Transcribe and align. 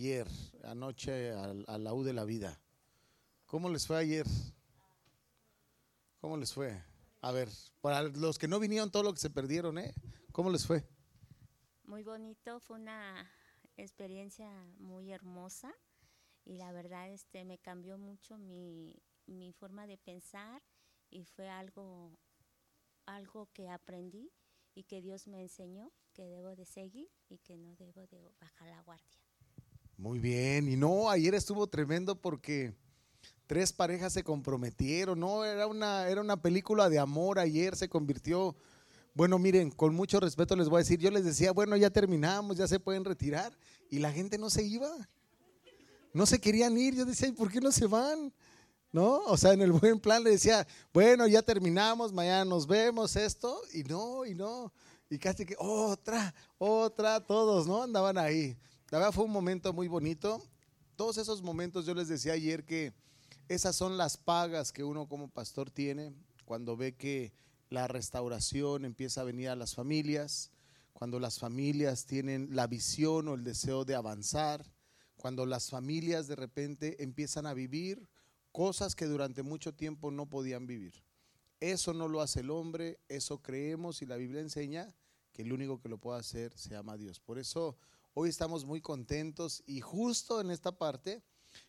ayer, 0.00 0.26
anoche, 0.64 1.30
al, 1.32 1.62
a 1.68 1.76
la 1.76 1.92
U 1.92 2.02
de 2.02 2.14
la 2.14 2.24
vida. 2.24 2.58
¿Cómo 3.44 3.68
les 3.68 3.86
fue 3.86 3.98
ayer? 3.98 4.24
¿Cómo 6.22 6.38
les 6.38 6.54
fue? 6.54 6.82
A 7.20 7.32
ver, 7.32 7.50
para 7.82 8.04
los 8.04 8.38
que 8.38 8.48
no 8.48 8.58
vinieron, 8.58 8.90
todo 8.90 9.02
lo 9.02 9.12
que 9.12 9.20
se 9.20 9.28
perdieron, 9.28 9.76
¿eh? 9.76 9.92
¿Cómo 10.32 10.48
les 10.48 10.66
fue? 10.66 10.88
Muy 11.84 12.02
bonito, 12.02 12.60
fue 12.60 12.78
una 12.78 13.30
experiencia 13.76 14.50
muy 14.78 15.12
hermosa 15.12 15.70
y 16.46 16.56
la 16.56 16.72
verdad 16.72 17.10
este 17.10 17.44
me 17.44 17.58
cambió 17.58 17.98
mucho 17.98 18.38
mi, 18.38 19.02
mi 19.26 19.52
forma 19.52 19.86
de 19.86 19.98
pensar 19.98 20.62
y 21.10 21.26
fue 21.26 21.50
algo 21.50 22.18
algo 23.04 23.50
que 23.52 23.68
aprendí 23.68 24.32
y 24.74 24.84
que 24.84 25.02
Dios 25.02 25.26
me 25.26 25.42
enseñó 25.42 25.92
que 26.14 26.24
debo 26.24 26.56
de 26.56 26.64
seguir 26.64 27.10
y 27.28 27.36
que 27.38 27.58
no 27.58 27.74
debo 27.76 28.06
de 28.06 28.32
bajar 28.40 28.68
la 28.68 28.80
guardia. 28.80 29.29
Muy 30.00 30.18
bien, 30.18 30.66
y 30.66 30.76
no, 30.76 31.10
ayer 31.10 31.34
estuvo 31.34 31.66
tremendo 31.66 32.14
porque 32.18 32.72
tres 33.46 33.70
parejas 33.70 34.14
se 34.14 34.24
comprometieron, 34.24 35.20
no, 35.20 35.44
era 35.44 35.66
una, 35.66 36.08
era 36.08 36.22
una 36.22 36.40
película 36.40 36.88
de 36.88 36.98
amor, 36.98 37.38
ayer 37.38 37.76
se 37.76 37.86
convirtió, 37.86 38.56
bueno, 39.12 39.38
miren, 39.38 39.70
con 39.70 39.94
mucho 39.94 40.18
respeto 40.18 40.56
les 40.56 40.70
voy 40.70 40.78
a 40.78 40.84
decir, 40.84 40.98
yo 41.00 41.10
les 41.10 41.26
decía, 41.26 41.52
bueno, 41.52 41.76
ya 41.76 41.90
terminamos, 41.90 42.56
ya 42.56 42.66
se 42.66 42.80
pueden 42.80 43.04
retirar, 43.04 43.52
y 43.90 43.98
la 43.98 44.10
gente 44.10 44.38
no 44.38 44.48
se 44.48 44.62
iba, 44.64 44.88
no 46.14 46.24
se 46.24 46.40
querían 46.40 46.78
ir, 46.78 46.94
yo 46.94 47.04
decía, 47.04 47.28
¿y 47.28 47.32
por 47.32 47.52
qué 47.52 47.60
no 47.60 47.70
se 47.70 47.86
van? 47.86 48.32
¿No? 48.92 49.18
O 49.26 49.36
sea, 49.36 49.52
en 49.52 49.60
el 49.60 49.72
buen 49.72 50.00
plan 50.00 50.24
le 50.24 50.30
decía, 50.30 50.66
bueno, 50.94 51.26
ya 51.26 51.42
terminamos, 51.42 52.10
mañana 52.10 52.46
nos 52.46 52.66
vemos, 52.66 53.16
esto, 53.16 53.60
y 53.74 53.82
no, 53.82 54.24
y 54.24 54.34
no, 54.34 54.72
y 55.10 55.18
casi 55.18 55.44
que 55.44 55.56
otra, 55.58 56.34
otra, 56.56 57.20
todos, 57.20 57.66
¿no? 57.66 57.82
Andaban 57.82 58.16
ahí. 58.16 58.56
La 58.90 58.98
verdad 58.98 59.12
fue 59.12 59.24
un 59.24 59.30
momento 59.30 59.72
muy 59.72 59.86
bonito. 59.86 60.42
Todos 60.96 61.16
esos 61.16 61.42
momentos, 61.42 61.86
yo 61.86 61.94
les 61.94 62.08
decía 62.08 62.32
ayer 62.32 62.64
que 62.64 62.92
esas 63.48 63.76
son 63.76 63.96
las 63.96 64.16
pagas 64.16 64.72
que 64.72 64.82
uno 64.82 65.06
como 65.06 65.28
pastor 65.28 65.70
tiene 65.70 66.12
cuando 66.44 66.76
ve 66.76 66.96
que 66.96 67.32
la 67.68 67.86
restauración 67.86 68.84
empieza 68.84 69.20
a 69.20 69.24
venir 69.24 69.48
a 69.48 69.54
las 69.54 69.76
familias, 69.76 70.50
cuando 70.92 71.20
las 71.20 71.38
familias 71.38 72.04
tienen 72.04 72.48
la 72.50 72.66
visión 72.66 73.28
o 73.28 73.34
el 73.34 73.44
deseo 73.44 73.84
de 73.84 73.94
avanzar, 73.94 74.66
cuando 75.16 75.46
las 75.46 75.70
familias 75.70 76.26
de 76.26 76.34
repente 76.34 77.00
empiezan 77.00 77.46
a 77.46 77.54
vivir 77.54 78.08
cosas 78.50 78.96
que 78.96 79.06
durante 79.06 79.44
mucho 79.44 79.72
tiempo 79.72 80.10
no 80.10 80.28
podían 80.28 80.66
vivir. 80.66 81.04
Eso 81.60 81.94
no 81.94 82.08
lo 82.08 82.22
hace 82.22 82.40
el 82.40 82.50
hombre, 82.50 82.98
eso 83.08 83.40
creemos 83.40 84.02
y 84.02 84.06
la 84.06 84.16
Biblia 84.16 84.40
enseña 84.40 84.92
que 85.32 85.42
el 85.42 85.52
único 85.52 85.80
que 85.80 85.88
lo 85.88 85.98
puede 85.98 86.18
hacer 86.18 86.58
se 86.58 86.70
llama 86.70 86.96
Dios. 86.96 87.20
Por 87.20 87.38
eso 87.38 87.78
Hoy 88.12 88.28
estamos 88.28 88.64
muy 88.64 88.80
contentos 88.80 89.62
y 89.66 89.80
justo 89.80 90.40
en 90.40 90.50
esta 90.50 90.72
parte 90.72 91.22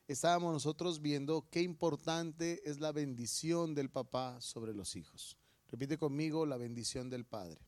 estábamos 0.07 0.51
nosotros 0.51 0.99
viendo 0.99 1.47
qué 1.51 1.61
importante 1.61 2.67
es 2.67 2.79
la 2.79 2.91
bendición 2.91 3.75
del 3.75 3.91
papá 3.91 4.41
sobre 4.41 4.73
los 4.73 4.95
hijos. 4.95 5.37
Repite 5.69 5.99
conmigo 5.99 6.47
la 6.47 6.57
bendición 6.57 7.11
del 7.11 7.25
padre. 7.25 7.61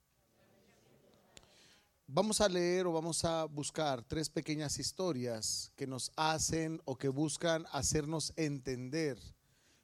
Vamos 2.07 2.41
a 2.41 2.49
leer 2.49 2.88
o 2.88 2.91
vamos 2.91 3.23
a 3.25 3.45
buscar 3.45 4.03
tres 4.03 4.27
pequeñas 4.27 4.79
historias 4.79 5.71
que 5.75 5.85
nos 5.85 6.11
hacen 6.16 6.81
o 6.85 6.97
que 6.97 7.09
buscan 7.09 7.67
hacernos 7.71 8.33
entender 8.38 9.19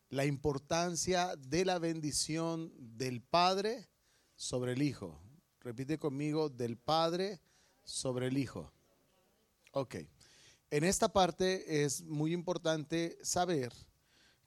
la 0.10 0.26
importancia 0.26 1.36
de 1.36 1.64
la 1.64 1.78
bendición 1.78 2.74
del 2.98 3.22
padre 3.22 3.88
sobre 4.36 4.74
el 4.74 4.82
hijo. 4.82 5.22
Repite 5.60 6.00
conmigo, 6.00 6.50
del 6.50 6.76
padre 6.76 7.40
sobre 7.84 8.28
el 8.28 8.38
hijo. 8.40 8.74
Ok. 9.72 9.96
En 10.72 10.84
esta 10.84 11.12
parte 11.12 11.84
es 11.84 12.04
muy 12.04 12.34
importante 12.34 13.18
saber 13.24 13.74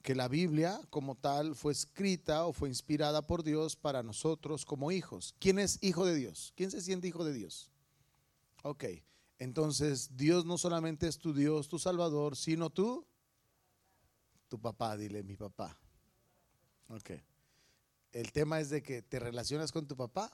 que 0.03 0.15
la 0.15 0.28
Biblia 0.28 0.81
como 0.91 1.15
tal 1.15 1.55
fue 1.55 1.73
escrita 1.73 2.45
o 2.47 2.53
fue 2.53 2.69
inspirada 2.69 3.27
por 3.27 3.43
Dios 3.43 3.77
para 3.77 4.03
nosotros 4.03 4.65
como 4.65 4.91
hijos. 4.91 5.34
¿Quién 5.38 5.59
es 5.59 5.78
hijo 5.82 6.05
de 6.05 6.15
Dios? 6.15 6.53
¿Quién 6.56 6.71
se 6.71 6.81
siente 6.81 7.09
hijo 7.09 7.25
de 7.25 7.32
Dios? 7.32 7.71
Ok. 8.62 8.84
Entonces 9.38 10.16
Dios 10.16 10.44
no 10.44 10.59
solamente 10.59 11.09
es 11.09 11.19
tu 11.19 11.32
Dios, 11.32 11.69
tu 11.69 11.78
Salvador, 11.78 12.37
sino 12.37 12.71
tú, 12.71 13.06
tu 14.49 14.61
papá, 14.61 14.97
dile 14.97 15.22
mi 15.22 15.37
papá. 15.37 15.77
Ok. 16.88 17.11
El 18.12 18.31
tema 18.32 18.61
es 18.61 18.71
de 18.71 18.82
que 18.82 19.03
te 19.03 19.19
relacionas 19.19 19.72
con 19.72 19.87
tu 19.87 19.97
papá. 19.97 20.31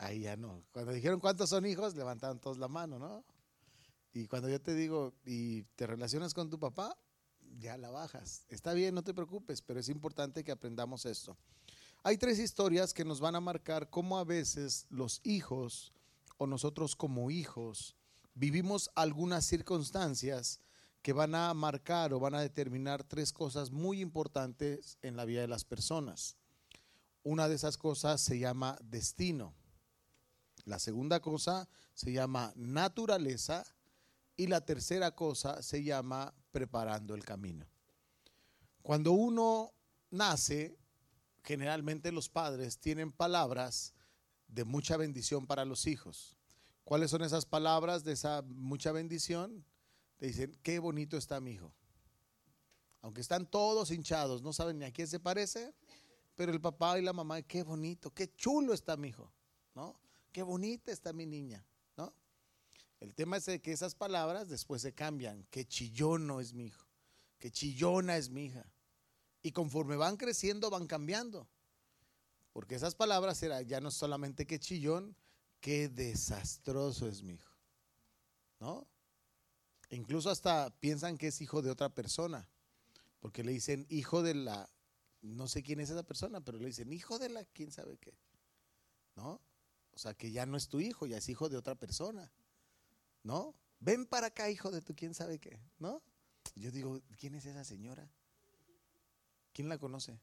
Ahí 0.00 0.20
ya 0.20 0.34
no. 0.34 0.64
Cuando 0.72 0.92
dijeron 0.92 1.20
cuántos 1.20 1.50
son 1.50 1.66
hijos, 1.66 1.94
levantaron 1.94 2.40
todos 2.40 2.56
la 2.56 2.68
mano, 2.68 2.98
¿no? 2.98 3.22
Y 4.14 4.26
cuando 4.28 4.48
yo 4.48 4.58
te 4.58 4.74
digo, 4.74 5.12
y 5.26 5.64
te 5.76 5.86
relacionas 5.86 6.32
con 6.32 6.48
tu 6.48 6.58
papá, 6.58 6.96
ya 7.58 7.76
la 7.76 7.90
bajas. 7.90 8.46
Está 8.48 8.72
bien, 8.72 8.94
no 8.94 9.04
te 9.04 9.12
preocupes, 9.12 9.60
pero 9.60 9.78
es 9.78 9.90
importante 9.90 10.42
que 10.42 10.52
aprendamos 10.52 11.04
esto. 11.04 11.36
Hay 12.02 12.16
tres 12.16 12.38
historias 12.38 12.94
que 12.94 13.04
nos 13.04 13.20
van 13.20 13.36
a 13.36 13.40
marcar 13.40 13.90
cómo 13.90 14.16
a 14.18 14.24
veces 14.24 14.86
los 14.88 15.20
hijos 15.22 15.92
o 16.38 16.46
nosotros 16.46 16.96
como 16.96 17.30
hijos 17.30 17.94
vivimos 18.32 18.90
algunas 18.94 19.44
circunstancias 19.44 20.62
que 21.02 21.12
van 21.12 21.34
a 21.34 21.52
marcar 21.52 22.14
o 22.14 22.20
van 22.20 22.34
a 22.34 22.40
determinar 22.40 23.04
tres 23.04 23.34
cosas 23.34 23.70
muy 23.70 24.00
importantes 24.00 24.96
en 25.02 25.16
la 25.16 25.26
vida 25.26 25.42
de 25.42 25.48
las 25.48 25.66
personas. 25.66 26.38
Una 27.22 27.48
de 27.48 27.56
esas 27.56 27.76
cosas 27.76 28.22
se 28.22 28.38
llama 28.38 28.78
destino. 28.82 29.59
La 30.70 30.78
segunda 30.78 31.18
cosa 31.18 31.68
se 31.94 32.12
llama 32.12 32.52
naturaleza 32.54 33.64
y 34.36 34.46
la 34.46 34.64
tercera 34.64 35.16
cosa 35.16 35.64
se 35.64 35.82
llama 35.82 36.32
preparando 36.52 37.16
el 37.16 37.24
camino. 37.24 37.66
Cuando 38.80 39.10
uno 39.10 39.72
nace, 40.10 40.78
generalmente 41.42 42.12
los 42.12 42.28
padres 42.28 42.78
tienen 42.78 43.10
palabras 43.10 43.94
de 44.46 44.62
mucha 44.62 44.96
bendición 44.96 45.44
para 45.44 45.64
los 45.64 45.88
hijos. 45.88 46.36
¿Cuáles 46.84 47.10
son 47.10 47.24
esas 47.24 47.46
palabras 47.46 48.04
de 48.04 48.12
esa 48.12 48.42
mucha 48.42 48.92
bendición? 48.92 49.64
Te 50.18 50.28
dicen, 50.28 50.56
qué 50.62 50.78
bonito 50.78 51.16
está 51.16 51.40
mi 51.40 51.50
hijo. 51.50 51.74
Aunque 53.00 53.22
están 53.22 53.44
todos 53.44 53.90
hinchados, 53.90 54.40
no 54.40 54.52
saben 54.52 54.78
ni 54.78 54.84
a 54.84 54.92
quién 54.92 55.08
se 55.08 55.18
parece, 55.18 55.74
pero 56.36 56.52
el 56.52 56.60
papá 56.60 56.96
y 56.96 57.02
la 57.02 57.12
mamá, 57.12 57.42
qué 57.42 57.64
bonito, 57.64 58.14
qué 58.14 58.32
chulo 58.36 58.72
está 58.72 58.96
mi 58.96 59.08
hijo, 59.08 59.32
¿no? 59.74 59.98
Qué 60.32 60.42
bonita 60.42 60.92
está 60.92 61.12
mi 61.12 61.26
niña, 61.26 61.64
¿no? 61.96 62.14
El 63.00 63.14
tema 63.14 63.36
es 63.36 63.46
que 63.60 63.72
esas 63.72 63.94
palabras 63.94 64.48
después 64.48 64.82
se 64.82 64.92
cambian, 64.92 65.46
qué 65.50 65.64
chillono 65.64 66.40
es 66.40 66.54
mi 66.54 66.66
hijo, 66.66 66.86
qué 67.38 67.50
chillona 67.50 68.16
es 68.16 68.30
mi 68.30 68.46
hija. 68.46 68.66
Y 69.42 69.52
conforme 69.52 69.96
van 69.96 70.16
creciendo 70.16 70.68
van 70.68 70.86
cambiando. 70.86 71.48
Porque 72.52 72.74
esas 72.74 72.94
palabras 72.94 73.42
eran 73.42 73.64
ya 73.66 73.80
no 73.80 73.90
solamente 73.90 74.46
qué 74.46 74.58
chillón, 74.58 75.16
qué 75.60 75.88
desastroso 75.88 77.08
es 77.08 77.22
mi 77.22 77.34
hijo. 77.34 77.50
¿No? 78.58 78.86
Incluso 79.90 80.30
hasta 80.30 80.70
piensan 80.80 81.16
que 81.16 81.28
es 81.28 81.40
hijo 81.40 81.62
de 81.62 81.70
otra 81.70 81.88
persona. 81.88 82.48
Porque 83.20 83.44
le 83.44 83.52
dicen 83.52 83.86
hijo 83.88 84.22
de 84.22 84.34
la, 84.34 84.68
no 85.22 85.48
sé 85.48 85.62
quién 85.62 85.80
es 85.80 85.90
esa 85.90 86.02
persona, 86.02 86.40
pero 86.40 86.58
le 86.58 86.66
dicen 86.66 86.92
hijo 86.92 87.18
de 87.18 87.28
la, 87.28 87.44
quién 87.44 87.70
sabe 87.70 87.96
qué. 87.98 88.14
¿No? 89.16 89.40
O 89.92 89.98
sea, 89.98 90.14
que 90.14 90.30
ya 90.30 90.46
no 90.46 90.56
es 90.56 90.68
tu 90.68 90.80
hijo, 90.80 91.06
ya 91.06 91.18
es 91.18 91.28
hijo 91.28 91.48
de 91.48 91.56
otra 91.56 91.74
persona. 91.74 92.30
¿No? 93.22 93.54
Ven 93.80 94.06
para 94.06 94.28
acá, 94.28 94.50
hijo 94.50 94.70
de 94.70 94.82
tu 94.82 94.94
quién 94.94 95.14
sabe 95.14 95.38
qué. 95.38 95.60
¿No? 95.78 96.02
Yo 96.54 96.70
digo, 96.70 97.00
¿quién 97.18 97.34
es 97.34 97.46
esa 97.46 97.64
señora? 97.64 98.10
¿Quién 99.52 99.68
la 99.68 99.78
conoce? 99.78 100.20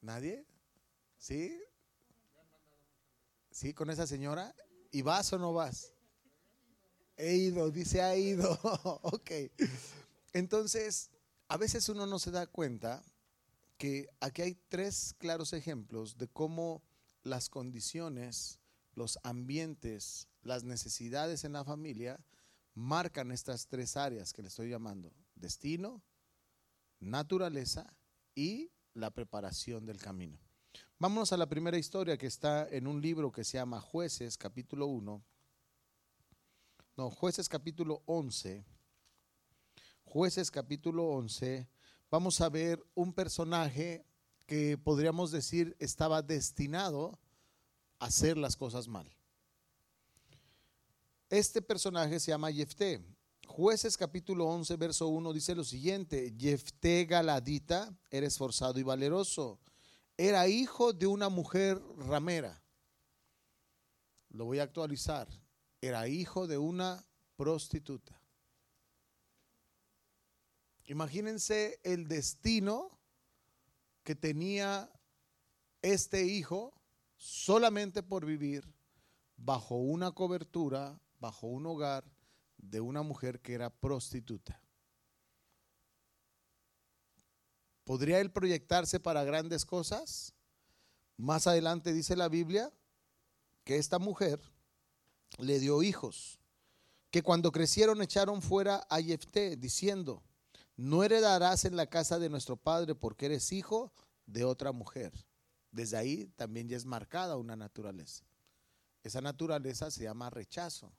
¿Nadie? 0.00 0.46
¿Sí? 1.18 1.60
¿Sí 3.50 3.74
con 3.74 3.90
esa 3.90 4.06
señora? 4.06 4.54
¿Y 4.90 5.02
vas 5.02 5.32
o 5.32 5.38
no 5.38 5.52
vas? 5.52 5.92
He 7.16 7.34
ido, 7.34 7.70
dice 7.70 8.02
ha 8.02 8.16
ido. 8.16 8.50
ok. 9.02 9.30
Entonces, 10.32 11.10
a 11.48 11.56
veces 11.56 11.88
uno 11.88 12.06
no 12.06 12.18
se 12.18 12.30
da 12.30 12.46
cuenta 12.46 13.04
que 13.78 14.08
aquí 14.20 14.42
hay 14.42 14.54
tres 14.68 15.14
claros 15.18 15.52
ejemplos 15.52 16.16
de 16.16 16.28
cómo 16.28 16.82
las 17.22 17.48
condiciones, 17.48 18.58
los 18.94 19.18
ambientes, 19.22 20.28
las 20.42 20.64
necesidades 20.64 21.44
en 21.44 21.52
la 21.52 21.64
familia 21.64 22.18
marcan 22.74 23.30
estas 23.32 23.66
tres 23.66 23.96
áreas 23.96 24.32
que 24.32 24.42
le 24.42 24.48
estoy 24.48 24.70
llamando. 24.70 25.12
Destino, 25.34 26.02
naturaleza 27.00 27.94
y 28.34 28.70
la 28.94 29.10
preparación 29.10 29.86
del 29.86 29.98
camino. 29.98 30.38
Vámonos 30.98 31.32
a 31.32 31.36
la 31.36 31.48
primera 31.48 31.78
historia 31.78 32.16
que 32.16 32.26
está 32.26 32.68
en 32.68 32.86
un 32.86 33.02
libro 33.02 33.32
que 33.32 33.44
se 33.44 33.58
llama 33.58 33.80
Jueces 33.80 34.36
capítulo 34.38 34.86
1. 34.86 35.22
No, 36.96 37.10
Jueces 37.10 37.48
capítulo 37.48 38.02
11. 38.06 38.64
Jueces 40.04 40.50
capítulo 40.50 41.06
11. 41.08 41.68
Vamos 42.10 42.40
a 42.40 42.48
ver 42.48 42.84
un 42.94 43.12
personaje 43.12 44.04
que 44.46 44.78
podríamos 44.78 45.30
decir 45.30 45.76
estaba 45.78 46.22
destinado 46.22 47.18
a 47.98 48.06
hacer 48.06 48.36
las 48.36 48.56
cosas 48.56 48.88
mal. 48.88 49.10
Este 51.30 51.62
personaje 51.62 52.20
se 52.20 52.30
llama 52.30 52.52
Jefté. 52.52 53.02
Jueces 53.46 53.96
capítulo 53.96 54.46
11, 54.46 54.76
verso 54.76 55.08
1 55.08 55.32
dice 55.32 55.54
lo 55.54 55.64
siguiente, 55.64 56.34
Jefté 56.38 57.04
Galadita 57.04 57.94
era 58.10 58.26
esforzado 58.26 58.78
y 58.78 58.82
valeroso. 58.82 59.58
Era 60.16 60.46
hijo 60.46 60.92
de 60.92 61.06
una 61.06 61.28
mujer 61.28 61.80
ramera. 61.96 62.62
Lo 64.30 64.44
voy 64.44 64.58
a 64.58 64.64
actualizar. 64.64 65.28
Era 65.80 66.06
hijo 66.08 66.46
de 66.46 66.58
una 66.58 67.04
prostituta. 67.36 68.18
Imagínense 70.86 71.80
el 71.82 72.08
destino 72.08 72.98
que 74.04 74.14
tenía 74.14 74.90
este 75.80 76.24
hijo 76.24 76.72
solamente 77.16 78.02
por 78.02 78.26
vivir 78.26 78.72
bajo 79.36 79.76
una 79.76 80.12
cobertura, 80.12 81.00
bajo 81.18 81.46
un 81.46 81.66
hogar 81.66 82.04
de 82.58 82.80
una 82.80 83.02
mujer 83.02 83.40
que 83.40 83.54
era 83.54 83.70
prostituta. 83.70 84.60
¿Podría 87.84 88.20
él 88.20 88.30
proyectarse 88.30 89.00
para 89.00 89.24
grandes 89.24 89.64
cosas? 89.64 90.34
Más 91.16 91.46
adelante 91.46 91.92
dice 91.92 92.16
la 92.16 92.28
Biblia 92.28 92.72
que 93.64 93.76
esta 93.76 93.98
mujer 93.98 94.40
le 95.38 95.58
dio 95.58 95.82
hijos, 95.82 96.38
que 97.10 97.22
cuando 97.22 97.52
crecieron 97.52 98.02
echaron 98.02 98.42
fuera 98.42 98.86
a 98.88 99.00
Jefté, 99.00 99.56
diciendo, 99.56 100.22
no 100.82 101.04
heredarás 101.04 101.64
en 101.64 101.76
la 101.76 101.86
casa 101.86 102.18
de 102.18 102.28
nuestro 102.28 102.56
padre 102.56 102.96
porque 102.96 103.26
eres 103.26 103.52
hijo 103.52 103.92
de 104.26 104.42
otra 104.42 104.72
mujer. 104.72 105.12
Desde 105.70 105.96
ahí 105.96 106.26
también 106.34 106.68
ya 106.68 106.76
es 106.76 106.84
marcada 106.84 107.36
una 107.36 107.54
naturaleza. 107.54 108.24
Esa 109.04 109.20
naturaleza 109.20 109.92
se 109.92 110.02
llama 110.02 110.28
rechazo. 110.28 110.92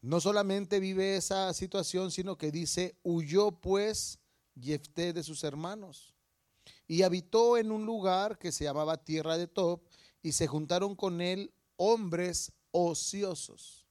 No 0.00 0.20
solamente 0.20 0.80
vive 0.80 1.14
esa 1.14 1.54
situación, 1.54 2.10
sino 2.10 2.36
que 2.36 2.50
dice, 2.50 2.96
huyó 3.04 3.52
pues 3.52 4.18
Jefté 4.60 5.12
de 5.12 5.22
sus 5.22 5.44
hermanos 5.44 6.12
y 6.88 7.02
habitó 7.02 7.58
en 7.58 7.70
un 7.70 7.86
lugar 7.86 8.38
que 8.38 8.50
se 8.50 8.64
llamaba 8.64 9.04
Tierra 9.04 9.38
de 9.38 9.46
Top 9.46 9.84
y 10.20 10.32
se 10.32 10.48
juntaron 10.48 10.96
con 10.96 11.20
él 11.20 11.54
hombres 11.76 12.52
ociosos. 12.72 13.81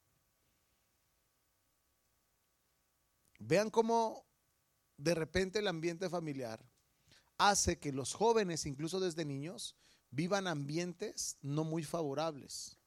Vean 3.44 3.70
cómo 3.70 4.24
de 4.96 5.14
repente 5.16 5.58
el 5.58 5.66
ambiente 5.66 6.08
familiar 6.08 6.64
hace 7.38 7.78
que 7.80 7.92
los 7.92 8.14
jóvenes, 8.14 8.66
incluso 8.66 9.00
desde 9.00 9.24
niños, 9.24 9.76
vivan 10.10 10.46
ambientes 10.46 11.38
no 11.42 11.64
muy 11.64 11.82
favorables. 11.82 12.78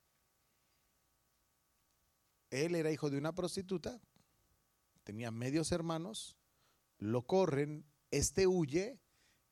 Él 2.51 2.75
era 2.75 2.91
hijo 2.91 3.09
de 3.09 3.17
una 3.17 3.35
prostituta, 3.35 3.99
tenía 5.03 5.29
medios 5.29 5.73
hermanos, 5.73 6.37
lo 6.99 7.27
corren, 7.27 7.85
este 8.11 8.47
huye 8.47 9.01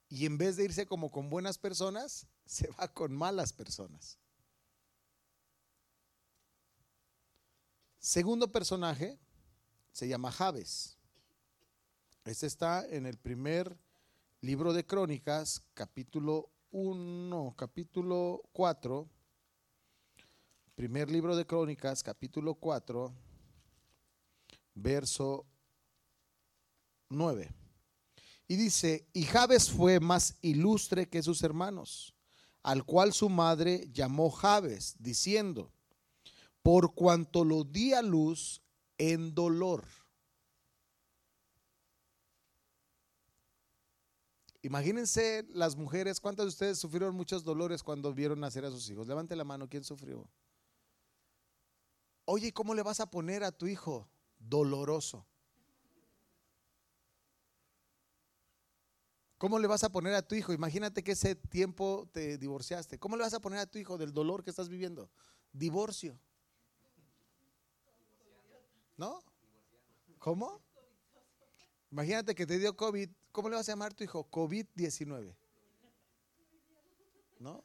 y 0.07 0.25
en 0.25 0.37
vez 0.37 0.55
de 0.55 0.63
irse 0.63 0.85
como 0.85 1.11
con 1.11 1.29
buenas 1.29 1.57
personas, 1.57 2.27
se 2.45 2.69
va 2.79 2.87
con 2.87 3.11
malas 3.11 3.51
personas. 3.51 4.19
Segundo 7.99 8.51
personaje 8.53 9.19
se 9.93 10.07
llama 10.07 10.31
Javes. 10.31 10.97
Este 12.25 12.47
está 12.47 12.85
en 12.89 13.05
el 13.05 13.17
primer 13.17 13.77
libro 14.41 14.73
de 14.73 14.85
Crónicas, 14.85 15.61
capítulo 15.75 16.49
1, 16.71 17.53
capítulo 17.55 18.41
4. 18.53 19.07
Primer 20.73 21.11
libro 21.11 21.35
de 21.35 21.45
Crónicas, 21.45 22.01
capítulo 22.01 22.55
4, 22.55 23.13
verso 24.73 25.45
9. 27.09 27.51
Y 28.47 28.55
dice, 28.55 29.07
y 29.13 29.23
Jabes 29.23 29.69
fue 29.69 29.99
más 29.99 30.37
ilustre 30.41 31.07
que 31.07 31.21
sus 31.21 31.43
hermanos, 31.43 32.15
al 32.63 32.83
cual 32.83 33.13
su 33.13 33.29
madre 33.29 33.87
llamó 33.93 34.31
Jabes, 34.31 34.95
diciendo, 34.97 35.71
por 36.63 36.95
cuanto 36.95 37.45
lo 37.45 37.63
di 37.63 37.93
a 37.93 38.01
luz 38.01 38.62
en 38.97 39.33
dolor. 39.33 39.85
Imagínense 44.61 45.45
las 45.49 45.75
mujeres, 45.75 46.21
¿cuántas 46.21 46.45
de 46.45 46.49
ustedes 46.49 46.79
sufrieron 46.79 47.13
muchos 47.15 47.43
dolores 47.43 47.83
cuando 47.83 48.13
vieron 48.13 48.39
nacer 48.39 48.63
a 48.63 48.71
sus 48.71 48.89
hijos? 48.89 49.07
Levante 49.07 49.35
la 49.35 49.43
mano, 49.43 49.67
¿quién 49.67 49.83
sufrió? 49.83 50.29
Oye, 52.25 52.53
¿cómo 52.53 52.73
le 52.73 52.81
vas 52.81 53.01
a 53.01 53.11
poner 53.11 53.43
a 53.43 53.51
tu 53.51 53.67
hijo? 53.67 54.07
Doloroso. 54.39 55.27
¿Cómo 59.37 59.59
le 59.59 59.67
vas 59.67 59.83
a 59.83 59.91
poner 59.91 60.13
a 60.13 60.25
tu 60.25 60.35
hijo? 60.35 60.53
Imagínate 60.53 61.03
que 61.03 61.11
ese 61.11 61.35
tiempo 61.35 62.07
te 62.13 62.37
divorciaste. 62.37 62.97
¿Cómo 62.97 63.17
le 63.17 63.23
vas 63.23 63.33
a 63.33 63.41
poner 63.41 63.59
a 63.59 63.65
tu 63.65 63.77
hijo 63.77 63.97
del 63.97 64.13
dolor 64.13 64.41
que 64.41 64.49
estás 64.49 64.69
viviendo? 64.69 65.09
Divorcio. 65.51 66.17
¿No? 68.97 69.23
¿Cómo? 70.19 70.61
Imagínate 71.91 72.35
que 72.35 72.45
te 72.45 72.57
dio 72.57 72.75
COVID. 72.75 73.09
¿Cómo 73.31 73.49
le 73.49 73.55
vas 73.55 73.67
a 73.69 73.71
llamar 73.73 73.91
a 73.91 73.95
tu 73.95 74.03
hijo? 74.03 74.29
COVID-19. 74.29 75.35
¿No? 77.39 77.63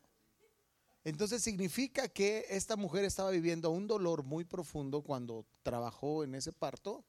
Entonces 1.04 1.42
significa 1.42 2.08
que 2.08 2.44
esta 2.50 2.76
mujer 2.76 3.04
estaba 3.04 3.30
viviendo 3.30 3.70
un 3.70 3.86
dolor 3.86 4.24
muy 4.24 4.44
profundo 4.44 5.02
cuando 5.02 5.46
trabajó 5.62 6.24
en 6.24 6.34
ese 6.34 6.52
parto, 6.52 7.04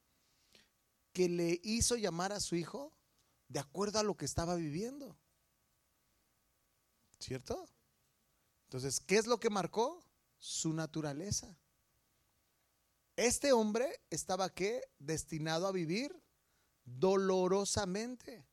que 1.12 1.28
le 1.28 1.60
hizo 1.64 1.98
llamar 1.98 2.32
a 2.32 2.40
su 2.40 2.56
hijo 2.56 2.94
de 3.50 3.60
acuerdo 3.60 4.00
a 4.00 4.04
lo 4.04 4.16
que 4.16 4.26
estaba 4.26 4.56
viviendo. 4.56 5.18
¿Cierto? 7.20 7.68
Entonces, 8.66 9.00
¿qué 9.00 9.18
es 9.18 9.28
lo 9.28 9.40
que 9.40 9.50
marcó? 9.50 10.00
Su 10.38 10.72
naturaleza. 10.72 11.58
Este 13.20 13.52
hombre 13.52 14.00
estaba 14.10 14.50
qué? 14.50 14.82
Destinado 14.98 15.68
a 15.68 15.74
vivir 15.74 16.10
dolorosamente. 16.86 18.48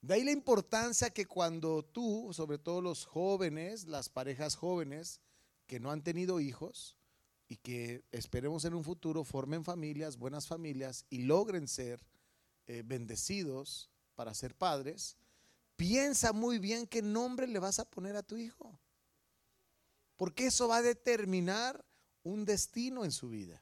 De 0.00 0.14
ahí 0.14 0.24
la 0.24 0.32
importancia 0.32 1.10
que 1.10 1.24
cuando 1.24 1.84
tú, 1.84 2.32
sobre 2.32 2.58
todo 2.58 2.80
los 2.80 3.06
jóvenes, 3.06 3.86
las 3.86 4.08
parejas 4.08 4.56
jóvenes 4.56 5.20
que 5.68 5.78
no 5.78 5.92
han 5.92 6.02
tenido 6.02 6.40
hijos 6.40 6.98
y 7.46 7.58
que 7.58 8.02
esperemos 8.10 8.64
en 8.64 8.74
un 8.74 8.82
futuro 8.82 9.22
formen 9.22 9.62
familias, 9.62 10.16
buenas 10.16 10.48
familias 10.48 11.06
y 11.08 11.18
logren 11.18 11.68
ser 11.68 12.04
eh, 12.66 12.82
bendecidos 12.84 13.92
para 14.16 14.34
ser 14.34 14.56
padres, 14.56 15.16
piensa 15.76 16.32
muy 16.32 16.58
bien 16.58 16.84
qué 16.84 17.00
nombre 17.00 17.46
le 17.46 17.60
vas 17.60 17.78
a 17.78 17.88
poner 17.88 18.16
a 18.16 18.24
tu 18.24 18.36
hijo. 18.36 18.80
Porque 20.16 20.46
eso 20.46 20.66
va 20.66 20.78
a 20.78 20.82
determinar 20.82 21.87
un 22.28 22.44
destino 22.44 23.04
en 23.04 23.12
su 23.12 23.28
vida. 23.28 23.60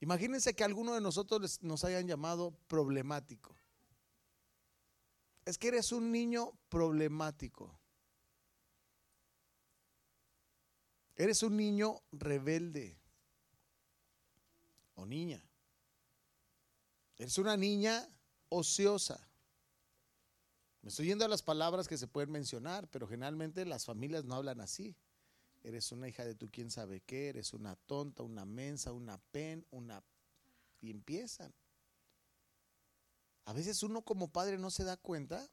Imagínense 0.00 0.54
que 0.54 0.64
alguno 0.64 0.94
de 0.94 1.00
nosotros 1.00 1.62
nos 1.62 1.84
hayan 1.84 2.06
llamado 2.06 2.52
problemático. 2.68 3.56
Es 5.44 5.58
que 5.58 5.68
eres 5.68 5.90
un 5.92 6.12
niño 6.12 6.52
problemático. 6.68 7.76
Eres 11.16 11.42
un 11.42 11.56
niño 11.56 12.00
rebelde 12.12 12.96
o 14.94 15.04
niña. 15.04 15.42
Eres 17.18 17.38
una 17.38 17.56
niña 17.56 18.08
ociosa. 18.48 19.28
Me 20.82 20.88
estoy 20.88 21.06
yendo 21.06 21.24
a 21.24 21.28
las 21.28 21.42
palabras 21.42 21.86
que 21.86 21.98
se 21.98 22.08
pueden 22.08 22.30
mencionar, 22.30 22.88
pero 22.88 23.06
generalmente 23.06 23.64
las 23.64 23.84
familias 23.84 24.24
no 24.24 24.34
hablan 24.34 24.60
así. 24.60 24.96
Eres 25.62 25.92
una 25.92 26.08
hija 26.08 26.24
de 26.24 26.34
tú 26.34 26.50
quién 26.50 26.70
sabe 26.70 27.00
qué, 27.00 27.28
eres 27.28 27.52
una 27.52 27.76
tonta, 27.76 28.22
una 28.22 28.44
mensa, 28.44 28.92
una 28.92 29.18
pen, 29.18 29.66
una... 29.70 30.02
Y 30.80 30.90
empiezan. 30.90 31.54
A 33.44 33.52
veces 33.52 33.82
uno 33.82 34.02
como 34.02 34.32
padre 34.32 34.58
no 34.58 34.70
se 34.70 34.82
da 34.82 34.96
cuenta 34.96 35.48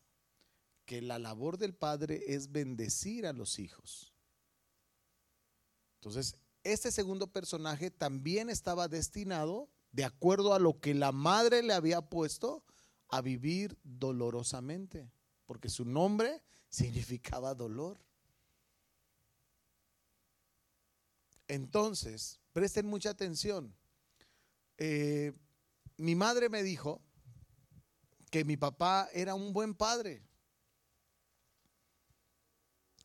que 0.85 1.01
la 1.03 1.19
labor 1.19 1.59
del 1.59 1.75
padre 1.75 2.23
es 2.27 2.51
bendecir 2.51 3.27
a 3.27 3.33
los 3.33 3.59
hijos. 3.59 4.11
Entonces, 5.99 6.35
este 6.63 6.91
segundo 6.91 7.27
personaje 7.27 7.91
también 7.91 8.49
estaba 8.49 8.87
destinado 8.87 9.69
de 9.91 10.05
acuerdo 10.05 10.53
a 10.53 10.59
lo 10.59 10.79
que 10.79 10.93
la 10.93 11.11
madre 11.11 11.63
le 11.63 11.73
había 11.73 12.01
puesto 12.01 12.63
a 13.07 13.21
vivir 13.21 13.77
dolorosamente, 13.83 15.11
porque 15.45 15.69
su 15.69 15.85
nombre 15.85 16.43
significaba 16.69 17.55
dolor. 17.55 17.99
Entonces, 21.49 22.39
presten 22.53 22.85
mucha 22.85 23.09
atención. 23.09 23.75
Eh, 24.77 25.33
mi 25.97 26.15
madre 26.15 26.47
me 26.47 26.63
dijo 26.63 27.01
que 28.29 28.45
mi 28.45 28.55
papá 28.55 29.09
era 29.13 29.33
un 29.33 29.51
buen 29.51 29.73
padre. 29.73 30.23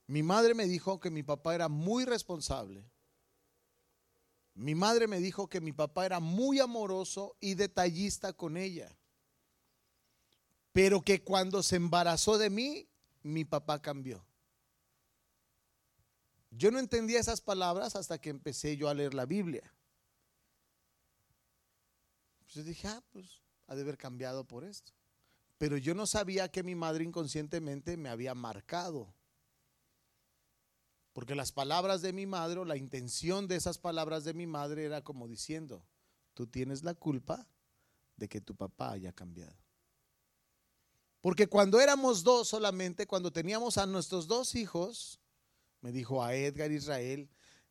Mi 0.06 0.22
madre 0.22 0.54
me 0.54 0.66
dijo 0.66 1.00
que 1.00 1.10
mi 1.10 1.22
papá 1.22 1.54
era 1.54 1.68
muy 1.68 2.04
responsable. 2.04 2.84
Mi 4.52 4.74
madre 4.74 5.08
me 5.08 5.18
dijo 5.18 5.48
que 5.48 5.62
mi 5.62 5.72
papá 5.72 6.04
era 6.04 6.20
muy 6.20 6.60
amoroso 6.60 7.36
y 7.40 7.54
detallista 7.54 8.34
con 8.34 8.58
ella. 8.58 8.94
Pero 10.72 11.00
que 11.00 11.24
cuando 11.24 11.62
se 11.62 11.76
embarazó 11.76 12.36
de 12.36 12.50
mí, 12.50 12.86
mi 13.22 13.46
papá 13.46 13.80
cambió. 13.80 14.22
Yo 16.56 16.70
no 16.70 16.78
entendía 16.78 17.18
esas 17.18 17.40
palabras 17.40 17.96
hasta 17.96 18.18
que 18.18 18.30
empecé 18.30 18.76
yo 18.76 18.88
a 18.88 18.94
leer 18.94 19.12
la 19.12 19.26
Biblia. 19.26 19.72
Pues 22.38 22.54
yo 22.54 22.62
dije, 22.62 22.86
ah, 22.86 23.02
pues 23.10 23.42
ha 23.66 23.74
de 23.74 23.82
haber 23.82 23.96
cambiado 23.96 24.44
por 24.44 24.64
esto. 24.64 24.92
Pero 25.58 25.76
yo 25.76 25.94
no 25.94 26.06
sabía 26.06 26.50
que 26.50 26.62
mi 26.62 26.74
madre 26.74 27.04
inconscientemente 27.04 27.96
me 27.96 28.08
había 28.08 28.34
marcado. 28.34 29.14
Porque 31.12 31.34
las 31.34 31.52
palabras 31.52 32.02
de 32.02 32.12
mi 32.12 32.26
madre 32.26 32.60
o 32.60 32.64
la 32.64 32.76
intención 32.76 33.48
de 33.48 33.56
esas 33.56 33.78
palabras 33.78 34.24
de 34.24 34.34
mi 34.34 34.46
madre 34.46 34.84
era 34.84 35.02
como 35.02 35.26
diciendo, 35.26 35.86
tú 36.34 36.46
tienes 36.46 36.84
la 36.84 36.94
culpa 36.94 37.48
de 38.16 38.28
que 38.28 38.40
tu 38.40 38.54
papá 38.54 38.92
haya 38.92 39.12
cambiado. 39.12 39.56
Porque 41.20 41.46
cuando 41.46 41.80
éramos 41.80 42.22
dos 42.22 42.48
solamente, 42.48 43.06
cuando 43.06 43.32
teníamos 43.32 43.78
a 43.78 43.86
nuestros 43.86 44.26
dos 44.26 44.54
hijos, 44.54 45.20
me 45.84 45.92
dijo 45.92 46.24
a 46.24 46.34
Edgar 46.34 46.72
Israel, 46.72 47.28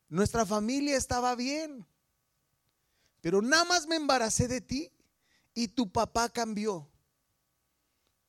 nuestra 0.08 0.46
familia 0.46 0.96
estaba 0.96 1.36
bien, 1.36 1.84
pero 3.22 3.41
nada 3.41 3.65
más 3.65 3.88
me 3.88 3.96
embaracé 3.96 4.48
de 4.48 4.62
ti 4.62 4.93
y 5.55 5.70
tu 5.70 5.91
papá 5.91 6.29
cambió. 6.29 6.88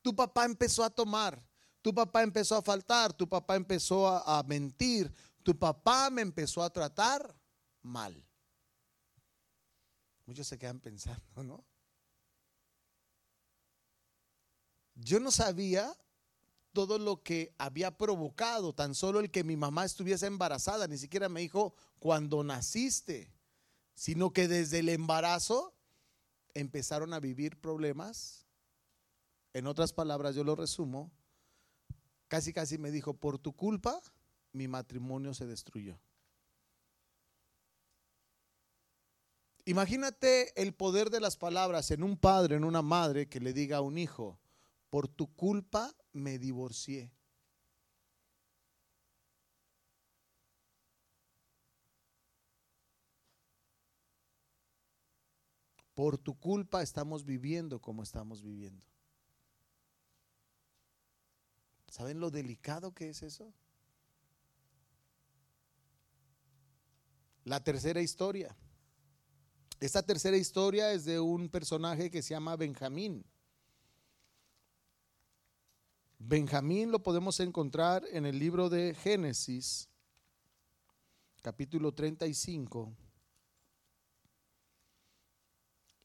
Tu 0.01 0.15
papá 0.15 0.45
empezó 0.45 0.83
a 0.83 0.89
tomar, 0.89 1.47
tu 1.83 1.93
papá 1.93 2.23
empezó 2.23 2.55
a 2.55 2.63
faltar, 2.63 3.13
tu 3.13 3.29
papá 3.29 3.57
empezó 3.57 4.07
a, 4.07 4.39
a 4.39 4.41
mentir, 4.41 5.13
tu 5.43 5.55
papá 5.55 6.09
me 6.09 6.23
empezó 6.23 6.63
a 6.63 6.71
tratar 6.71 7.39
mal. 7.83 8.25
Muchos 10.25 10.47
se 10.47 10.57
quedan 10.57 10.79
pensando, 10.79 11.43
¿no? 11.43 11.63
Yo 14.95 15.19
no 15.19 15.29
sabía 15.29 15.95
todo 16.75 16.99
lo 16.99 17.23
que 17.23 17.55
había 17.57 17.97
provocado, 17.97 18.75
tan 18.75 18.93
solo 18.93 19.19
el 19.19 19.31
que 19.31 19.43
mi 19.43 19.55
mamá 19.55 19.85
estuviese 19.85 20.27
embarazada, 20.27 20.87
ni 20.87 20.99
siquiera 20.99 21.29
me 21.29 21.39
dijo 21.39 21.73
cuando 21.97 22.43
naciste, 22.43 23.33
sino 23.95 24.31
que 24.31 24.47
desde 24.47 24.79
el 24.79 24.89
embarazo 24.89 25.73
empezaron 26.53 27.13
a 27.13 27.19
vivir 27.19 27.59
problemas. 27.59 28.45
En 29.53 29.65
otras 29.65 29.93
palabras, 29.93 30.35
yo 30.35 30.43
lo 30.43 30.55
resumo, 30.55 31.11
casi 32.27 32.53
casi 32.53 32.77
me 32.77 32.91
dijo, 32.91 33.15
por 33.15 33.39
tu 33.39 33.53
culpa 33.53 33.99
mi 34.51 34.67
matrimonio 34.67 35.33
se 35.33 35.47
destruyó. 35.47 35.97
Imagínate 39.63 40.61
el 40.61 40.73
poder 40.73 41.09
de 41.09 41.21
las 41.21 41.37
palabras 41.37 41.89
en 41.89 42.03
un 42.03 42.17
padre, 42.17 42.57
en 42.57 42.65
una 42.65 42.83
madre 42.83 43.27
que 43.27 43.39
le 43.39 43.53
diga 43.53 43.77
a 43.77 43.81
un 43.81 43.97
hijo, 43.97 44.37
por 44.89 45.07
tu 45.07 45.33
culpa 45.35 45.95
me 46.15 46.39
divorcié. 46.39 47.11
Por 55.93 56.17
tu 56.17 56.37
culpa 56.37 56.81
estamos 56.81 57.23
viviendo 57.23 57.81
como 57.81 58.03
estamos 58.03 58.41
viviendo. 58.41 58.85
¿Saben 61.87 62.19
lo 62.19 62.31
delicado 62.31 62.93
que 62.93 63.09
es 63.09 63.23
eso? 63.23 63.53
La 67.45 67.63
tercera 67.63 68.01
historia. 68.01 68.57
Esta 69.79 70.03
tercera 70.03 70.35
historia 70.35 70.91
es 70.91 71.05
de 71.05 71.19
un 71.19 71.47
personaje 71.47 72.09
que 72.09 72.21
se 72.21 72.33
llama 72.33 72.55
Benjamín. 72.55 73.25
Benjamín 76.17 76.91
lo 76.91 77.03
podemos 77.03 77.39
encontrar 77.41 78.03
en 78.11 78.25
el 78.25 78.39
libro 78.39 78.69
de 78.69 78.95
Génesis, 78.95 79.89
capítulo 81.41 81.93
35. 81.93 82.95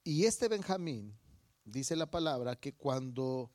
Y 0.02 0.24
este 0.24 0.48
Benjamín, 0.48 1.16
dice 1.64 1.94
la 1.94 2.10
palabra, 2.10 2.56
que 2.56 2.74
cuando 2.74 3.52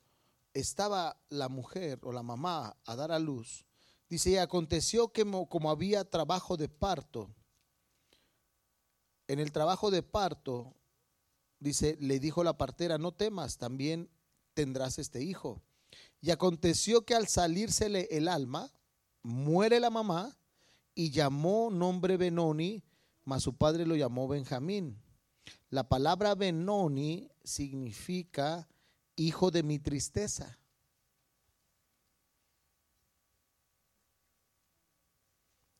estaba 0.54 1.20
la 1.28 1.48
mujer 1.48 2.00
o 2.02 2.12
la 2.12 2.22
mamá 2.22 2.76
a 2.86 2.96
dar 2.96 3.12
a 3.12 3.18
luz, 3.18 3.66
dice, 4.08 4.30
y 4.30 4.36
aconteció 4.38 5.12
que 5.12 5.24
como 5.48 5.70
había 5.70 6.08
trabajo 6.08 6.56
de 6.56 6.70
parto, 6.70 7.34
en 9.28 9.40
el 9.40 9.52
trabajo 9.52 9.90
de 9.90 10.02
parto, 10.02 10.74
dice, 11.60 11.98
le 12.00 12.18
dijo 12.18 12.42
la 12.42 12.56
partera, 12.56 12.96
no 12.96 13.12
temas, 13.12 13.58
también 13.58 14.08
tendrás 14.54 14.98
este 14.98 15.22
hijo. 15.22 15.62
Y 16.20 16.30
aconteció 16.30 17.04
que 17.04 17.14
al 17.14 17.28
salírsele 17.28 18.08
el 18.10 18.28
alma, 18.28 18.72
muere 19.22 19.80
la 19.80 19.90
mamá 19.90 20.36
y 20.94 21.10
llamó 21.10 21.70
nombre 21.70 22.16
Benoni, 22.16 22.82
mas 23.24 23.42
su 23.42 23.56
padre 23.56 23.86
lo 23.86 23.96
llamó 23.96 24.28
Benjamín. 24.28 25.02
La 25.68 25.88
palabra 25.88 26.34
Benoni 26.34 27.28
significa 27.44 28.68
hijo 29.14 29.50
de 29.50 29.62
mi 29.62 29.78
tristeza. 29.78 30.58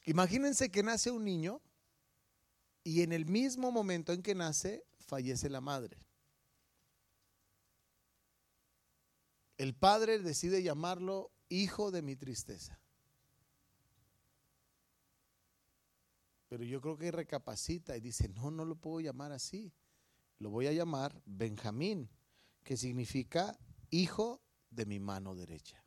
Imagínense 0.04 0.70
que 0.70 0.82
nace 0.82 1.10
un 1.10 1.24
niño 1.24 1.60
y 2.84 3.02
en 3.02 3.12
el 3.12 3.26
mismo 3.26 3.72
momento 3.72 4.12
en 4.12 4.22
que 4.22 4.34
nace 4.34 4.84
fallece 4.98 5.48
la 5.50 5.60
madre. 5.60 6.05
El 9.56 9.74
padre 9.74 10.18
decide 10.18 10.62
llamarlo 10.62 11.30
hijo 11.48 11.90
de 11.90 12.02
mi 12.02 12.16
tristeza. 12.16 12.80
Pero 16.48 16.64
yo 16.64 16.80
creo 16.80 16.96
que 16.96 17.10
recapacita 17.10 17.96
y 17.96 18.00
dice, 18.00 18.28
no, 18.28 18.50
no 18.50 18.64
lo 18.64 18.76
puedo 18.76 19.00
llamar 19.00 19.32
así. 19.32 19.72
Lo 20.38 20.50
voy 20.50 20.66
a 20.66 20.72
llamar 20.72 21.20
Benjamín, 21.24 22.08
que 22.62 22.76
significa 22.76 23.58
hijo 23.90 24.42
de 24.70 24.86
mi 24.86 25.00
mano 25.00 25.34
derecha. 25.34 25.82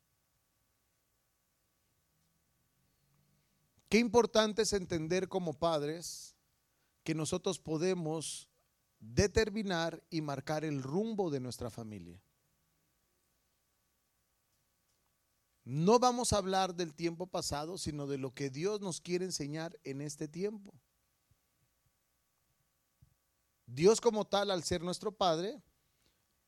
Qué 3.87 3.97
importante 3.97 4.63
es 4.63 4.73
entender 4.73 5.27
como 5.27 5.53
padres 5.53 6.35
que 7.03 7.15
nosotros 7.15 7.59
podemos 7.59 8.49
determinar 8.99 10.03
y 10.09 10.21
marcar 10.21 10.65
el 10.65 10.83
rumbo 10.83 11.29
de 11.31 11.39
nuestra 11.39 11.69
familia. 11.69 12.21
No 15.71 15.99
vamos 15.99 16.33
a 16.33 16.37
hablar 16.37 16.73
del 16.73 16.95
tiempo 16.95 17.27
pasado, 17.27 17.77
sino 17.77 18.07
de 18.07 18.17
lo 18.17 18.33
que 18.33 18.49
Dios 18.49 18.81
nos 18.81 18.99
quiere 18.99 19.25
enseñar 19.25 19.79
en 19.83 20.01
este 20.01 20.27
tiempo. 20.27 20.73
Dios 23.67 24.01
como 24.01 24.25
tal, 24.25 24.49
al 24.49 24.63
ser 24.63 24.81
nuestro 24.81 25.11
Padre, 25.11 25.61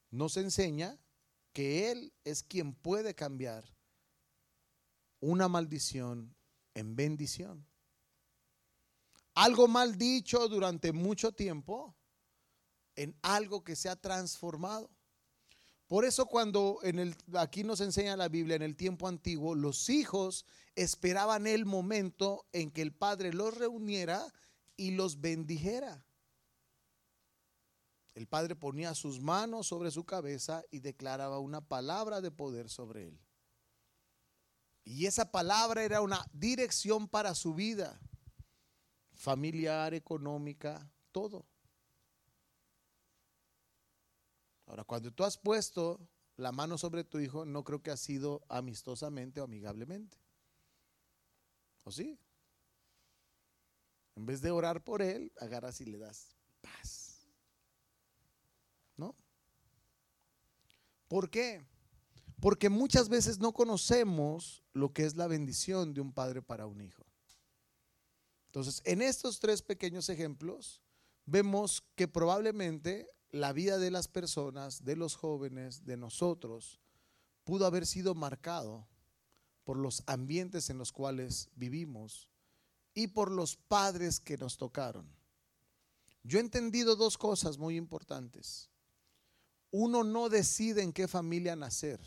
nos 0.10 0.38
enseña 0.38 0.98
que 1.54 1.92
Él 1.92 2.12
es 2.24 2.42
quien 2.42 2.74
puede 2.74 3.14
cambiar 3.14 3.64
una 5.20 5.48
maldición 5.48 6.36
en 6.74 6.96
bendición. 6.96 7.64
Algo 9.36 9.68
mal 9.68 10.00
dicho 10.00 10.48
durante 10.48 10.94
mucho 10.94 11.32
tiempo 11.32 11.96
en 12.96 13.16
algo 13.22 13.64
que 13.64 13.76
se 13.76 13.88
ha 13.88 13.96
transformado. 13.96 14.90
Por 15.92 16.06
eso 16.06 16.26
cuando 16.26 16.80
aquí 17.34 17.66
nos 17.66 17.82
enseña 17.82 18.16
la 18.16 18.30
Biblia, 18.30 18.56
en 18.56 18.62
el 18.62 18.78
tiempo 18.78 19.10
antiguo, 19.10 19.56
los 19.56 19.90
hijos 19.90 20.46
esperaban 20.74 21.48
el 21.48 21.66
momento 21.66 22.48
en 22.54 22.72
que 22.72 22.82
el 22.82 22.94
padre 22.94 23.34
los 23.34 23.58
reuniera 23.58 24.26
y 24.78 24.92
los 24.92 25.20
bendijera. 25.20 26.06
El 28.14 28.26
padre 28.26 28.56
ponía 28.56 28.96
sus 28.96 29.20
manos 29.20 29.68
sobre 29.68 29.92
su 29.92 30.06
cabeza 30.06 30.64
y 30.72 30.80
declaraba 30.80 31.40
una 31.40 31.60
palabra 31.60 32.22
de 32.22 32.32
poder 32.32 32.70
sobre 32.70 33.10
él. 33.10 33.20
Y 34.86 35.08
esa 35.08 35.30
palabra 35.30 35.84
era 35.84 36.00
una 36.00 36.26
dirección 36.32 37.10
para 37.10 37.36
su 37.36 37.54
vida, 37.54 38.00
familiar, 39.12 39.94
económica, 39.94 40.90
todo. 41.12 41.51
Ahora, 44.72 44.86
cuando 44.86 45.12
tú 45.12 45.26
has 45.26 45.38
puesto 45.38 46.00
la 46.38 46.54
mano 46.54 46.78
sobre 46.78 47.04
tu 47.04 47.20
hijo, 47.20 47.44
no 47.44 47.66
creo 47.66 47.84
que 47.84 47.92
ha 47.92 47.98
sido 47.98 48.46
amistosamente 48.48 49.42
o 49.42 49.44
amigablemente. 49.44 50.18
¿O 51.84 51.92
sí? 51.92 52.18
En 54.16 54.26
vez 54.26 54.40
de 54.40 54.50
orar 54.50 54.82
por 54.82 55.02
él, 55.02 55.34
agarras 55.42 55.82
y 55.82 55.86
le 55.88 55.98
das 55.98 56.38
paz. 56.62 57.28
¿No? 58.96 59.14
¿Por 61.10 61.30
qué? 61.30 61.66
Porque 62.40 62.70
muchas 62.70 63.10
veces 63.10 63.40
no 63.40 63.52
conocemos 63.52 64.64
lo 64.72 64.94
que 64.94 65.04
es 65.04 65.18
la 65.18 65.28
bendición 65.28 65.94
de 65.94 66.00
un 66.00 66.14
padre 66.14 66.42
para 66.42 66.66
un 66.66 66.80
hijo. 66.80 67.06
Entonces, 68.46 68.82
en 68.86 69.02
estos 69.02 69.42
tres 69.42 69.62
pequeños 69.62 70.08
ejemplos, 70.08 70.82
vemos 71.26 71.84
que 71.96 72.08
probablemente 72.08 73.10
la 73.32 73.54
vida 73.54 73.78
de 73.78 73.92
las 73.92 74.08
personas, 74.08 74.84
de 74.84 74.96
los 74.96 75.16
jóvenes, 75.16 75.86
de 75.86 75.98
nosotros, 75.98 76.80
pudo 77.44 77.66
haber 77.66 77.86
sido 77.86 78.14
marcado 78.14 78.88
por 79.64 79.78
los 79.78 80.04
ambientes 80.06 80.70
en 80.70 80.78
los 80.78 80.92
cuales 80.92 81.50
vivimos 81.56 82.30
y 82.94 83.08
por 83.08 83.32
los 83.32 83.56
padres 83.56 84.20
que 84.20 84.38
nos 84.38 84.58
tocaron. 84.58 85.10
Yo 86.24 86.38
he 86.38 86.42
entendido 86.42 86.96
dos 86.96 87.18
cosas 87.18 87.58
muy 87.58 87.78
importantes. 87.78 88.70
Uno 89.72 90.04
no 90.04 90.30
decide 90.30 90.84
en 90.84 90.92
qué 90.92 91.08
familia 91.08 91.56
nacer, 91.56 92.02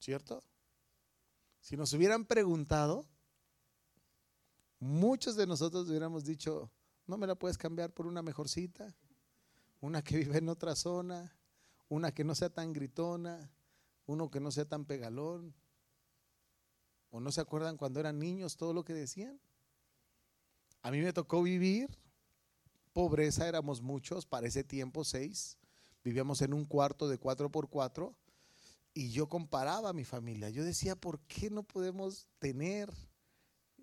¿cierto? 0.00 0.42
Si 1.60 1.76
nos 1.76 1.92
hubieran 1.92 2.24
preguntado, 2.24 3.06
muchos 4.78 5.36
de 5.36 5.46
nosotros 5.46 5.88
hubiéramos 5.88 6.24
dicho, 6.24 6.70
no 7.06 7.18
me 7.18 7.26
la 7.26 7.34
puedes 7.34 7.58
cambiar 7.58 7.92
por 7.92 8.06
una 8.06 8.22
mejorcita, 8.22 8.94
una 9.86 10.02
que 10.02 10.16
vive 10.16 10.38
en 10.38 10.48
otra 10.48 10.74
zona, 10.74 11.32
una 11.88 12.12
que 12.12 12.24
no 12.24 12.34
sea 12.34 12.50
tan 12.50 12.72
gritona, 12.72 13.52
uno 14.06 14.30
que 14.30 14.40
no 14.40 14.50
sea 14.50 14.64
tan 14.64 14.84
pegalón. 14.84 15.54
¿O 17.10 17.20
no 17.20 17.30
se 17.30 17.40
acuerdan 17.40 17.76
cuando 17.76 18.00
eran 18.00 18.18
niños 18.18 18.56
todo 18.56 18.74
lo 18.74 18.84
que 18.84 18.92
decían? 18.92 19.40
A 20.82 20.90
mí 20.90 21.00
me 21.00 21.12
tocó 21.12 21.40
vivir 21.40 21.88
pobreza, 22.92 23.46
éramos 23.46 23.80
muchos, 23.80 24.26
para 24.26 24.48
ese 24.48 24.64
tiempo 24.64 25.04
seis, 25.04 25.56
vivíamos 26.02 26.42
en 26.42 26.52
un 26.52 26.64
cuarto 26.64 27.08
de 27.08 27.18
cuatro 27.18 27.50
por 27.50 27.68
cuatro 27.68 28.16
y 28.92 29.10
yo 29.10 29.28
comparaba 29.28 29.90
a 29.90 29.92
mi 29.92 30.04
familia. 30.04 30.50
Yo 30.50 30.64
decía, 30.64 30.96
¿por 30.96 31.20
qué 31.20 31.48
no 31.48 31.62
podemos 31.62 32.26
tener 32.38 32.92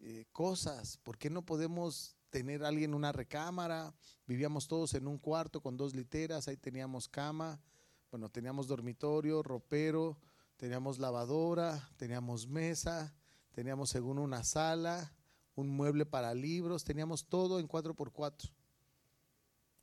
eh, 0.02 0.26
cosas? 0.34 0.98
¿Por 0.98 1.18
qué 1.18 1.30
no 1.30 1.46
podemos 1.46 2.18
tener 2.34 2.66
alguien 2.66 2.90
en 2.90 2.96
una 2.96 3.12
recámara? 3.12 3.94
Vivíamos 4.26 4.68
todos 4.68 4.96
en 4.96 5.08
un 5.08 5.20
cuarto 5.20 5.62
con 5.62 5.78
dos 5.78 5.94
literas, 5.94 6.48
ahí 6.48 6.58
teníamos 6.58 7.08
cama, 7.08 7.62
bueno, 8.10 8.28
teníamos 8.28 8.66
dormitorio, 8.68 9.44
ropero, 9.44 10.18
teníamos 10.58 10.98
lavadora, 10.98 11.92
teníamos 11.96 12.48
mesa, 12.48 13.14
teníamos 13.52 13.92
según 13.92 14.18
una 14.18 14.44
sala, 14.44 15.14
un 15.54 15.70
mueble 15.70 16.08
para 16.08 16.34
libros, 16.34 16.84
teníamos 16.84 17.26
todo 17.26 17.60
en 17.60 17.68
4x4. 17.68 18.52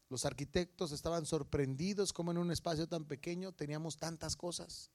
Los 0.09 0.25
arquitectos 0.25 0.91
estaban 0.91 1.27
sorprendidos 1.27 2.13
como 2.13 2.33
en 2.33 2.39
un 2.39 2.51
espacio 2.51 2.89
tan 2.89 3.05
pequeño 3.05 3.53
teníamos 3.53 3.97
tantas 3.97 4.35
cosas. 4.35 4.91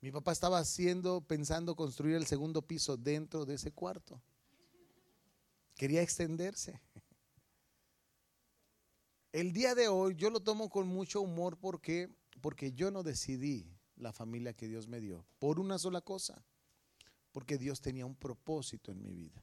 Mi 0.00 0.12
papá 0.12 0.30
estaba 0.30 0.60
haciendo, 0.60 1.22
pensando 1.22 1.74
construir 1.74 2.14
el 2.14 2.26
segundo 2.26 2.62
piso 2.62 2.96
dentro 2.96 3.44
de 3.44 3.54
ese 3.54 3.72
cuarto. 3.72 4.22
Quería 5.76 6.02
extenderse. 6.02 6.80
El 9.32 9.52
día 9.52 9.74
de 9.74 9.88
hoy 9.88 10.16
yo 10.16 10.30
lo 10.30 10.40
tomo 10.40 10.68
con 10.68 10.88
mucho 10.88 11.20
humor 11.20 11.58
porque 11.58 12.10
porque 12.40 12.72
yo 12.72 12.90
no 12.90 13.02
decidí 13.02 13.76
la 13.96 14.12
familia 14.12 14.54
que 14.54 14.68
Dios 14.68 14.88
me 14.88 15.00
dio 15.00 15.26
por 15.38 15.58
una 15.58 15.78
sola 15.78 16.00
cosa, 16.00 16.44
porque 17.32 17.58
Dios 17.58 17.80
tenía 17.80 18.06
un 18.06 18.14
propósito 18.14 18.92
en 18.92 19.02
mi 19.02 19.12
vida. 19.12 19.42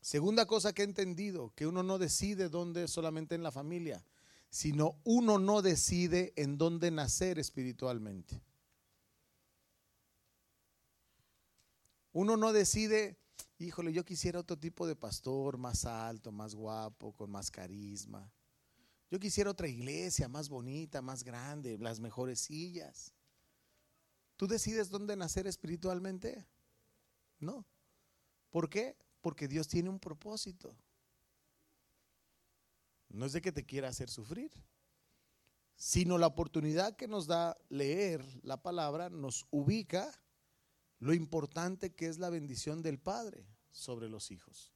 Segunda 0.00 0.46
cosa 0.46 0.72
que 0.72 0.82
he 0.82 0.84
entendido, 0.84 1.52
que 1.54 1.66
uno 1.66 1.82
no 1.82 1.98
decide 1.98 2.48
dónde 2.48 2.88
solamente 2.88 3.34
en 3.34 3.42
la 3.42 3.52
familia, 3.52 4.04
sino 4.50 5.00
uno 5.04 5.38
no 5.38 5.62
decide 5.62 6.32
en 6.36 6.58
dónde 6.58 6.90
nacer 6.90 7.38
espiritualmente. 7.38 8.42
Uno 12.12 12.36
no 12.36 12.52
decide, 12.52 13.16
híjole, 13.58 13.92
yo 13.92 14.04
quisiera 14.04 14.40
otro 14.40 14.58
tipo 14.58 14.86
de 14.86 14.96
pastor, 14.96 15.58
más 15.58 15.84
alto, 15.84 16.32
más 16.32 16.54
guapo, 16.54 17.12
con 17.12 17.30
más 17.30 17.50
carisma. 17.50 18.32
Yo 19.10 19.20
quisiera 19.20 19.50
otra 19.50 19.68
iglesia 19.68 20.28
más 20.28 20.48
bonita, 20.48 21.00
más 21.00 21.22
grande, 21.22 21.78
las 21.78 22.00
mejores 22.00 22.40
sillas. 22.40 23.12
¿Tú 24.36 24.46
decides 24.46 24.90
dónde 24.90 25.16
nacer 25.16 25.46
espiritualmente? 25.46 26.46
No. 27.38 27.66
¿Por 28.50 28.68
qué? 28.68 28.96
Porque 29.20 29.46
Dios 29.46 29.68
tiene 29.68 29.90
un 29.90 30.00
propósito. 30.00 30.76
No 33.08 33.26
es 33.26 33.32
de 33.32 33.40
que 33.40 33.52
te 33.52 33.64
quiera 33.64 33.88
hacer 33.88 34.10
sufrir, 34.10 34.50
sino 35.76 36.18
la 36.18 36.26
oportunidad 36.26 36.96
que 36.96 37.06
nos 37.06 37.26
da 37.26 37.56
leer 37.68 38.24
la 38.42 38.62
palabra 38.62 39.10
nos 39.10 39.46
ubica 39.50 40.10
lo 41.04 41.12
importante 41.12 41.92
que 41.92 42.06
es 42.06 42.18
la 42.18 42.30
bendición 42.30 42.80
del 42.80 42.98
Padre 42.98 43.46
sobre 43.70 44.08
los 44.08 44.30
hijos. 44.30 44.72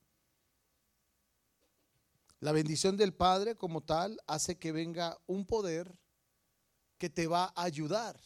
La 2.41 2.53
bendición 2.53 2.99
del 2.99 3.15
Padre 3.15 3.57
como 3.57 3.81
tal 3.81 4.21
hace 4.27 4.59
que 4.59 4.71
venga 4.71 5.17
un 5.27 5.47
poder 5.47 5.99
que 6.99 7.09
te 7.09 7.27
va 7.27 7.45
a 7.57 7.63
ayudar. 7.63 8.21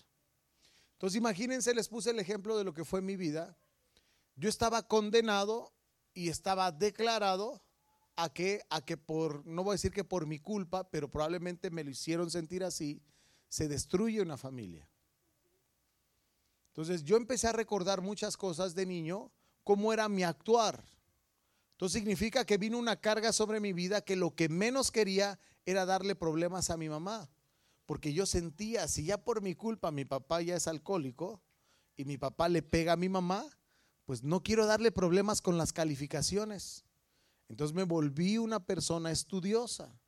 Entonces 0.94 1.16
imagínense, 1.16 1.76
les 1.76 1.88
puse 1.88 2.10
el 2.10 2.18
ejemplo 2.18 2.58
de 2.58 2.64
lo 2.64 2.74
que 2.74 2.84
fue 2.84 3.00
mi 3.00 3.14
vida. 3.14 3.56
Yo 4.34 4.48
estaba 4.48 4.82
condenado 4.82 5.72
y 6.12 6.28
estaba 6.28 6.72
declarado 6.72 7.62
a 8.16 8.32
que, 8.32 8.62
a 8.68 8.84
que 8.84 8.96
por, 8.96 9.46
no 9.46 9.62
voy 9.62 9.74
a 9.74 9.78
decir 9.78 9.92
que 9.92 10.02
por 10.02 10.26
mi 10.26 10.40
culpa, 10.40 10.90
pero 10.90 11.08
probablemente 11.08 11.70
me 11.70 11.84
lo 11.84 11.90
hicieron 11.90 12.32
sentir 12.32 12.64
así, 12.64 13.00
se 13.48 13.68
destruye 13.68 14.20
una 14.20 14.36
familia. 14.36 14.91
Entonces 16.72 17.04
yo 17.04 17.18
empecé 17.18 17.48
a 17.48 17.52
recordar 17.52 18.00
muchas 18.00 18.38
cosas 18.38 18.74
de 18.74 18.86
niño, 18.86 19.30
cómo 19.62 19.92
era 19.92 20.08
mi 20.08 20.22
actuar. 20.22 20.82
Entonces 21.72 22.00
significa 22.00 22.46
que 22.46 22.56
vino 22.56 22.78
una 22.78 22.96
carga 22.96 23.32
sobre 23.32 23.60
mi 23.60 23.74
vida 23.74 24.00
que 24.00 24.16
lo 24.16 24.34
que 24.34 24.48
menos 24.48 24.90
quería 24.90 25.38
era 25.66 25.84
darle 25.84 26.14
problemas 26.14 26.70
a 26.70 26.78
mi 26.78 26.88
mamá. 26.88 27.28
Porque 27.84 28.14
yo 28.14 28.24
sentía, 28.24 28.88
si 28.88 29.04
ya 29.04 29.18
por 29.18 29.42
mi 29.42 29.54
culpa 29.54 29.90
mi 29.90 30.06
papá 30.06 30.40
ya 30.40 30.56
es 30.56 30.66
alcohólico 30.66 31.42
y 31.94 32.06
mi 32.06 32.16
papá 32.16 32.48
le 32.48 32.62
pega 32.62 32.94
a 32.94 32.96
mi 32.96 33.10
mamá, 33.10 33.44
pues 34.06 34.22
no 34.22 34.42
quiero 34.42 34.64
darle 34.64 34.92
problemas 34.92 35.42
con 35.42 35.58
las 35.58 35.74
calificaciones. 35.74 36.86
Entonces 37.48 37.74
me 37.74 37.84
volví 37.84 38.38
una 38.38 38.64
persona 38.64 39.10
estudiosa. 39.10 40.00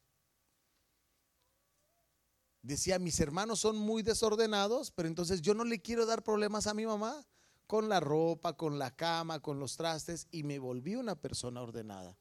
Decía, 2.65 2.99
mis 2.99 3.21
hermanos 3.21 3.61
son 3.61 3.77
muy 3.77 4.03
desordenados, 4.03 4.91
pero 4.91 5.07
entonces 5.07 5.43
yo 5.43 5.53
no 5.53 5.65
le 5.65 5.83
quiero 5.83 6.07
dar 6.07 6.25
problemas 6.25 6.67
a 6.67 6.73
mi 6.73 6.87
mamá 6.87 7.27
con 7.67 7.91
la 7.91 8.01
ropa, 8.01 8.57
con 8.57 8.79
la 8.79 8.91
cama, 8.91 9.41
con 9.41 9.61
los 9.61 9.77
trastes 9.77 10.27
y 10.31 10.45
me 10.45 10.59
volví 10.59 10.97
una 10.97 11.15
persona 11.15 11.61
ordenada. 11.61 12.17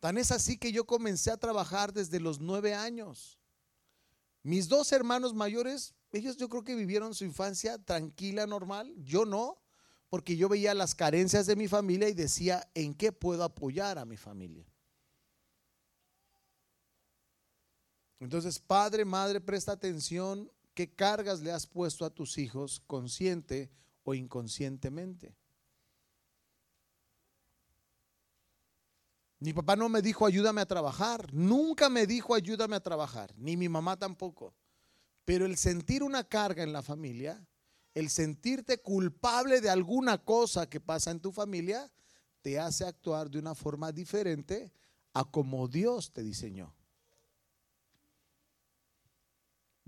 Tan 0.00 0.16
es 0.16 0.32
así 0.32 0.56
que 0.56 0.72
yo 0.72 0.86
comencé 0.86 1.30
a 1.30 1.36
trabajar 1.36 1.92
desde 1.92 2.20
los 2.20 2.40
nueve 2.40 2.74
años. 2.74 3.38
Mis 4.42 4.66
dos 4.66 4.92
hermanos 4.92 5.34
mayores, 5.34 5.94
ellos 6.10 6.38
yo 6.38 6.48
creo 6.48 6.64
que 6.64 6.74
vivieron 6.74 7.14
su 7.14 7.26
infancia 7.26 7.76
tranquila, 7.76 8.46
normal. 8.46 8.94
Yo 8.96 9.26
no 9.26 9.60
porque 10.08 10.38
yo 10.38 10.48
veía 10.48 10.72
las 10.72 10.94
carencias 10.94 11.44
de 11.44 11.54
mi 11.54 11.68
familia 11.68 12.08
y 12.08 12.14
decía, 12.14 12.66
¿en 12.72 12.94
qué 12.94 13.12
puedo 13.12 13.44
apoyar 13.44 13.98
a 13.98 14.06
mi 14.06 14.16
familia? 14.16 14.64
Entonces, 18.20 18.58
padre, 18.58 19.04
madre, 19.04 19.40
presta 19.40 19.72
atención, 19.72 20.50
¿qué 20.74 20.92
cargas 20.92 21.40
le 21.40 21.52
has 21.52 21.66
puesto 21.66 22.04
a 22.04 22.10
tus 22.10 22.38
hijos 22.38 22.82
consciente 22.86 23.70
o 24.04 24.14
inconscientemente? 24.14 25.36
Mi 29.40 29.52
papá 29.52 29.76
no 29.76 29.88
me 29.88 30.02
dijo 30.02 30.26
ayúdame 30.26 30.60
a 30.60 30.66
trabajar, 30.66 31.32
nunca 31.32 31.88
me 31.88 32.06
dijo 32.06 32.34
ayúdame 32.34 32.74
a 32.74 32.82
trabajar, 32.82 33.32
ni 33.36 33.56
mi 33.56 33.68
mamá 33.68 33.96
tampoco. 33.96 34.52
Pero 35.24 35.46
el 35.46 35.56
sentir 35.56 36.02
una 36.02 36.24
carga 36.24 36.64
en 36.64 36.72
la 36.72 36.82
familia 36.82 37.46
el 37.98 38.10
sentirte 38.10 38.78
culpable 38.78 39.60
de 39.60 39.70
alguna 39.70 40.18
cosa 40.18 40.68
que 40.68 40.78
pasa 40.78 41.10
en 41.10 41.18
tu 41.18 41.32
familia 41.32 41.90
te 42.42 42.60
hace 42.60 42.84
actuar 42.84 43.28
de 43.28 43.40
una 43.40 43.56
forma 43.56 43.90
diferente 43.90 44.72
a 45.14 45.24
como 45.24 45.66
Dios 45.66 46.12
te 46.12 46.22
diseñó. 46.22 46.77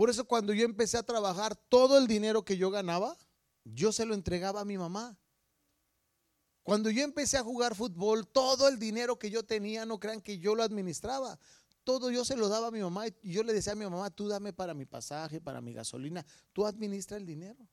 Por 0.00 0.08
eso 0.08 0.24
cuando 0.24 0.54
yo 0.54 0.64
empecé 0.64 0.96
a 0.96 1.02
trabajar, 1.02 1.54
todo 1.68 1.98
el 1.98 2.06
dinero 2.06 2.42
que 2.42 2.56
yo 2.56 2.70
ganaba, 2.70 3.18
yo 3.64 3.92
se 3.92 4.06
lo 4.06 4.14
entregaba 4.14 4.62
a 4.62 4.64
mi 4.64 4.78
mamá. 4.78 5.18
Cuando 6.62 6.88
yo 6.88 7.02
empecé 7.02 7.36
a 7.36 7.42
jugar 7.42 7.74
fútbol, 7.74 8.26
todo 8.26 8.66
el 8.68 8.78
dinero 8.78 9.18
que 9.18 9.28
yo 9.28 9.42
tenía, 9.42 9.84
no 9.84 10.00
crean 10.00 10.22
que 10.22 10.38
yo 10.38 10.54
lo 10.54 10.62
administraba. 10.62 11.38
Todo 11.84 12.10
yo 12.10 12.24
se 12.24 12.34
lo 12.34 12.48
daba 12.48 12.68
a 12.68 12.70
mi 12.70 12.80
mamá 12.80 13.08
y 13.08 13.32
yo 13.32 13.42
le 13.42 13.52
decía 13.52 13.74
a 13.74 13.76
mi 13.76 13.84
mamá, 13.84 14.08
tú 14.08 14.26
dame 14.26 14.54
para 14.54 14.72
mi 14.72 14.86
pasaje, 14.86 15.38
para 15.38 15.60
mi 15.60 15.74
gasolina, 15.74 16.24
tú 16.54 16.64
administra 16.64 17.18
el 17.18 17.26
dinero. 17.26 17.68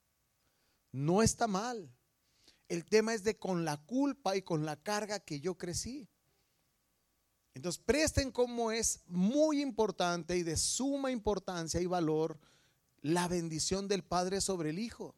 No 0.92 1.24
está 1.24 1.48
mal. 1.48 1.90
El 2.68 2.84
tema 2.84 3.14
es 3.14 3.24
de 3.24 3.38
con 3.38 3.64
la 3.64 3.78
culpa 3.78 4.36
y 4.36 4.42
con 4.42 4.66
la 4.66 4.76
carga 4.76 5.22
que 5.22 5.40
yo 5.40 5.56
crecí. 5.58 6.10
Entonces, 7.58 7.82
presten 7.84 8.32
como 8.32 8.72
es 8.72 9.02
muy 9.08 9.64
importante 9.64 10.38
y 10.38 10.44
de 10.44 10.56
suma 10.56 11.10
importancia 11.10 11.82
y 11.82 11.88
valor 11.88 12.40
la 13.02 13.28
bendición 13.28 13.88
del 13.88 14.04
Padre 14.04 14.42
sobre 14.42 14.70
el 14.70 14.78
Hijo. 14.78 15.16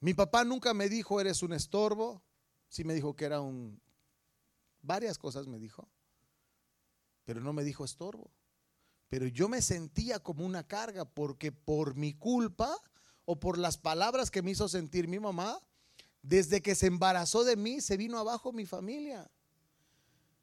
Mi 0.00 0.14
papá 0.14 0.44
nunca 0.44 0.72
me 0.72 0.88
dijo, 0.88 1.20
eres 1.20 1.42
un 1.42 1.52
estorbo. 1.52 2.22
Sí 2.70 2.84
me 2.84 2.94
dijo 2.94 3.14
que 3.16 3.26
era 3.26 3.42
un... 3.42 3.82
Varias 4.80 5.18
cosas 5.18 5.46
me 5.46 5.58
dijo. 5.58 5.86
Pero 7.26 7.42
no 7.42 7.52
me 7.52 7.62
dijo 7.62 7.84
estorbo. 7.84 8.30
Pero 9.10 9.26
yo 9.26 9.46
me 9.50 9.60
sentía 9.60 10.20
como 10.20 10.46
una 10.46 10.66
carga 10.66 11.04
porque 11.04 11.52
por 11.52 11.96
mi 11.96 12.14
culpa 12.14 12.74
o 13.26 13.38
por 13.38 13.58
las 13.58 13.76
palabras 13.76 14.30
que 14.30 14.40
me 14.40 14.52
hizo 14.52 14.70
sentir 14.70 15.06
mi 15.06 15.20
mamá, 15.20 15.60
desde 16.22 16.62
que 16.62 16.74
se 16.74 16.86
embarazó 16.86 17.44
de 17.44 17.56
mí, 17.56 17.82
se 17.82 17.98
vino 17.98 18.18
abajo 18.18 18.52
mi 18.52 18.64
familia. 18.64 19.30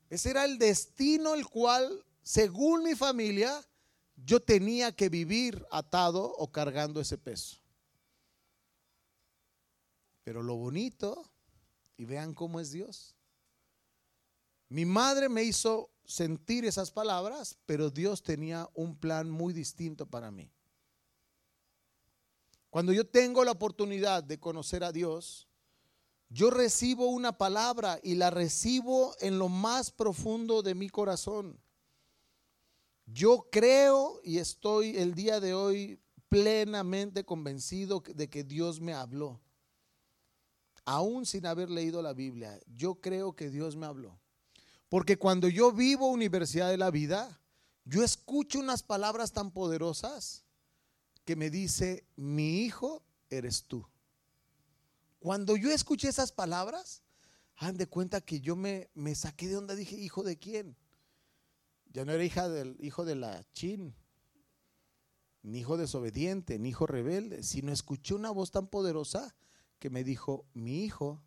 Ese 0.09 0.29
era 0.29 0.45
el 0.45 0.57
destino 0.57 1.33
el 1.33 1.47
cual, 1.47 2.03
según 2.21 2.83
mi 2.83 2.95
familia, 2.95 3.65
yo 4.15 4.39
tenía 4.39 4.91
que 4.91 5.09
vivir 5.09 5.65
atado 5.71 6.23
o 6.37 6.51
cargando 6.51 7.01
ese 7.01 7.17
peso. 7.17 7.57
Pero 10.23 10.41
lo 10.41 10.55
bonito, 10.55 11.29
y 11.97 12.05
vean 12.05 12.33
cómo 12.33 12.59
es 12.59 12.71
Dios. 12.71 13.15
Mi 14.69 14.85
madre 14.85 15.29
me 15.29 15.43
hizo 15.43 15.89
sentir 16.05 16.65
esas 16.65 16.91
palabras, 16.91 17.57
pero 17.65 17.89
Dios 17.89 18.23
tenía 18.23 18.69
un 18.73 18.95
plan 18.95 19.29
muy 19.29 19.53
distinto 19.53 20.05
para 20.05 20.31
mí. 20.31 20.51
Cuando 22.69 22.91
yo 22.91 23.07
tengo 23.07 23.43
la 23.43 23.51
oportunidad 23.51 24.23
de 24.23 24.39
conocer 24.39 24.83
a 24.83 24.91
Dios, 24.91 25.47
yo 26.29 26.49
recibo 26.49 27.07
una 27.07 27.37
palabra 27.37 27.99
y 28.03 28.15
la 28.15 28.29
recibo 28.29 29.15
en 29.19 29.39
lo 29.39 29.49
más 29.49 29.91
profundo 29.91 30.61
de 30.61 30.75
mi 30.75 30.89
corazón. 30.89 31.59
Yo 33.05 33.47
creo 33.51 34.19
y 34.23 34.39
estoy 34.39 34.97
el 34.97 35.13
día 35.13 35.39
de 35.39 35.53
hoy 35.53 35.99
plenamente 36.27 37.23
convencido 37.23 38.03
de 38.13 38.29
que 38.29 38.43
Dios 38.43 38.81
me 38.81 38.93
habló. 38.93 39.39
Aún 40.83 41.25
sin 41.25 41.45
haber 41.45 41.69
leído 41.69 42.01
la 42.01 42.13
Biblia, 42.13 42.59
yo 42.67 42.95
creo 42.95 43.35
que 43.35 43.49
Dios 43.49 43.75
me 43.75 43.85
habló. 43.85 44.19
Porque 44.89 45.17
cuando 45.17 45.47
yo 45.47 45.71
vivo 45.71 46.07
Universidad 46.07 46.69
de 46.69 46.77
la 46.77 46.91
Vida, 46.91 47.39
yo 47.85 48.03
escucho 48.03 48.59
unas 48.59 48.83
palabras 48.83 49.31
tan 49.31 49.51
poderosas 49.51 50.43
que 51.23 51.35
me 51.35 51.49
dice, 51.49 52.07
mi 52.15 52.61
hijo 52.61 53.03
eres 53.29 53.63
tú. 53.63 53.85
Cuando 55.25 55.57
yo 55.57 55.71
escuché 55.71 56.07
esas 56.07 56.31
palabras, 56.31 57.01
han 57.55 57.77
de 57.77 57.87
cuenta 57.87 58.21
que 58.21 58.41
yo 58.41 58.55
me, 58.55 58.91
me 58.93 59.15
saqué 59.15 59.47
de 59.47 59.57
onda, 59.57 59.73
dije, 59.73 59.95
hijo 59.95 60.21
de 60.21 60.37
quién. 60.37 60.77
Ya 61.87 62.05
no 62.05 62.11
era 62.11 62.23
hija 62.23 62.47
del 62.47 62.77
hijo 62.79 63.05
de 63.05 63.15
la 63.15 63.43
chin, 63.51 63.95
ni 65.41 65.61
hijo 65.61 65.77
desobediente, 65.77 66.59
ni 66.59 66.69
hijo 66.69 66.85
rebelde, 66.85 67.41
sino 67.41 67.71
escuché 67.71 68.13
una 68.13 68.29
voz 68.29 68.51
tan 68.51 68.67
poderosa 68.67 69.35
que 69.79 69.89
me 69.89 70.03
dijo, 70.03 70.45
mi 70.53 70.83
hijo 70.83 71.23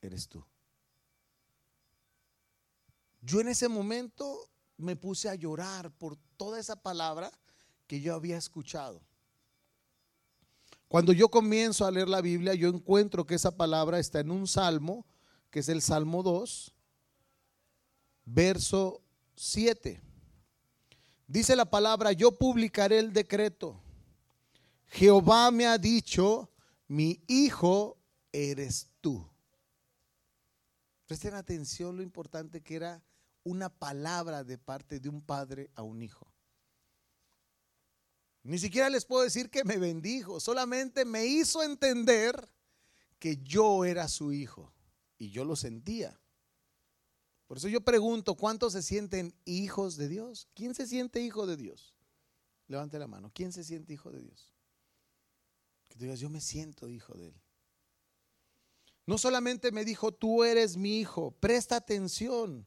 eres 0.00 0.28
tú. 0.28 0.46
Yo 3.20 3.40
en 3.40 3.48
ese 3.48 3.66
momento 3.66 4.48
me 4.76 4.94
puse 4.94 5.28
a 5.28 5.34
llorar 5.34 5.90
por 5.90 6.18
toda 6.36 6.60
esa 6.60 6.80
palabra 6.80 7.32
que 7.88 8.00
yo 8.00 8.14
había 8.14 8.36
escuchado. 8.36 9.02
Cuando 10.92 11.14
yo 11.14 11.30
comienzo 11.30 11.86
a 11.86 11.90
leer 11.90 12.10
la 12.10 12.20
Biblia, 12.20 12.52
yo 12.52 12.68
encuentro 12.68 13.24
que 13.24 13.34
esa 13.34 13.56
palabra 13.56 13.98
está 13.98 14.20
en 14.20 14.30
un 14.30 14.46
salmo, 14.46 15.06
que 15.48 15.60
es 15.60 15.70
el 15.70 15.80
Salmo 15.80 16.22
2, 16.22 16.70
verso 18.26 19.00
7. 19.34 20.02
Dice 21.26 21.56
la 21.56 21.64
palabra, 21.64 22.12
yo 22.12 22.32
publicaré 22.32 22.98
el 22.98 23.10
decreto. 23.10 23.80
Jehová 24.88 25.50
me 25.50 25.66
ha 25.66 25.78
dicho, 25.78 26.50
mi 26.88 27.24
hijo 27.26 27.96
eres 28.30 28.90
tú. 29.00 29.26
Presten 31.06 31.32
atención 31.32 31.96
lo 31.96 32.02
importante 32.02 32.60
que 32.60 32.76
era 32.76 33.02
una 33.44 33.70
palabra 33.70 34.44
de 34.44 34.58
parte 34.58 35.00
de 35.00 35.08
un 35.08 35.22
padre 35.22 35.70
a 35.74 35.80
un 35.80 36.02
hijo. 36.02 36.31
Ni 38.44 38.58
siquiera 38.58 38.90
les 38.90 39.04
puedo 39.04 39.22
decir 39.22 39.50
que 39.50 39.64
me 39.64 39.78
bendijo, 39.78 40.40
solamente 40.40 41.04
me 41.04 41.26
hizo 41.26 41.62
entender 41.62 42.48
que 43.18 43.36
yo 43.36 43.84
era 43.84 44.08
su 44.08 44.32
hijo 44.32 44.72
y 45.16 45.30
yo 45.30 45.44
lo 45.44 45.54
sentía. 45.54 46.18
Por 47.46 47.58
eso 47.58 47.68
yo 47.68 47.82
pregunto, 47.82 48.34
¿cuántos 48.34 48.72
se 48.72 48.82
sienten 48.82 49.34
hijos 49.44 49.96
de 49.96 50.08
Dios? 50.08 50.48
¿Quién 50.54 50.74
se 50.74 50.86
siente 50.86 51.20
hijo 51.20 51.46
de 51.46 51.56
Dios? 51.56 51.94
Levante 52.66 52.98
la 52.98 53.06
mano. 53.06 53.30
¿Quién 53.32 53.52
se 53.52 53.62
siente 53.62 53.92
hijo 53.92 54.10
de 54.10 54.22
Dios? 54.22 54.52
Que 55.86 55.96
tú 55.96 56.04
digas, 56.04 56.18
yo 56.18 56.30
me 56.30 56.40
siento 56.40 56.88
hijo 56.88 57.14
de 57.14 57.28
Él. 57.28 57.42
No 59.06 59.18
solamente 59.18 59.70
me 59.70 59.84
dijo, 59.84 60.12
tú 60.12 60.42
eres 60.42 60.76
mi 60.76 60.98
hijo, 60.98 61.32
presta 61.32 61.76
atención. 61.76 62.66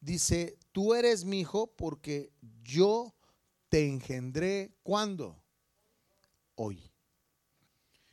Dice, 0.00 0.58
tú 0.72 0.94
eres 0.94 1.24
mi 1.24 1.40
hijo 1.40 1.68
porque 1.76 2.32
yo 2.62 3.13
te 3.74 3.88
engendré 3.88 4.70
cuando? 4.84 5.36
Hoy. 6.54 6.80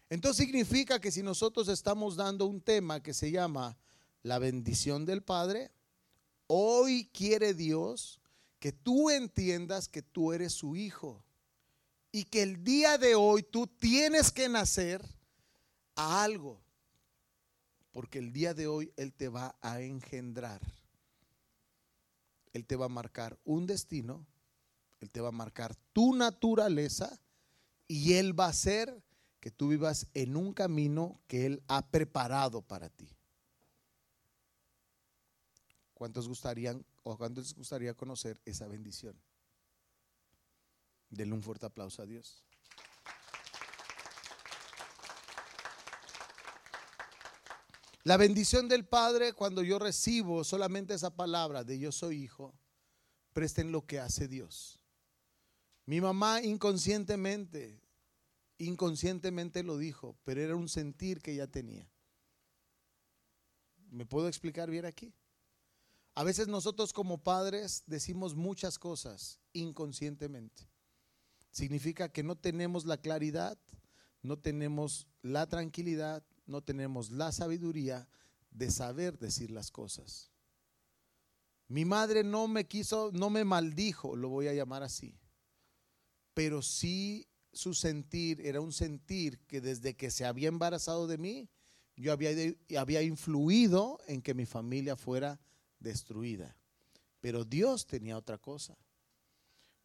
Entonces 0.09 0.43
significa 0.43 0.99
que 0.99 1.11
si 1.11 1.21
nosotros 1.21 1.67
estamos 1.67 2.15
dando 2.15 2.47
un 2.47 2.61
tema 2.61 3.03
que 3.03 3.13
se 3.13 3.29
llama 3.29 3.77
la 4.23 4.39
bendición 4.39 5.05
del 5.05 5.21
Padre, 5.21 5.69
hoy 6.47 7.11
quiere 7.13 7.53
Dios 7.53 8.19
que 8.57 8.71
tú 8.71 9.11
entiendas 9.11 9.87
que 9.87 10.01
tú 10.01 10.33
eres 10.33 10.51
su 10.51 10.75
hijo 10.75 11.23
y 12.11 12.23
que 12.23 12.41
el 12.41 12.63
día 12.63 12.97
de 12.97 13.13
hoy 13.13 13.43
tú 13.43 13.67
tienes 13.67 14.31
que 14.31 14.49
nacer 14.49 15.05
a 15.93 16.23
algo, 16.23 16.59
porque 17.91 18.17
el 18.17 18.33
día 18.33 18.55
de 18.55 18.65
hoy 18.65 18.91
Él 18.97 19.13
te 19.13 19.29
va 19.29 19.55
a 19.61 19.79
engendrar. 19.81 20.59
Él 22.51 22.65
te 22.65 22.75
va 22.75 22.85
a 22.85 22.89
marcar 22.89 23.37
un 23.43 23.67
destino 23.67 24.25
él 25.01 25.09
te 25.09 25.19
va 25.19 25.29
a 25.29 25.33
marcar 25.33 25.75
tu 25.91 26.15
naturaleza 26.15 27.19
y 27.87 28.13
Él 28.13 28.39
va 28.39 28.45
a 28.45 28.49
hacer 28.49 29.03
que 29.41 29.51
tú 29.51 29.67
vivas 29.67 30.07
en 30.13 30.37
un 30.37 30.53
camino 30.53 31.19
que 31.27 31.45
Él 31.45 31.63
ha 31.67 31.89
preparado 31.89 32.61
para 32.61 32.87
ti. 32.89 33.09
¿Cuántos 35.95 36.27
gustarían 36.27 36.85
o 37.03 37.17
cuántos 37.17 37.45
les 37.45 37.55
gustaría 37.55 37.95
conocer 37.95 38.39
esa 38.45 38.67
bendición? 38.67 39.19
Denle 41.09 41.33
un 41.33 41.43
fuerte 41.43 41.65
aplauso 41.65 42.01
a 42.01 42.05
Dios. 42.05 42.45
La 48.03 48.17
bendición 48.17 48.69
del 48.69 48.85
Padre 48.85 49.33
cuando 49.33 49.63
yo 49.63 49.79
recibo 49.79 50.43
solamente 50.43 50.93
esa 50.93 51.15
palabra 51.15 51.63
de 51.63 51.77
yo 51.77 51.91
soy 51.91 52.23
hijo, 52.23 52.53
presten 53.33 53.71
lo 53.71 53.85
que 53.85 53.99
hace 53.99 54.27
Dios. 54.27 54.80
Mi 55.91 55.99
mamá 55.99 56.41
inconscientemente, 56.41 57.81
inconscientemente 58.57 59.61
lo 59.61 59.77
dijo, 59.77 60.15
pero 60.23 60.39
era 60.39 60.55
un 60.55 60.69
sentir 60.69 61.19
que 61.19 61.33
ella 61.33 61.47
tenía. 61.51 61.85
¿Me 63.89 64.05
puedo 64.05 64.29
explicar 64.29 64.69
bien 64.69 64.85
aquí? 64.85 65.13
A 66.15 66.23
veces 66.23 66.47
nosotros 66.47 66.93
como 66.93 67.17
padres 67.17 67.83
decimos 67.87 68.35
muchas 68.35 68.79
cosas 68.79 69.41
inconscientemente. 69.51 70.65
Significa 71.51 72.07
que 72.07 72.23
no 72.23 72.37
tenemos 72.37 72.85
la 72.85 72.95
claridad, 72.95 73.59
no 74.21 74.39
tenemos 74.39 75.09
la 75.21 75.49
tranquilidad, 75.49 76.23
no 76.45 76.63
tenemos 76.63 77.11
la 77.11 77.33
sabiduría 77.33 78.07
de 78.49 78.71
saber 78.71 79.19
decir 79.19 79.51
las 79.51 79.71
cosas. 79.71 80.31
Mi 81.67 81.83
madre 81.83 82.23
no 82.23 82.47
me 82.47 82.65
quiso, 82.65 83.11
no 83.11 83.29
me 83.29 83.43
maldijo, 83.43 84.15
lo 84.15 84.29
voy 84.29 84.47
a 84.47 84.53
llamar 84.53 84.83
así 84.83 85.19
pero 86.33 86.61
sí 86.61 87.27
su 87.53 87.73
sentir 87.73 88.41
era 88.45 88.61
un 88.61 88.71
sentir 88.71 89.39
que 89.47 89.61
desde 89.61 89.95
que 89.95 90.09
se 90.11 90.25
había 90.25 90.47
embarazado 90.47 91.07
de 91.07 91.17
mí, 91.17 91.49
yo 91.95 92.13
había, 92.13 92.31
había 92.79 93.01
influido 93.01 93.99
en 94.07 94.21
que 94.21 94.33
mi 94.33 94.45
familia 94.45 94.95
fuera 94.95 95.39
destruida. 95.79 96.57
Pero 97.19 97.43
Dios 97.43 97.85
tenía 97.85 98.17
otra 98.17 98.37
cosa. 98.37 98.77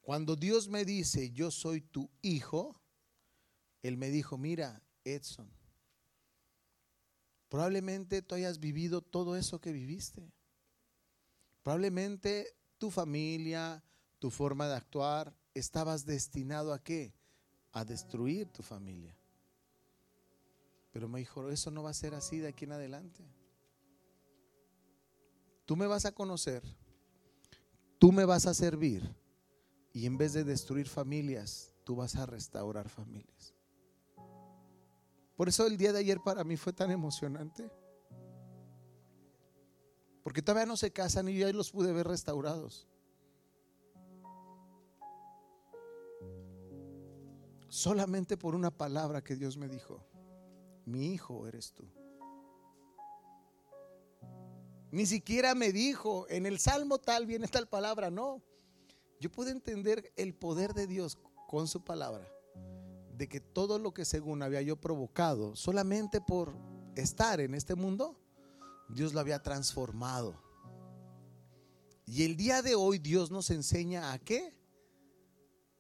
Cuando 0.01 0.37
Dios 0.37 0.69
me 0.69 0.85
dice, 0.85 1.33
yo 1.33 1.51
soy 1.51 1.81
tu 1.81 2.09
hijo, 2.23 2.81
Él 3.83 3.97
me 3.97 4.09
dijo, 4.09 4.39
mira, 4.39 4.83
Edson, 5.05 5.51
probablemente 7.49 8.23
tú 8.23 8.37
hayas 8.37 8.61
vivido 8.61 9.03
todo 9.03 9.37
eso 9.37 9.61
que 9.61 9.73
viviste. 9.73 10.33
Probablemente 11.63 12.57
tu 12.79 12.91
familia, 12.91 13.83
tu 14.21 14.31
forma 14.31 14.69
de 14.69 14.77
actuar, 14.77 15.37
estabas 15.59 16.05
destinado 16.05 16.73
a 16.73 16.83
qué? 16.83 17.15
A 17.73 17.85
destruir 17.85 18.49
tu 18.49 18.63
familia. 18.63 19.17
Pero 20.93 21.09
me 21.09 21.19
dijo, 21.19 21.51
eso 21.51 21.71
no 21.71 21.83
va 21.83 21.91
a 21.91 21.95
ser 21.95 22.15
así 22.15 22.39
de 22.39 22.49
aquí 22.49 22.65
en 22.65 22.73
adelante. 22.73 23.25
Tú 25.65 25.77
me 25.77 25.87
vas 25.87 26.05
a 26.05 26.13
conocer, 26.13 26.63
tú 27.99 28.13
me 28.13 28.25
vas 28.25 28.47
a 28.47 28.55
servir 28.55 29.15
Y 29.93 30.07
en 30.07 30.19
vez 30.19 30.35
de 30.35 30.45
destruir 30.45 30.87
familias, 30.89 31.75
tú 31.83 31.97
vas 31.97 32.17
a 32.17 32.27
restaurar 32.27 32.89
familias. 32.89 33.55
Por 35.37 35.49
eso 35.49 35.67
el 35.67 35.79
día 35.79 35.93
de 35.93 36.01
ayer 36.01 36.21
para 36.23 36.45
mí 36.45 36.57
fue 36.59 36.75
tan 36.75 36.91
emocionante. 36.91 37.71
Porque 40.23 40.43
todavía 40.43 40.67
no 40.67 40.77
se 40.77 40.93
casan 40.93 41.31
y 41.31 41.43
ahí 41.43 41.53
los 41.53 41.71
pude 41.71 41.93
ver 41.93 42.09
restaurados. 42.09 42.87
Solamente 47.77 48.39
por 48.39 48.55
una 48.55 48.71
palabra 48.71 49.23
que 49.23 49.37
Dios 49.37 49.59
me 49.59 49.69
dijo, 49.69 50.03
mi 50.87 51.13
hijo 51.13 51.47
eres 51.47 51.75
tú. 51.75 51.85
Ni 54.91 55.05
siquiera 55.05 55.55
me 55.55 55.73
dijo, 55.73 56.25
en 56.31 56.47
el 56.47 56.59
Salmo 56.59 56.97
tal 56.97 57.27
viene 57.27 57.49
tal 57.49 57.69
palabra, 57.69 58.11
no. 58.11 58.43
Yo 59.21 59.31
pude 59.31 59.51
entender 59.51 60.11
el 60.17 60.35
poder 60.35 60.73
de 60.73 60.87
Dios 60.87 61.19
con 61.47 61.69
su 61.69 61.85
palabra, 61.85 62.27
de 63.15 63.29
que 63.29 63.41
todo 63.41 63.79
lo 63.79 63.93
que 63.93 64.07
según 64.07 64.43
había 64.43 64.63
yo 64.63 64.81
provocado, 64.81 65.55
solamente 65.55 66.23
por 66.23 66.55
estar 66.95 67.43
en 67.43 67.55
este 67.55 67.75
mundo, 67.75 68.19
Dios 68.89 69.13
lo 69.13 69.21
había 69.21 69.43
transformado. 69.43 70.43
Y 72.07 72.25
el 72.25 72.39
día 72.39 72.63
de 72.63 72.75
hoy 72.75 72.99
Dios 72.99 73.31
nos 73.31 73.51
enseña 73.51 74.15
a 74.15 74.19
qué? 74.19 74.57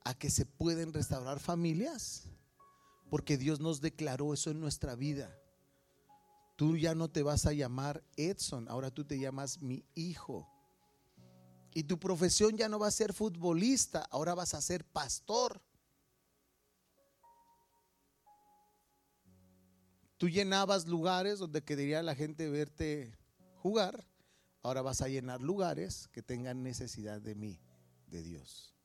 A 0.07 0.15
que 0.15 0.31
se 0.31 0.47
pueden 0.47 0.93
restaurar 0.93 1.41
familias, 1.41 2.29
porque 3.11 3.37
Dios 3.37 3.59
nos 3.59 3.81
declaró 3.81 4.33
eso 4.33 4.53
en 4.53 4.61
nuestra 4.61 4.95
vida. 4.95 5.37
Tú 6.55 6.77
ya 6.77 6.95
no 6.95 7.11
te 7.11 7.25
vas 7.25 7.45
a 7.45 7.53
llamar 7.53 8.05
Edson, 8.17 8.69
ahora 8.69 8.93
tú 8.93 9.05
te 9.05 9.19
llamas 9.19 9.61
mi 9.61 9.85
hijo. 9.97 10.49
Y 11.75 11.83
tu 11.83 11.99
profesión 11.99 12.57
ya 12.57 12.69
no 12.69 12.79
va 12.79 12.87
a 12.87 12.93
ser 12.93 13.13
futbolista, 13.15 14.07
ahora 14.13 14.37
vas 14.37 14.55
a 14.55 14.63
ser 14.63 14.85
pastor. 14.85 15.61
Tú 20.19 20.29
llenabas 20.29 20.87
lugares 20.87 21.41
donde 21.41 21.65
quería 21.65 22.01
la 22.05 22.15
gente 22.15 22.49
verte 22.49 23.19
jugar, 23.57 24.07
ahora 24.63 24.83
vas 24.83 25.03
a 25.03 25.09
llenar 25.09 25.41
lugares 25.41 26.07
que 26.13 26.23
tengan 26.23 26.63
necesidad 26.63 27.21
de 27.21 27.35
mí, 27.35 27.61
de 28.07 28.23
Dios. 28.23 28.76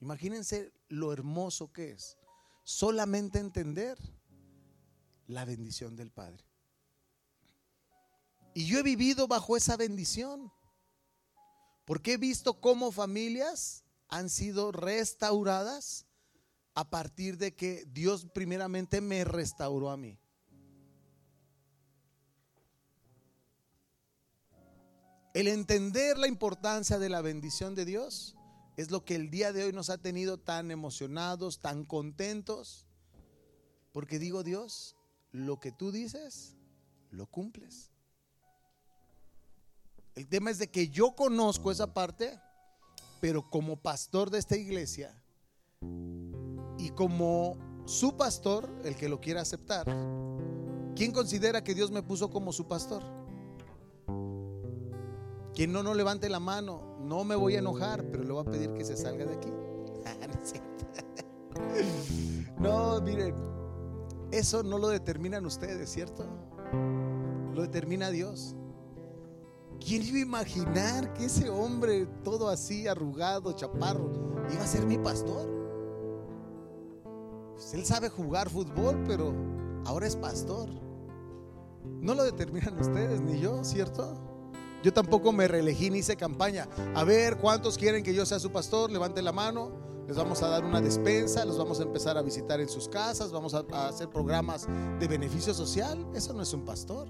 Imagínense 0.00 0.72
lo 0.88 1.12
hermoso 1.12 1.72
que 1.72 1.92
es 1.92 2.16
solamente 2.64 3.38
entender 3.38 3.98
la 5.26 5.44
bendición 5.44 5.96
del 5.96 6.10
Padre. 6.10 6.44
Y 8.54 8.66
yo 8.66 8.78
he 8.78 8.82
vivido 8.82 9.28
bajo 9.28 9.56
esa 9.56 9.76
bendición. 9.76 10.52
Porque 11.84 12.14
he 12.14 12.16
visto 12.16 12.60
cómo 12.60 12.92
familias 12.92 13.84
han 14.08 14.28
sido 14.28 14.72
restauradas 14.72 16.06
a 16.74 16.88
partir 16.88 17.36
de 17.36 17.54
que 17.54 17.84
Dios 17.86 18.26
primeramente 18.32 19.00
me 19.00 19.24
restauró 19.24 19.90
a 19.90 19.96
mí. 19.96 20.18
El 25.34 25.48
entender 25.48 26.18
la 26.18 26.26
importancia 26.26 26.98
de 26.98 27.08
la 27.08 27.22
bendición 27.22 27.74
de 27.74 27.84
Dios 27.84 28.36
es 28.80 28.90
lo 28.90 29.04
que 29.04 29.14
el 29.14 29.30
día 29.30 29.52
de 29.52 29.64
hoy 29.64 29.72
nos 29.72 29.90
ha 29.90 29.98
tenido 29.98 30.38
tan 30.38 30.70
emocionados, 30.70 31.60
tan 31.60 31.84
contentos. 31.84 32.86
Porque 33.92 34.18
digo, 34.18 34.42
Dios, 34.42 34.96
lo 35.32 35.60
que 35.60 35.70
tú 35.70 35.92
dices, 35.92 36.56
lo 37.10 37.26
cumples. 37.26 37.90
El 40.14 40.26
tema 40.28 40.50
es 40.50 40.58
de 40.58 40.70
que 40.70 40.88
yo 40.88 41.14
conozco 41.14 41.70
esa 41.70 41.92
parte, 41.92 42.40
pero 43.20 43.50
como 43.50 43.76
pastor 43.76 44.30
de 44.30 44.38
esta 44.38 44.56
iglesia 44.56 45.22
y 46.78 46.88
como 46.90 47.58
su 47.86 48.16
pastor, 48.16 48.70
el 48.84 48.96
que 48.96 49.10
lo 49.10 49.20
quiera 49.20 49.42
aceptar, 49.42 49.84
¿quién 50.96 51.12
considera 51.12 51.62
que 51.62 51.74
Dios 51.74 51.90
me 51.90 52.02
puso 52.02 52.30
como 52.30 52.50
su 52.52 52.66
pastor? 52.66 53.19
Quien 55.54 55.72
no, 55.72 55.82
no 55.82 55.94
levante 55.94 56.28
la 56.28 56.40
mano, 56.40 56.96
no 57.00 57.24
me 57.24 57.34
voy 57.34 57.56
a 57.56 57.58
enojar, 57.58 58.04
pero 58.10 58.22
le 58.22 58.32
voy 58.32 58.42
a 58.42 58.50
pedir 58.50 58.72
que 58.72 58.84
se 58.84 58.96
salga 58.96 59.26
de 59.26 59.34
aquí. 59.34 59.52
no, 62.58 63.00
miren, 63.02 63.34
eso 64.30 64.62
no 64.62 64.78
lo 64.78 64.88
determinan 64.88 65.44
ustedes, 65.44 65.90
¿cierto? 65.90 66.24
Lo 67.54 67.62
determina 67.62 68.10
Dios. 68.10 68.54
¿Quién 69.84 70.02
iba 70.02 70.18
a 70.18 70.20
imaginar 70.20 71.12
que 71.14 71.24
ese 71.24 71.48
hombre 71.48 72.06
todo 72.22 72.48
así, 72.48 72.86
arrugado, 72.86 73.52
chaparro, 73.52 74.10
iba 74.52 74.62
a 74.62 74.66
ser 74.66 74.86
mi 74.86 74.98
pastor? 74.98 75.48
Pues 77.54 77.74
él 77.74 77.84
sabe 77.84 78.08
jugar 78.08 78.50
fútbol, 78.50 79.02
pero 79.06 79.34
ahora 79.86 80.06
es 80.06 80.16
pastor. 80.16 80.68
No 82.00 82.14
lo 82.14 82.24
determinan 82.24 82.78
ustedes, 82.78 83.20
ni 83.20 83.40
yo, 83.40 83.64
¿cierto? 83.64 84.29
Yo 84.82 84.92
tampoco 84.92 85.32
me 85.32 85.46
reelegí 85.46 85.90
ni 85.90 85.98
hice 85.98 86.16
campaña. 86.16 86.68
A 86.94 87.04
ver, 87.04 87.36
¿cuántos 87.38 87.76
quieren 87.76 88.02
que 88.02 88.14
yo 88.14 88.24
sea 88.24 88.38
su 88.38 88.50
pastor? 88.50 88.90
Levante 88.90 89.22
la 89.22 89.32
mano 89.32 89.90
les 90.10 90.16
vamos 90.16 90.42
a 90.42 90.48
dar 90.48 90.64
una 90.64 90.80
despensa, 90.80 91.44
los 91.44 91.56
vamos 91.56 91.78
a 91.78 91.84
empezar 91.84 92.18
a 92.18 92.22
visitar 92.22 92.60
en 92.60 92.68
sus 92.68 92.88
casas, 92.88 93.30
vamos 93.30 93.54
a, 93.54 93.60
hacer 93.86 94.10
programas 94.10 94.66
de 94.98 95.06
beneficio 95.06 95.54
social. 95.54 96.04
Eso 96.12 96.32
no 96.32 96.42
es 96.42 96.52
un 96.52 96.64
pastor, 96.64 97.06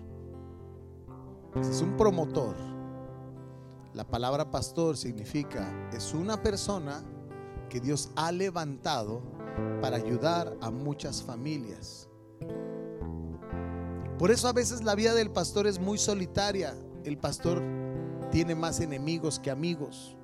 es 1.59 1.81
un 1.81 1.97
promotor. 1.97 2.55
La 3.95 4.07
palabra 4.07 4.51
pastor 4.51 4.99
significa, 4.99 5.91
es 5.95 6.13
una 6.13 6.43
persona 6.43 7.03
que 7.71 7.81
Dios 7.81 8.11
ha 8.17 8.33
levantado 8.33 9.23
para 9.81 9.97
ayudar 9.97 10.55
a 10.61 10.71
muchas 10.71 11.23
familias. 11.23 12.07
Por 14.19 14.31
eso 14.31 14.47
a 14.47 14.53
veces 14.53 14.85
la 14.85 14.95
vida 14.95 15.15
del 15.15 15.31
pastor 15.31 15.67
es 15.67 15.79
muy 15.79 15.97
solitaria. 15.97 16.77
El 17.05 17.19
pastor 17.19 17.63
tiene 18.31 18.55
más 18.55 18.81
enemigos 18.81 19.39
que 19.39 19.51
amigos. 19.51 20.17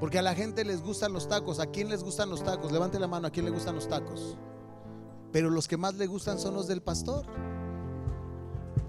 Porque 0.00 0.18
a 0.18 0.22
la 0.22 0.34
gente 0.34 0.64
les 0.64 0.82
gustan 0.82 1.12
los 1.12 1.28
tacos. 1.28 1.60
¿A 1.60 1.66
quién 1.66 1.88
les 1.88 2.04
gustan 2.04 2.28
los 2.28 2.42
tacos? 2.42 2.72
Levante 2.72 2.98
la 2.98 3.06
mano, 3.06 3.26
¿a 3.26 3.30
quién 3.30 3.46
le 3.46 3.50
gustan 3.50 3.74
los 3.74 3.88
tacos? 3.88 4.36
Pero 5.32 5.50
los 5.50 5.66
que 5.66 5.76
más 5.76 5.94
le 5.94 6.06
gustan 6.06 6.38
son 6.38 6.54
los 6.54 6.66
del 6.68 6.82
pastor. 6.82 7.26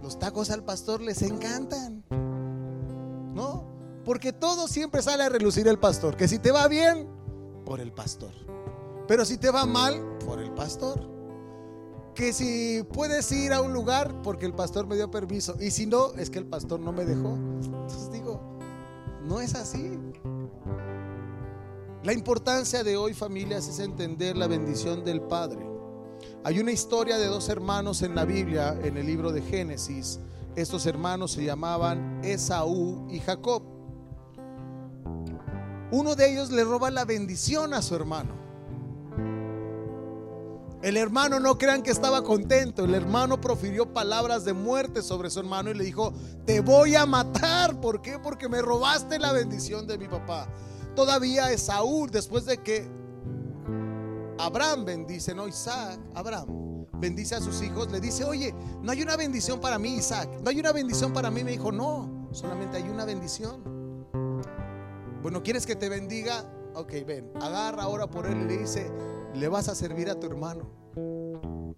Los 0.03 0.19
tacos 0.19 0.49
al 0.51 0.63
pastor 0.63 1.01
les 1.01 1.21
encantan. 1.21 2.03
¿No? 3.33 3.65
Porque 4.03 4.33
todo 4.33 4.67
siempre 4.67 5.01
sale 5.01 5.23
a 5.23 5.29
relucir 5.29 5.67
el 5.67 5.79
pastor. 5.79 6.15
Que 6.15 6.27
si 6.27 6.37
te 6.37 6.51
va 6.51 6.67
bien, 6.67 7.07
por 7.65 7.79
el 7.79 7.91
pastor. 7.91 8.31
Pero 9.07 9.25
si 9.25 9.37
te 9.37 9.49
va 9.49 9.65
mal, 9.65 10.17
por 10.25 10.39
el 10.39 10.51
pastor. 10.51 11.14
Que 12.15 12.31
si 12.31 12.81
puedes 12.93 13.29
ir 13.33 13.51
a 13.51 13.61
un 13.61 13.73
lugar, 13.73 14.21
porque 14.21 14.45
el 14.45 14.53
pastor 14.53 14.87
me 14.87 14.95
dio 14.95 15.11
permiso. 15.11 15.57
Y 15.59 15.69
si 15.71 15.85
no, 15.85 16.13
es 16.13 16.29
que 16.29 16.39
el 16.39 16.45
pastor 16.45 16.79
no 16.79 16.93
me 16.93 17.03
dejó. 17.03 17.35
Entonces 17.35 18.09
digo, 18.09 18.57
no 19.25 19.41
es 19.41 19.53
así. 19.53 19.99
La 22.03 22.13
importancia 22.13 22.83
de 22.83 22.95
hoy, 22.95 23.13
familias, 23.13 23.67
es 23.67 23.79
entender 23.79 24.37
la 24.37 24.47
bendición 24.47 25.03
del 25.03 25.21
Padre. 25.21 25.67
Hay 26.43 26.59
una 26.59 26.71
historia 26.71 27.17
de 27.17 27.25
dos 27.25 27.49
hermanos 27.49 28.01
en 28.01 28.15
la 28.15 28.23
Biblia, 28.23 28.79
en 28.81 28.95
el 28.95 29.07
libro 29.07 29.31
de 29.31 29.41
Génesis. 29.41 30.19
Estos 30.55 30.85
hermanos 30.85 31.31
se 31.31 31.43
llamaban 31.43 32.21
Esaú 32.23 33.07
y 33.09 33.19
Jacob. 33.19 33.63
Uno 35.91 36.15
de 36.15 36.31
ellos 36.31 36.51
le 36.51 36.63
roba 36.63 36.91
la 36.91 37.03
bendición 37.03 37.73
a 37.73 37.81
su 37.81 37.95
hermano. 37.95 38.44
El 40.85 40.97
hermano 40.97 41.39
no 41.39 41.57
crean 41.57 41.81
que 41.81 41.89
estaba 41.89 42.23
contento. 42.23 42.85
El 42.85 42.93
hermano 42.93 43.41
profirió 43.41 43.91
palabras 43.91 44.45
de 44.45 44.53
muerte 44.53 45.01
sobre 45.01 45.31
su 45.31 45.39
hermano 45.39 45.71
y 45.71 45.73
le 45.73 45.83
dijo, 45.83 46.13
te 46.45 46.59
voy 46.59 46.93
a 46.93 47.07
matar. 47.07 47.81
¿Por 47.81 48.03
qué? 48.03 48.19
Porque 48.19 48.47
me 48.47 48.61
robaste 48.61 49.17
la 49.17 49.31
bendición 49.31 49.87
de 49.87 49.97
mi 49.97 50.07
papá. 50.07 50.47
Todavía 50.95 51.51
Esaú, 51.51 52.05
después 52.05 52.45
de 52.45 52.59
que 52.61 52.87
Abraham 54.37 54.85
bendice, 54.85 55.33
no 55.33 55.47
Isaac, 55.47 55.99
Abraham 56.13 56.85
bendice 56.99 57.33
a 57.33 57.41
sus 57.41 57.63
hijos, 57.63 57.91
le 57.91 57.99
dice, 57.99 58.23
oye, 58.23 58.53
no 58.83 58.91
hay 58.91 59.01
una 59.01 59.17
bendición 59.17 59.59
para 59.59 59.79
mí, 59.79 59.95
Isaac, 59.95 60.29
no 60.43 60.51
hay 60.51 60.59
una 60.59 60.71
bendición 60.71 61.13
para 61.13 61.31
mí. 61.31 61.43
Me 61.43 61.53
dijo, 61.53 61.71
no, 61.71 62.29
solamente 62.31 62.77
hay 62.77 62.87
una 62.89 63.05
bendición. 63.05 63.63
Bueno, 65.23 65.41
¿quieres 65.41 65.65
que 65.65 65.75
te 65.75 65.89
bendiga? 65.89 66.45
Ok, 66.75 66.93
ven, 67.07 67.31
agarra 67.41 67.81
ahora 67.81 68.05
por 68.05 68.27
él 68.27 68.41
y 68.41 68.45
le 68.45 68.57
dice, 68.59 68.91
le 69.35 69.47
vas 69.47 69.69
a 69.69 69.75
servir 69.75 70.09
a 70.09 70.19
tu 70.19 70.27
hermano. 70.27 70.63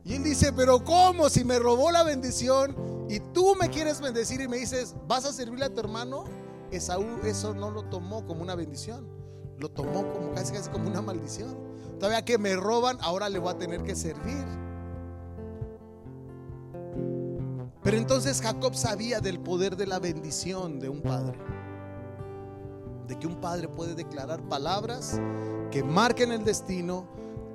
Y 0.04 0.14
él 0.14 0.24
dice, 0.24 0.54
pero 0.54 0.84
¿cómo? 0.84 1.30
Si 1.30 1.44
me 1.44 1.60
robó 1.60 1.92
la 1.92 2.04
bendición 2.04 2.76
y 3.10 3.20
tú 3.20 3.56
me 3.60 3.70
quieres 3.70 4.00
bendecir 4.00 4.40
y 4.42 4.48
me 4.48 4.58
dices, 4.58 4.96
¿vas 5.08 5.26
a 5.26 5.34
servirle 5.34 5.66
a 5.66 5.74
tu 5.74 5.80
hermano? 5.80 6.26
Esaú 6.72 7.06
eso 7.24 7.54
no 7.54 7.72
lo 7.72 7.84
tomó 7.84 8.26
como 8.26 8.42
una 8.42 8.56
bendición, 8.56 9.08
lo 9.58 9.70
tomó 9.70 10.12
como 10.14 10.32
casi 10.34 10.54
casi 10.54 10.70
como 10.70 10.90
una 10.90 11.02
maldición. 11.02 11.58
Todavía 12.00 12.24
que 12.24 12.38
me 12.38 12.56
roban, 12.56 12.98
ahora 13.02 13.28
le 13.30 13.40
voy 13.40 13.54
a 13.54 13.58
tener 13.58 13.84
que 13.84 13.96
servir. 13.96 14.46
Pero 17.84 17.98
entonces 17.98 18.42
Jacob 18.42 18.76
sabía 18.76 19.20
del 19.22 19.40
poder 19.40 19.78
de 19.78 19.88
la 19.88 20.00
bendición 20.00 20.80
de 20.80 20.90
un 20.90 21.02
padre. 21.02 21.38
de 23.08 23.18
que 23.18 23.26
un 23.26 23.40
padre 23.40 23.70
puede 23.70 23.96
declarar 23.96 24.42
palabras 24.50 25.20
que 25.72 25.82
marquen 25.82 26.34
el 26.34 26.44
destino, 26.44 27.08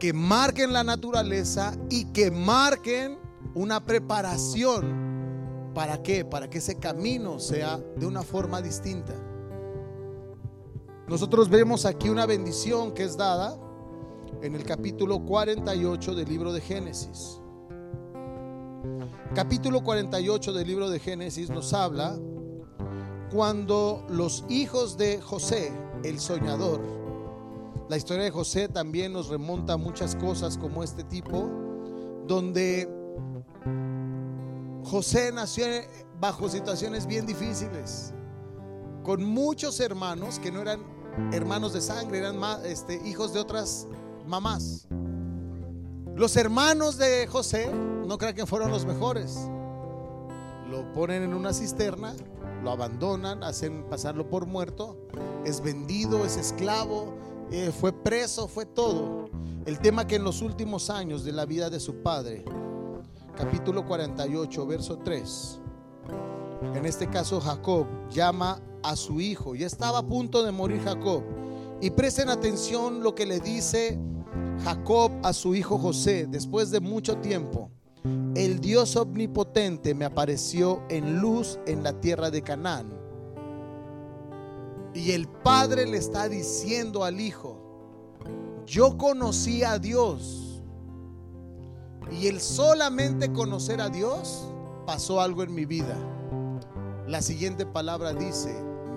que 0.02 0.12
marquen 0.12 0.72
la 0.72 0.82
naturaleza 0.82 1.76
y 1.88 2.06
que 2.06 2.32
marquen 2.32 3.20
una 3.54 3.84
preparación. 3.84 5.70
¿Para 5.76 6.02
qué? 6.02 6.24
Para 6.24 6.50
que 6.50 6.58
ese 6.58 6.80
camino 6.80 7.38
sea 7.38 7.78
de 7.78 8.04
una 8.04 8.22
forma 8.22 8.60
distinta. 8.60 9.14
Nosotros 11.06 11.48
vemos 11.48 11.86
aquí 11.86 12.08
una 12.08 12.26
bendición 12.26 12.94
que 12.94 13.04
es 13.04 13.16
dada 13.16 13.56
en 14.42 14.56
el 14.56 14.64
capítulo 14.64 15.24
48 15.24 16.16
del 16.16 16.28
libro 16.28 16.52
de 16.52 16.60
Génesis. 16.60 17.40
Capítulo 19.36 19.84
48 19.84 20.52
del 20.52 20.66
libro 20.66 20.90
de 20.90 20.98
Génesis 20.98 21.48
nos 21.48 21.72
habla 21.72 22.18
cuando 23.32 24.04
los 24.08 24.44
hijos 24.48 24.96
de 24.98 25.20
José, 25.20 25.72
el 26.02 26.18
soñador, 26.18 27.01
la 27.92 27.98
historia 27.98 28.24
de 28.24 28.30
José 28.30 28.68
también 28.68 29.12
nos 29.12 29.28
remonta 29.28 29.74
a 29.74 29.76
muchas 29.76 30.16
cosas 30.16 30.56
como 30.56 30.82
este 30.82 31.04
tipo, 31.04 31.50
donde 32.26 32.88
José 34.82 35.30
nació 35.30 35.66
bajo 36.18 36.48
situaciones 36.48 37.06
bien 37.06 37.26
difíciles, 37.26 38.14
con 39.02 39.22
muchos 39.22 39.78
hermanos 39.78 40.38
que 40.38 40.50
no 40.50 40.62
eran 40.62 40.80
hermanos 41.34 41.74
de 41.74 41.82
sangre, 41.82 42.20
eran 42.20 42.40
este, 42.64 42.98
hijos 43.06 43.34
de 43.34 43.40
otras 43.40 43.86
mamás. 44.26 44.88
Los 46.16 46.34
hermanos 46.36 46.96
de 46.96 47.26
José 47.26 47.70
no 48.06 48.16
crean 48.16 48.34
que 48.34 48.46
fueron 48.46 48.70
los 48.70 48.86
mejores. 48.86 49.36
Lo 50.70 50.90
ponen 50.94 51.24
en 51.24 51.34
una 51.34 51.52
cisterna, 51.52 52.14
lo 52.64 52.70
abandonan, 52.70 53.44
hacen 53.44 53.84
pasarlo 53.90 54.30
por 54.30 54.46
muerto, 54.46 54.96
es 55.44 55.60
vendido, 55.60 56.24
es 56.24 56.38
esclavo, 56.38 57.20
eh, 57.52 57.70
fue 57.70 57.92
preso, 57.92 58.48
fue 58.48 58.64
todo. 58.64 59.28
El 59.66 59.78
tema 59.78 60.06
que 60.06 60.16
en 60.16 60.24
los 60.24 60.40
últimos 60.40 60.88
años 60.88 61.22
de 61.22 61.32
la 61.32 61.44
vida 61.44 61.68
de 61.68 61.78
su 61.78 61.96
padre, 62.02 62.44
capítulo 63.36 63.86
48, 63.86 64.66
verso 64.66 64.98
3, 64.98 65.60
en 66.74 66.86
este 66.86 67.08
caso 67.08 67.40
Jacob 67.40 67.86
llama 68.10 68.60
a 68.82 68.96
su 68.96 69.20
hijo, 69.20 69.54
ya 69.54 69.66
estaba 69.66 69.98
a 69.98 70.06
punto 70.06 70.42
de 70.42 70.50
morir 70.50 70.80
Jacob. 70.82 71.22
Y 71.82 71.90
presten 71.90 72.30
atención 72.30 73.02
lo 73.02 73.14
que 73.14 73.26
le 73.26 73.38
dice 73.38 73.98
Jacob 74.64 75.12
a 75.22 75.32
su 75.32 75.54
hijo 75.54 75.78
José 75.78 76.26
después 76.28 76.70
de 76.70 76.80
mucho 76.80 77.18
tiempo. 77.18 77.70
El 78.34 78.60
Dios 78.60 78.96
omnipotente 78.96 79.94
me 79.94 80.06
apareció 80.06 80.82
en 80.88 81.20
luz 81.20 81.58
en 81.66 81.82
la 81.82 82.00
tierra 82.00 82.30
de 82.30 82.42
Canaán. 82.42 83.01
Y 84.94 85.12
el 85.12 85.28
padre 85.28 85.86
le 85.86 85.96
está 85.96 86.28
diciendo 86.28 87.04
al 87.04 87.20
hijo, 87.20 87.56
yo 88.66 88.96
conocí 88.98 89.62
a 89.62 89.78
Dios. 89.78 90.62
Y 92.10 92.26
el 92.26 92.40
solamente 92.40 93.32
conocer 93.32 93.80
a 93.80 93.88
Dios 93.88 94.46
pasó 94.86 95.20
algo 95.20 95.42
en 95.42 95.54
mi 95.54 95.64
vida. 95.64 95.96
La 97.06 97.22
siguiente 97.22 97.64
palabra 97.64 98.12
dice, 98.12 98.54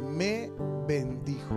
me 0.10 0.52
bendijo. 0.88 1.56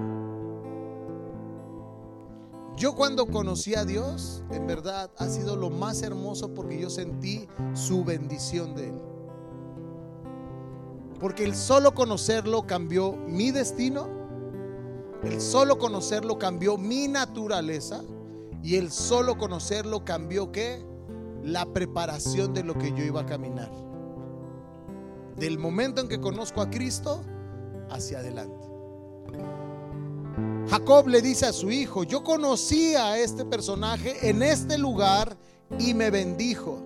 Yo 2.76 2.94
cuando 2.94 3.26
conocí 3.26 3.74
a 3.74 3.84
Dios, 3.84 4.44
en 4.52 4.68
verdad 4.68 5.10
ha 5.18 5.26
sido 5.28 5.56
lo 5.56 5.68
más 5.68 6.02
hermoso 6.02 6.54
porque 6.54 6.78
yo 6.78 6.90
sentí 6.90 7.48
su 7.74 8.04
bendición 8.04 8.76
de 8.76 8.90
Él. 8.90 9.02
Porque 11.18 11.44
el 11.44 11.56
solo 11.56 11.92
conocerlo 11.92 12.68
cambió 12.68 13.16
mi 13.26 13.50
destino, 13.50 14.17
el 15.22 15.40
solo 15.40 15.78
conocerlo 15.78 16.38
cambió 16.38 16.76
mi 16.76 17.08
naturaleza 17.08 18.02
y 18.62 18.76
el 18.76 18.90
solo 18.90 19.36
conocerlo 19.36 20.04
cambió 20.04 20.52
qué? 20.52 20.84
La 21.42 21.66
preparación 21.66 22.54
de 22.54 22.64
lo 22.64 22.74
que 22.74 22.90
yo 22.90 23.04
iba 23.04 23.22
a 23.22 23.26
caminar. 23.26 23.70
Del 25.36 25.58
momento 25.58 26.00
en 26.00 26.08
que 26.08 26.20
conozco 26.20 26.60
a 26.60 26.70
Cristo 26.70 27.22
hacia 27.90 28.18
adelante. 28.18 28.66
Jacob 30.68 31.08
le 31.08 31.22
dice 31.22 31.46
a 31.46 31.52
su 31.52 31.70
hijo, 31.70 32.04
yo 32.04 32.22
conocí 32.22 32.94
a 32.94 33.18
este 33.18 33.44
personaje 33.44 34.28
en 34.28 34.42
este 34.42 34.76
lugar 34.76 35.36
y 35.78 35.94
me 35.94 36.10
bendijo. 36.10 36.82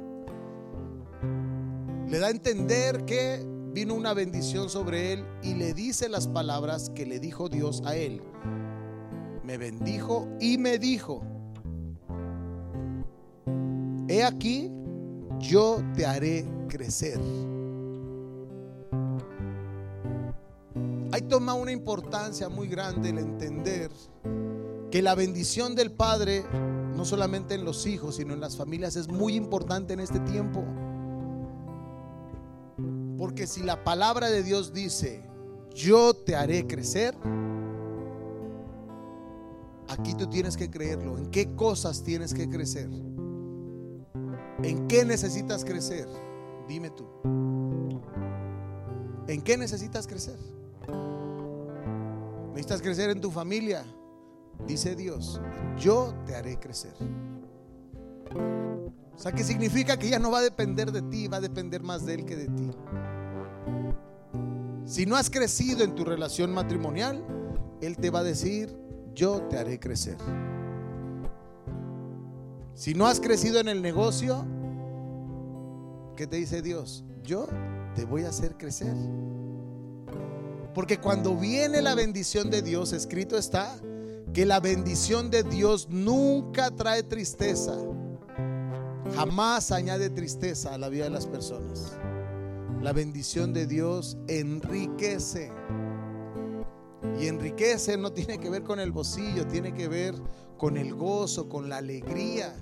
Le 2.09 2.19
da 2.19 2.29
a 2.29 2.31
entender 2.31 3.05
que 3.05 3.45
vino 3.73 3.95
una 3.95 4.13
bendición 4.13 4.69
sobre 4.69 5.15
él 5.15 5.25
y 5.43 5.55
le 5.55 5.73
dice 5.73 6.09
las 6.09 6.29
palabras 6.29 6.91
que 6.91 7.07
le 7.07 7.19
dijo 7.19 7.49
Dios 7.49 7.83
a 7.87 7.97
él. 7.97 8.23
Me 9.45 9.57
bendijo 9.57 10.29
y 10.41 10.59
me 10.59 10.79
dijo, 10.79 11.23
he 14.09 14.23
aquí, 14.23 14.71
yo 15.39 15.83
te 15.95 16.07
haré 16.07 16.47
crecer. 16.69 17.19
Ahí 21.13 21.23
toma 21.23 21.55
una 21.55 21.73
importancia 21.73 22.49
muy 22.49 22.69
grande 22.69 23.11
el 23.11 23.19
entender 23.19 23.91
que 24.91 25.03
la 25.03 25.15
bendición 25.15 25.75
del 25.75 25.91
Padre, 25.91 26.45
no 26.95 27.05
solamente 27.05 27.55
en 27.55 27.65
los 27.65 27.87
hijos, 27.87 28.17
sino 28.17 28.35
en 28.35 28.41
las 28.41 28.57
familias, 28.57 28.97
es 28.97 29.09
muy 29.09 29.35
importante 29.35 29.95
en 29.95 30.01
este 30.01 30.21
tiempo. 30.21 30.65
Porque 33.23 33.47
si 33.47 33.63
la 33.63 33.85
palabra 33.85 34.29
de 34.31 34.43
Dios 34.43 34.73
dice, 34.73 35.23
yo 35.73 36.13
te 36.13 36.35
haré 36.35 36.67
crecer, 36.67 37.17
aquí 39.87 40.15
tú 40.15 40.27
tienes 40.27 40.57
que 40.57 40.69
creerlo. 40.69 41.17
¿En 41.17 41.31
qué 41.31 41.55
cosas 41.55 42.03
tienes 42.03 42.35
que 42.35 42.51
crecer? 42.51 42.91
¿En 44.65 44.89
qué 44.89 45.05
necesitas 45.05 45.65
crecer? 45.65 46.09
Dime 46.67 46.91
tú. 46.91 47.07
¿En 49.29 49.41
qué 49.41 49.57
necesitas 49.57 50.09
crecer? 50.09 50.41
Necesitas 52.49 52.83
crecer 52.83 53.11
en 53.11 53.21
tu 53.21 53.31
familia. 53.31 53.85
Dice 54.67 54.97
Dios, 54.97 55.41
yo 55.79 56.13
te 56.27 56.35
haré 56.35 56.59
crecer. 56.59 56.95
O 59.15 59.19
sea, 59.19 59.31
que 59.31 59.45
significa 59.45 59.97
que 59.97 60.09
ya 60.09 60.19
no 60.19 60.33
va 60.33 60.39
a 60.39 60.43
depender 60.43 60.91
de 60.91 61.03
ti, 61.03 61.29
va 61.29 61.37
a 61.37 61.41
depender 61.41 61.85
más 61.85 62.05
de 62.05 62.15
Él 62.15 62.25
que 62.25 62.35
de 62.35 62.49
ti. 62.49 62.71
Si 64.93 65.07
no 65.07 65.17
has 65.17 65.31
crecido 65.31 65.85
en 65.85 65.95
tu 65.95 66.05
relación 66.05 66.53
matrimonial, 66.53 67.25
Él 67.81 67.97
te 67.97 68.11
va 68.11 68.19
a 68.19 68.23
decir, 68.23 68.77
yo 69.15 69.41
te 69.49 69.57
haré 69.57 69.81
crecer. 69.81 70.19
Si 72.75 72.93
no 72.93 73.07
has 73.07 73.19
crecido 73.19 73.59
en 73.59 73.69
el 73.69 73.81
negocio, 73.81 74.45
¿qué 76.15 76.27
te 76.27 76.37
dice 76.37 76.61
Dios? 76.61 77.07
Yo 77.23 77.49
te 77.95 78.05
voy 78.05 78.25
a 78.25 78.29
hacer 78.29 78.59
crecer. 78.59 78.95
Porque 80.75 81.01
cuando 81.01 81.37
viene 81.37 81.81
la 81.81 81.95
bendición 81.95 82.51
de 82.51 82.61
Dios, 82.61 82.93
escrito 82.93 83.39
está 83.39 83.75
que 84.35 84.45
la 84.45 84.61
bendición 84.61 85.31
de 85.31 85.43
Dios 85.43 85.89
nunca 85.89 86.71
trae 86.71 87.03
tristeza. 87.03 87.79
Jamás 89.17 89.73
añade 89.73 90.11
tristeza 90.11 90.75
a 90.75 90.77
la 90.77 90.91
vida 90.91 91.05
de 91.05 91.11
las 91.11 91.27
personas. 91.27 91.97
La 92.83 92.93
bendición 92.93 93.53
de 93.55 93.67
Dios 93.67 94.19
enriquece. 94.29 95.51
Y 97.19 97.27
enriquece 97.29 97.97
no 97.97 98.13
tiene 98.13 98.39
que 98.39 98.51
ver 98.51 98.63
con 98.63 98.81
el 98.81 98.93
bolsillo, 98.93 99.47
tiene 99.47 99.73
que 99.73 99.89
ver 99.89 100.15
con 100.59 100.77
el 100.77 100.95
gozo, 100.95 101.49
con 101.49 101.69
la 101.69 101.79
alegría. 101.79 102.55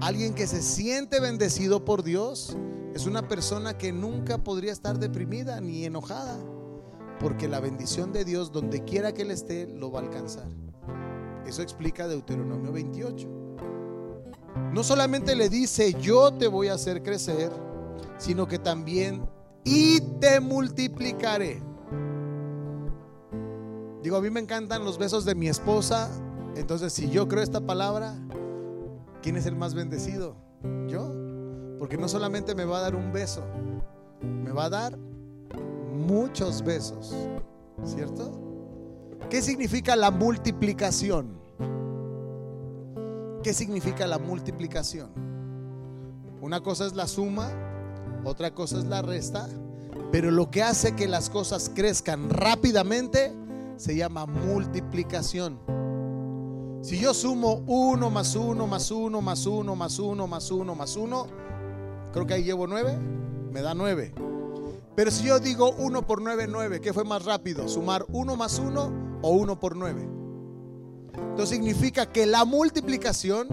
Alguien 0.00 0.34
que 0.34 0.46
se 0.46 0.62
siente 0.62 1.18
bendecido 1.18 1.84
por 1.84 2.02
Dios 2.02 2.56
es 2.94 3.06
una 3.06 3.26
persona 3.26 3.76
que 3.76 3.92
nunca 3.92 4.38
podría 4.38 4.72
estar 4.72 4.98
deprimida 4.98 5.60
ni 5.60 5.84
enojada 5.84 6.38
porque 7.20 7.48
la 7.48 7.60
bendición 7.60 8.12
de 8.12 8.24
Dios, 8.24 8.52
donde 8.52 8.84
quiera 8.84 9.12
que 9.12 9.22
Él 9.22 9.30
esté, 9.30 9.66
lo 9.66 9.90
va 9.90 10.00
a 10.00 10.02
alcanzar. 10.02 10.46
Eso 11.46 11.62
explica 11.62 12.08
Deuteronomio 12.08 12.72
28. 12.72 13.28
No 14.72 14.84
solamente 14.84 15.34
le 15.34 15.48
dice, 15.48 15.94
yo 15.94 16.32
te 16.34 16.48
voy 16.48 16.68
a 16.68 16.74
hacer 16.74 17.02
crecer, 17.02 17.50
sino 18.18 18.46
que 18.46 18.58
también, 18.58 19.26
y 19.64 20.00
te 20.20 20.40
multiplicaré. 20.40 21.62
Digo, 24.02 24.16
a 24.16 24.20
mí 24.20 24.28
me 24.28 24.40
encantan 24.40 24.84
los 24.84 24.98
besos 24.98 25.24
de 25.24 25.34
mi 25.34 25.48
esposa, 25.48 26.10
entonces 26.56 26.92
si 26.92 27.08
yo 27.08 27.26
creo 27.26 27.42
esta 27.42 27.62
palabra, 27.62 28.14
¿quién 29.22 29.36
es 29.36 29.46
el 29.46 29.56
más 29.56 29.74
bendecido? 29.74 30.36
Yo. 30.86 31.10
Porque 31.78 31.96
no 31.96 32.08
solamente 32.08 32.54
me 32.54 32.64
va 32.64 32.78
a 32.78 32.80
dar 32.82 32.94
un 32.94 33.12
beso, 33.12 33.42
me 34.22 34.52
va 34.52 34.66
a 34.66 34.70
dar 34.70 34.98
muchos 34.98 36.62
besos, 36.62 37.14
¿cierto? 37.82 38.40
¿Qué 39.30 39.42
significa 39.42 39.96
la 39.96 40.10
multiplicación? 40.10 41.38
¿Qué 43.42 43.52
significa 43.52 44.06
la 44.06 44.18
multiplicación? 44.18 45.10
Una 46.40 46.62
cosa 46.62 46.86
es 46.86 46.94
la 46.94 47.06
suma, 47.06 47.50
otra 48.24 48.54
cosa 48.54 48.78
es 48.78 48.84
la 48.84 49.02
resta, 49.02 49.48
pero 50.10 50.30
lo 50.30 50.50
que 50.50 50.62
hace 50.62 50.94
que 50.94 51.08
las 51.08 51.30
cosas 51.30 51.70
crezcan 51.74 52.30
rápidamente 52.30 53.32
se 53.76 53.96
llama 53.96 54.26
multiplicación. 54.26 55.58
Si 56.82 56.98
yo 56.98 57.14
sumo 57.14 57.62
1 57.66 58.10
más 58.10 58.36
1 58.36 58.66
más 58.66 58.90
1 58.90 59.20
más 59.22 59.46
1 59.46 59.76
más 59.76 59.98
1 59.98 60.26
más 60.26 60.50
1 60.50 60.74
más 60.74 60.96
1, 60.96 61.26
creo 62.12 62.26
que 62.26 62.34
ahí 62.34 62.44
llevo 62.44 62.66
9, 62.66 62.98
me 63.50 63.62
da 63.62 63.74
9. 63.74 64.14
Pero 64.94 65.10
si 65.10 65.24
yo 65.24 65.40
digo 65.40 65.72
1 65.78 66.06
por 66.06 66.22
9, 66.22 66.46
9, 66.48 66.80
¿qué 66.80 66.92
fue 66.92 67.04
más 67.04 67.24
rápido? 67.24 67.68
¿Sumar 67.68 68.04
1 68.12 68.36
más 68.36 68.58
1 68.58 69.20
o 69.22 69.30
1 69.30 69.58
por 69.58 69.76
9? 69.76 70.08
Entonces 71.16 71.56
significa 71.56 72.06
que 72.06 72.26
la 72.26 72.44
multiplicación 72.44 73.48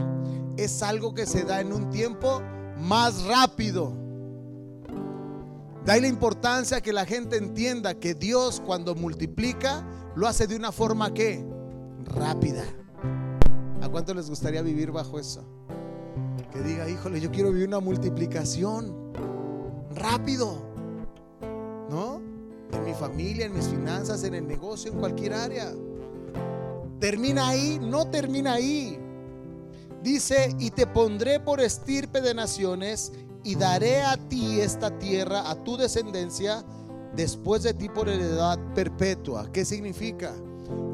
es 0.58 0.84
algo 0.84 1.14
que 1.14 1.26
se 1.26 1.44
da 1.44 1.62
en 1.62 1.74
un 1.74 1.90
tiempo 1.90 2.42
más 2.78 3.24
rápido. 3.24 4.01
Da 5.86 6.00
la 6.00 6.08
importancia 6.08 6.80
que 6.82 6.94
la 6.94 7.06
gente 7.06 7.38
entienda 7.38 7.96
que 7.96 8.14
Dios 8.14 8.62
cuando 8.64 8.94
multiplica 8.94 9.84
lo 10.16 10.28
hace 10.28 10.46
de 10.46 10.56
una 10.56 10.72
forma 10.72 11.12
que 11.14 11.44
rápida. 12.06 12.64
¿A 13.82 13.90
cuánto 13.90 14.14
les 14.14 14.30
gustaría 14.30 14.62
vivir 14.62 14.92
bajo 14.92 15.20
eso? 15.20 15.44
Que 16.52 16.62
diga, 16.62 16.88
híjole, 16.88 17.20
yo 17.20 17.32
quiero 17.32 17.52
vivir 17.52 17.68
una 17.68 17.80
multiplicación 17.80 18.94
rápido. 19.96 20.62
¿No? 21.90 22.22
En 22.74 22.86
mi 22.86 22.94
familia, 22.94 23.48
en 23.48 23.54
mis 23.54 23.68
finanzas, 23.68 24.24
en 24.24 24.36
el 24.36 24.48
negocio, 24.48 24.92
en 24.92 25.00
cualquier 25.00 25.34
área. 25.34 25.72
Termina 27.00 27.48
ahí, 27.48 27.80
no 27.82 28.08
termina 28.08 28.54
ahí. 28.54 29.00
Dice, 30.04 30.56
y 30.60 30.72
te 30.72 30.88
pondré 30.88 31.40
por 31.40 31.60
estirpe 31.60 32.22
de 32.22 32.34
naciones 32.34 33.12
y 33.44 33.56
daré 33.56 34.02
a 34.02 34.18
ti 34.18 34.60
esta 34.60 34.98
tierra, 34.98 35.50
a 35.50 35.64
tu 35.64 35.78
descendencia, 35.78 36.64
después 37.16 37.64
de 37.64 37.74
ti 37.74 37.90
por 37.90 38.10
heredad 38.10 38.60
perpetua. 38.74 39.52
¿Qué 39.52 39.66
significa? 39.66 40.34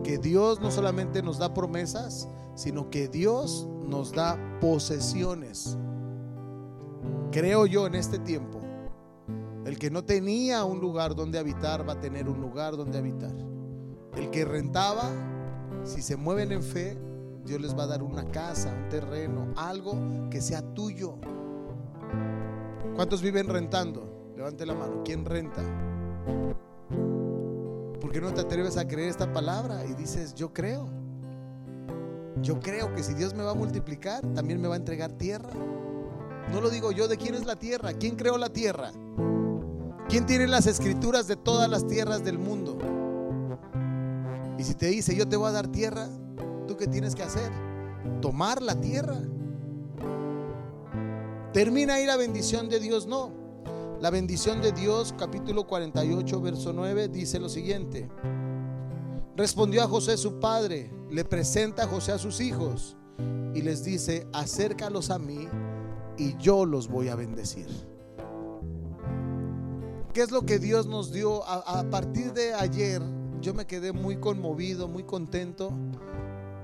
Que 0.03 0.17
Dios 0.17 0.59
no 0.59 0.71
solamente 0.71 1.21
nos 1.21 1.37
da 1.37 1.53
promesas, 1.53 2.27
sino 2.55 2.89
que 2.89 3.07
Dios 3.07 3.67
nos 3.85 4.11
da 4.11 4.37
posesiones. 4.59 5.77
Creo 7.31 7.65
yo 7.65 7.87
en 7.87 7.95
este 7.95 8.19
tiempo, 8.19 8.59
el 9.65 9.77
que 9.77 9.91
no 9.91 10.03
tenía 10.03 10.63
un 10.63 10.79
lugar 10.79 11.15
donde 11.15 11.39
habitar 11.39 11.87
va 11.87 11.93
a 11.93 11.99
tener 11.99 12.27
un 12.27 12.41
lugar 12.41 12.75
donde 12.75 12.97
habitar. 12.97 13.35
El 14.15 14.29
que 14.31 14.45
rentaba, 14.45 15.11
si 15.83 16.01
se 16.01 16.15
mueven 16.15 16.51
en 16.51 16.63
fe, 16.63 16.97
Dios 17.47 17.61
les 17.61 17.77
va 17.77 17.83
a 17.83 17.87
dar 17.87 18.03
una 18.03 18.25
casa, 18.25 18.73
un 18.73 18.89
terreno, 18.89 19.47
algo 19.55 19.95
que 20.29 20.41
sea 20.41 20.61
tuyo. 20.73 21.17
¿Cuántos 22.95 23.21
viven 23.21 23.47
rentando? 23.47 24.33
Levante 24.35 24.65
la 24.65 24.73
mano. 24.73 25.01
¿Quién 25.05 25.23
renta? 25.23 25.61
¿Por 28.01 28.11
qué 28.11 28.19
no 28.19 28.33
te 28.33 28.41
atreves 28.41 28.75
a 28.75 28.85
creer 28.85 29.07
esta 29.09 29.31
palabra 29.31 29.85
y 29.85 29.93
dices, 29.93 30.35
yo 30.35 30.53
creo? 30.53 30.89
Yo 32.41 32.59
creo 32.59 32.93
que 32.93 33.01
si 33.01 33.13
Dios 33.13 33.33
me 33.33 33.43
va 33.43 33.51
a 33.51 33.55
multiplicar, 33.55 34.21
también 34.33 34.61
me 34.61 34.67
va 34.67 34.73
a 34.73 34.77
entregar 34.77 35.13
tierra. 35.13 35.49
No 36.51 36.59
lo 36.59 36.69
digo 36.69 36.91
yo, 36.91 37.07
¿de 37.07 37.15
quién 37.15 37.33
es 37.33 37.45
la 37.45 37.55
tierra? 37.55 37.93
¿Quién 37.93 38.17
creó 38.17 38.37
la 38.37 38.49
tierra? 38.49 38.91
¿Quién 40.09 40.25
tiene 40.25 40.47
las 40.47 40.67
escrituras 40.67 41.27
de 41.27 41.37
todas 41.37 41.69
las 41.69 41.87
tierras 41.87 42.23
del 42.25 42.39
mundo? 42.39 42.77
Y 44.57 44.63
si 44.63 44.73
te 44.75 44.87
dice, 44.87 45.15
yo 45.15 45.27
te 45.27 45.37
voy 45.37 45.49
a 45.49 45.51
dar 45.53 45.67
tierra, 45.67 46.09
¿tú 46.67 46.77
qué 46.77 46.87
tienes 46.87 47.15
que 47.15 47.23
hacer? 47.23 47.51
Tomar 48.21 48.61
la 48.61 48.79
tierra. 48.79 49.17
¿Termina 51.53 51.95
ahí 51.95 52.05
la 52.05 52.17
bendición 52.17 52.69
de 52.69 52.79
Dios? 52.79 53.07
No. 53.07 53.31
La 53.99 54.11
bendición 54.11 54.61
de 54.61 54.71
Dios, 54.73 55.15
capítulo 55.17 55.65
48, 55.65 56.41
verso 56.41 56.71
9, 56.73 57.07
dice 57.07 57.39
lo 57.39 57.49
siguiente. 57.49 58.07
Respondió 59.35 59.81
a 59.81 59.87
José 59.87 60.17
su 60.17 60.39
padre, 60.39 60.91
le 61.09 61.25
presenta 61.25 61.83
a 61.83 61.87
José 61.87 62.11
a 62.11 62.19
sus 62.19 62.41
hijos 62.41 62.95
y 63.55 63.61
les 63.61 63.83
dice, 63.83 64.27
acércalos 64.33 65.09
a 65.09 65.17
mí 65.17 65.47
y 66.17 66.37
yo 66.37 66.65
los 66.65 66.87
voy 66.87 67.09
a 67.09 67.15
bendecir. 67.15 67.67
¿Qué 70.13 70.21
es 70.21 70.31
lo 70.31 70.43
que 70.43 70.59
Dios 70.59 70.85
nos 70.87 71.11
dio? 71.11 71.43
A, 71.47 71.79
a, 71.79 71.89
partir 71.89 72.33
de 72.33 72.53
ayer 72.53 73.01
yo 73.41 73.53
me 73.53 73.65
quedé 73.65 73.91
muy 73.93 74.17
conmovido, 74.17 74.87
muy 74.87 75.03
contento 75.03 75.71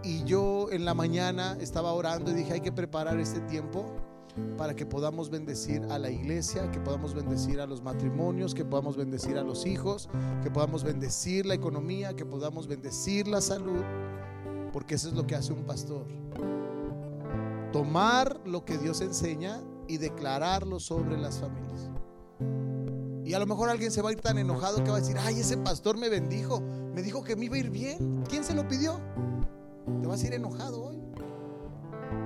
y 0.03 0.23
yo 0.25 0.69
en 0.71 0.85
la 0.85 0.93
mañana 0.93 1.57
estaba 1.59 1.93
orando 1.93 2.31
y 2.31 2.33
dije, 2.33 2.53
hay 2.53 2.61
que 2.61 2.71
preparar 2.71 3.19
este 3.19 3.39
tiempo 3.41 3.85
para 4.57 4.75
que 4.75 4.85
podamos 4.85 5.29
bendecir 5.29 5.83
a 5.89 5.99
la 5.99 6.09
iglesia, 6.09 6.69
que 6.71 6.79
podamos 6.79 7.13
bendecir 7.13 7.61
a 7.61 7.67
los 7.67 7.81
matrimonios, 7.81 8.53
que 8.53 8.65
podamos 8.65 8.97
bendecir 8.97 9.37
a 9.37 9.43
los 9.43 9.65
hijos, 9.65 10.09
que 10.41 10.49
podamos 10.49 10.83
bendecir 10.83 11.45
la 11.45 11.53
economía, 11.53 12.15
que 12.15 12.25
podamos 12.25 12.67
bendecir 12.67 13.27
la 13.27 13.41
salud, 13.41 13.83
porque 14.71 14.95
eso 14.95 15.07
es 15.07 15.13
lo 15.13 15.25
que 15.25 15.35
hace 15.35 15.53
un 15.53 15.63
pastor. 15.63 16.07
Tomar 17.71 18.41
lo 18.45 18.65
que 18.65 18.77
Dios 18.77 19.01
enseña 19.01 19.61
y 19.87 19.97
declararlo 19.97 20.79
sobre 20.79 21.17
las 21.17 21.39
familias. 21.39 21.89
Y 23.23 23.33
a 23.35 23.39
lo 23.39 23.45
mejor 23.45 23.69
alguien 23.69 23.91
se 23.91 24.01
va 24.01 24.09
a 24.09 24.13
ir 24.13 24.19
tan 24.19 24.37
enojado 24.37 24.83
que 24.83 24.89
va 24.89 24.97
a 24.97 24.99
decir, 24.99 25.15
ay, 25.19 25.39
ese 25.39 25.57
pastor 25.57 25.97
me 25.97 26.09
bendijo, 26.09 26.61
me 26.93 27.01
dijo 27.01 27.23
que 27.23 27.35
me 27.35 27.45
iba 27.45 27.55
a 27.55 27.59
ir 27.59 27.69
bien. 27.69 28.23
¿Quién 28.27 28.43
se 28.43 28.53
lo 28.53 28.67
pidió? 28.67 28.99
Te 30.01 30.07
vas 30.07 30.23
a 30.23 30.27
ir 30.27 30.34
enojado 30.34 30.86
hoy. 30.86 31.01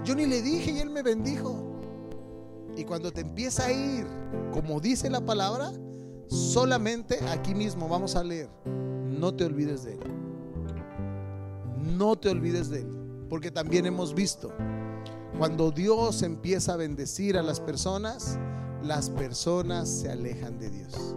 Yo 0.03 0.16
ni 0.16 0.26
le 0.26 0.41
dije 0.41 0.72
y 0.72 0.80
él 0.80 0.89
me 0.89 1.01
bendijo. 1.01 1.55
Y 2.76 2.84
cuando 2.84 3.12
te 3.12 3.22
empieza 3.22 3.66
a 3.66 3.72
ir, 3.72 4.05
como 4.53 4.80
dice 4.80 5.10
la 5.10 5.22
palabra, 5.22 5.72
solamente 6.28 7.20
aquí 7.30 7.55
mismo 7.55 7.89
vamos 7.89 8.16
a 8.16 8.24
leer, 8.24 8.49
no 8.66 9.34
te 9.34 9.45
olvides 9.45 9.84
de 9.84 9.93
él. 9.93 9.99
No 11.97 12.16
te 12.16 12.30
olvides 12.30 12.70
de 12.70 12.82
él. 12.82 13.26
Porque 13.30 13.51
también 13.51 13.86
hemos 13.86 14.14
visto, 14.14 14.51
cuando 15.38 15.72
Dios 15.72 16.22
empieza 16.22 16.74
a 16.74 16.78
bendecir 16.78 17.38
a 17.38 17.43
las 17.43 17.60
personas, 17.60 18.38
las 18.84 19.10
personas 19.10 19.89
se 19.89 20.10
alejan 20.10 20.60
de 20.60 20.70
Dios. 20.70 21.16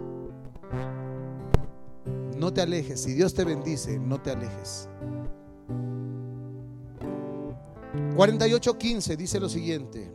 No 2.37 2.51
te 2.51 2.61
alejes. 2.61 3.01
Si 3.01 3.13
Dios 3.13 3.33
te 3.35 3.45
bendice, 3.45 3.99
no 3.99 4.19
te 4.19 4.31
alejes. 4.31 4.89
48.15 7.93 9.17
dice 9.17 9.39
lo 9.39 9.49
siguiente 9.49 10.09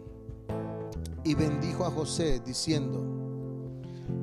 y 1.24 1.35
bendijo 1.35 1.85
a 1.85 1.91
José 1.91 2.41
diciendo, 2.45 3.03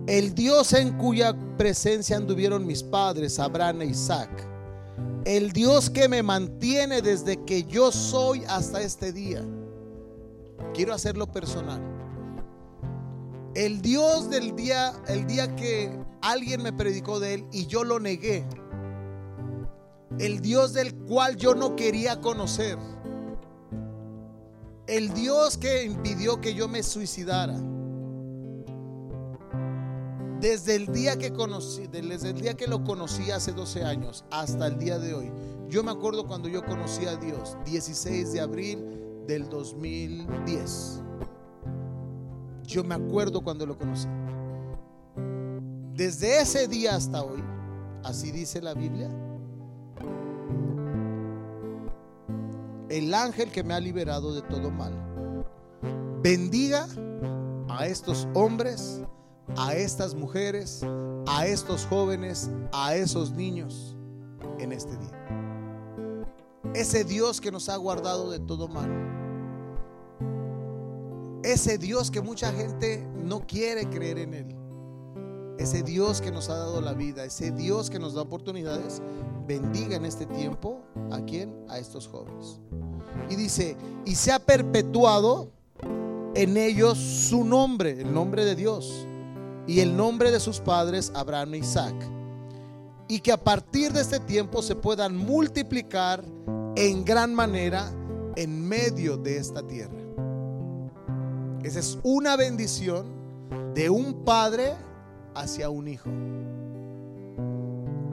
el 0.08 0.34
Dios 0.34 0.74
en 0.74 0.98
cuya 0.98 1.36
presencia 1.58 2.18
anduvieron 2.18 2.66
mis 2.66 2.82
padres, 2.82 3.40
Abraham 3.40 3.84
e 3.84 3.86
Isaac, 3.86 4.30
el 5.26 5.52
Dios 5.52 5.90
que 5.90 6.10
me 6.10 6.24
mantiene 6.24 7.02
desde 7.02 7.44
que 7.46 7.64
yo 7.64 7.92
soy 7.92 8.44
hasta 8.46 8.82
este 8.82 9.12
día. 9.12 9.44
Quiero 10.74 10.94
hacerlo 10.94 11.32
personal. 11.32 11.82
El 13.54 13.82
Dios 13.82 14.30
del 14.30 14.56
día, 14.56 14.94
el 15.08 15.28
día 15.28 15.56
que 15.56 15.96
alguien 16.22 16.64
me 16.64 16.74
predicó 16.74 17.20
de 17.20 17.36
él 17.36 17.46
y 17.52 17.68
yo 17.68 17.84
lo 17.84 18.00
negué. 18.00 18.46
El 20.20 20.42
Dios 20.42 20.74
del 20.74 20.96
cual 20.96 21.38
yo 21.38 21.54
no 21.54 21.76
quería 21.76 22.20
conocer 22.20 22.78
el 24.88 25.14
Dios 25.14 25.58
que 25.58 25.86
impidió 25.86 26.42
que 26.42 26.54
yo 26.54 26.68
me 26.68 26.84
suicidara. 26.84 27.58
Desde 30.40 30.76
el 30.76 30.88
día 30.88 31.18
que 31.18 31.32
conocí, 31.32 31.88
desde 31.88 32.32
el 32.32 32.42
día 32.42 32.54
que 32.56 32.68
lo 32.68 32.84
conocí 32.84 33.32
hace 33.32 33.54
12 33.54 33.86
años 33.86 34.26
hasta 34.30 34.68
el 34.68 34.78
día 34.78 35.00
de 35.00 35.14
hoy. 35.14 35.32
Yo 35.70 35.84
me 35.84 35.92
acuerdo 35.92 36.28
cuando 36.28 36.50
yo 36.50 36.66
conocí 36.66 37.06
a 37.06 37.16
Dios, 37.16 37.58
16 37.66 38.34
de 38.34 38.42
abril 38.42 38.86
del 39.26 39.48
2010. 39.50 41.02
Yo 42.64 42.84
me 42.84 42.96
acuerdo 42.96 43.42
cuando 43.42 43.66
lo 43.66 43.78
conocí. 43.78 44.08
Desde 45.94 46.42
ese 46.42 46.68
día 46.68 46.96
hasta 46.96 47.24
hoy, 47.24 47.42
así 48.04 48.32
dice 48.32 48.62
la 48.62 48.74
Biblia, 48.74 49.10
el 52.94 53.12
ángel 53.16 53.50
que 53.50 53.64
me 53.64 53.74
ha 53.74 53.80
liberado 53.80 54.36
de 54.36 54.44
todo 54.44 54.70
mal. 54.70 54.94
Bendiga 56.22 56.88
a 57.68 57.88
estos 57.88 58.28
hombres, 58.36 59.02
a 59.58 59.74
estas 59.74 60.14
mujeres, 60.14 60.86
a 61.28 61.48
estos 61.48 61.88
jóvenes, 61.88 62.52
a 62.72 62.96
esos 62.96 63.32
niños 63.32 63.98
en 64.60 64.72
este 64.72 64.96
día. 64.96 65.20
Ese 66.76 67.04
Dios 67.04 67.42
que 67.42 67.52
nos 67.52 67.68
ha 67.68 67.78
guardado 67.78 68.30
de 68.30 68.40
todo 68.40 68.68
mal. 68.68 68.92
Ese 71.44 71.80
Dios 71.80 72.12
que 72.12 72.22
mucha 72.22 72.52
gente 72.52 73.08
no 73.16 73.48
quiere 73.48 73.90
creer 73.90 74.20
en 74.20 74.34
Él. 74.36 74.63
Ese 75.58 75.84
Dios 75.84 76.22
que 76.22 76.32
nos 76.32 76.50
ha 76.50 76.58
dado 76.58 76.82
la 76.82 76.94
vida, 76.94 77.24
ese 77.26 77.52
Dios 77.52 77.90
que 77.90 78.00
nos 78.00 78.14
da 78.14 78.22
oportunidades, 78.22 79.02
bendiga 79.48 79.96
en 79.96 80.06
este 80.06 80.26
tiempo 80.26 80.82
a 81.12 81.22
quién? 81.22 81.56
A 81.70 81.78
estos 81.78 82.08
jóvenes. 82.08 82.60
Y 83.30 83.36
dice, 83.36 83.78
y 84.06 84.16
se 84.16 84.32
ha 84.32 84.40
perpetuado 84.40 85.52
en 86.36 86.58
ellos 86.58 86.98
su 86.98 87.44
nombre, 87.44 88.02
el 88.02 88.14
nombre 88.14 88.46
de 88.46 88.56
Dios, 88.56 89.08
y 89.68 89.80
el 89.80 89.96
nombre 89.96 90.32
de 90.32 90.40
sus 90.40 90.60
padres, 90.60 91.12
Abraham 91.16 91.54
e 91.54 91.58
Isaac. 91.60 91.96
y 93.08 93.20
que 93.20 93.32
a 93.32 93.38
partir 93.38 93.92
de 93.92 94.02
este 94.02 94.20
tiempo 94.20 94.62
se 94.62 94.76
puedan 94.76 95.16
multiplicar 95.16 96.24
en 96.76 97.04
gran 97.06 97.36
manera 97.36 97.92
en 98.36 98.68
medio 98.68 99.18
de 99.18 99.38
esta 99.38 99.62
tierra. 99.68 100.00
Esa 101.64 101.80
es 101.80 102.00
una 102.02 102.36
bendición 102.36 103.06
de 103.76 103.90
un 103.90 104.24
padre 104.24 104.74
hacia 105.36 105.70
un 105.70 105.88
hijo. 105.88 106.10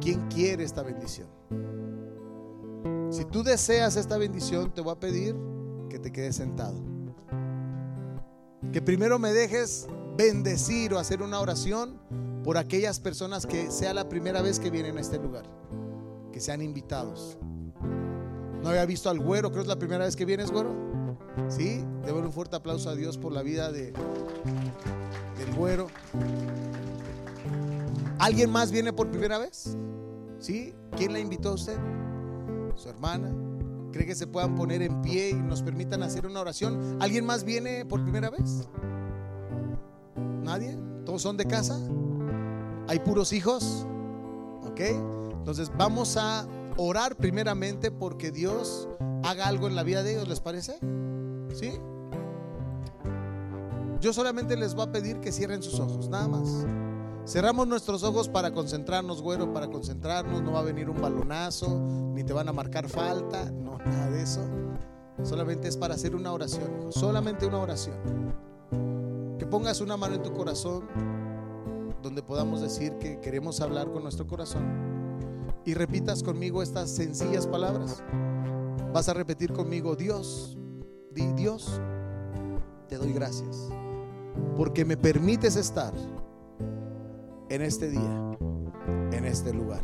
¿Quién 0.01 0.27
quiere 0.29 0.65
esta 0.65 0.83
bendición? 0.83 1.29
Si 3.11 3.25
tú 3.25 3.43
deseas 3.43 3.97
esta 3.97 4.17
bendición, 4.17 4.73
te 4.73 4.81
voy 4.81 4.93
a 4.93 5.01
pedir 5.01 5.37
que 5.89 5.99
te 5.99 6.13
quedes 6.13 6.37
sentado. 6.37 6.81
Que 8.73 8.81
primero 8.81 9.19
me 9.19 9.33
dejes 9.33 9.89
bendecir 10.17 10.95
o 10.95 10.99
hacer 10.99 11.23
una 11.23 11.41
oración 11.41 11.99
por 12.45 12.57
aquellas 12.57 13.01
personas 13.01 13.47
que 13.47 13.71
sea 13.71 13.93
la 13.93 14.09
primera 14.09 14.43
vez 14.43 14.61
que 14.61 14.71
vienen 14.71 14.97
a 14.97 15.01
este 15.01 15.19
lugar, 15.19 15.45
que 16.33 16.41
sean 16.41 16.63
invitados. 16.63 17.37
No 18.63 18.69
había 18.69 18.85
visto 18.87 19.11
al 19.11 19.19
güero, 19.19 19.51
creo 19.51 19.63
que 19.63 19.69
es 19.69 19.75
la 19.75 19.79
primera 19.79 20.05
vez 20.05 20.17
que 20.17 20.25
vienes, 20.25 20.51
güero. 20.51 20.75
Sí, 21.49 21.85
debo 22.05 22.21
un 22.21 22.33
fuerte 22.33 22.57
aplauso 22.57 22.91
a 22.91 22.95
Dios 22.95 23.19
por 23.19 23.33
la 23.33 23.43
vida 23.43 23.73
de, 23.73 23.93
del 25.37 25.55
güero. 25.57 25.89
¿Alguien 28.21 28.51
más 28.51 28.71
viene 28.71 28.93
por 28.93 29.11
primera 29.11 29.39
vez? 29.39 29.79
¿Sí? 30.39 30.75
¿Quién 30.95 31.15
la 31.15 31.21
invitó 31.21 31.49
a 31.49 31.55
usted? 31.55 31.79
¿Su 32.75 32.91
hermana? 32.91 33.33
¿Cree 33.93 34.05
que 34.05 34.15
se 34.15 34.27
puedan 34.27 34.55
poner 34.55 34.83
en 34.83 35.01
pie 35.01 35.31
y 35.31 35.35
nos 35.35 35.63
permitan 35.63 36.03
hacer 36.03 36.27
una 36.27 36.43
oración? 36.43 36.99
¿Alguien 37.01 37.25
más 37.25 37.45
viene 37.45 37.87
por 37.87 38.03
primera 38.03 38.29
vez? 38.29 38.69
¿Nadie? 40.43 40.79
¿Todos 41.07 41.23
son 41.23 41.39
de 41.39 41.47
casa? 41.47 41.81
¿Hay 42.89 42.99
puros 42.99 43.33
hijos? 43.33 43.87
¿Ok? 44.67 44.81
Entonces 45.33 45.73
vamos 45.79 46.19
a 46.19 46.47
orar 46.77 47.17
primeramente 47.17 47.91
porque 47.91 48.31
Dios 48.31 48.87
haga 49.25 49.47
algo 49.47 49.67
en 49.67 49.75
la 49.75 49.83
vida 49.83 50.03
de 50.03 50.13
ellos, 50.13 50.29
¿les 50.29 50.41
parece? 50.41 50.79
¿Sí? 51.55 51.73
Yo 53.99 54.13
solamente 54.13 54.59
les 54.59 54.75
voy 54.75 54.85
a 54.89 54.93
pedir 54.93 55.21
que 55.21 55.33
cierren 55.33 55.63
sus 55.63 55.81
ojos, 55.81 56.11
nada 56.11 56.29
más. 56.29 56.67
Cerramos 57.27 57.69
nuestros 57.69 58.03
ojos 58.03 58.29
para 58.29 58.53
concentrarnos, 58.53 59.23
güero, 59.23 59.53
para 59.53 59.69
concentrarnos. 59.69 60.43
No 60.43 60.53
va 60.53 60.61
a 60.61 60.65
venir 60.65 60.89
un 60.89 61.01
balonazo, 61.01 61.79
ni 62.15 62.25
te 62.25 62.33
van 62.33 62.49
a 62.49 62.53
marcar 62.53 62.89
falta, 62.89 63.51
no, 63.51 63.79
nada 63.79 64.11
de 64.11 64.23
eso. 64.23 64.41
Solamente 65.23 65.69
es 65.69 65.77
para 65.77 65.95
hacer 65.95 66.17
una 66.17 66.33
oración, 66.33 66.81
hijo. 66.81 66.93
Solamente 66.93 67.47
una 67.47 67.59
oración. 67.59 67.97
Que 69.39 69.47
pongas 69.47 69.81
una 69.81 69.97
mano 69.97 70.15
en 70.15 70.23
tu 70.23 70.33
corazón 70.33 70.89
donde 72.03 72.23
podamos 72.23 72.61
decir 72.61 72.97
que 72.99 73.21
queremos 73.21 73.61
hablar 73.61 73.91
con 73.91 74.03
nuestro 74.03 74.27
corazón. 74.27 74.65
Y 75.65 75.75
repitas 75.75 76.23
conmigo 76.23 76.63
estas 76.63 76.91
sencillas 76.91 77.47
palabras. 77.47 78.03
Vas 78.93 79.09
a 79.09 79.15
repetir 79.15 79.53
conmigo, 79.53 79.95
Dios, 79.95 80.59
di 81.11 81.33
Dios, 81.35 81.81
te 82.89 82.97
doy 82.97 83.13
gracias. 83.13 83.69
Porque 84.57 84.85
me 84.85 84.97
permites 84.97 85.57
estar 85.57 85.93
en 87.51 87.63
este 87.63 87.91
día, 87.91 88.39
en 89.13 89.25
este 89.25 89.53
lugar. 89.53 89.83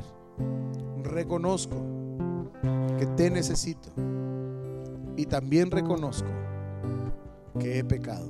Reconozco 1.02 1.76
que 2.96 3.06
te 3.16 3.28
necesito 3.28 3.90
y 5.16 5.26
también 5.26 5.70
reconozco 5.70 6.28
que 7.58 7.78
he 7.78 7.84
pecado. 7.84 8.28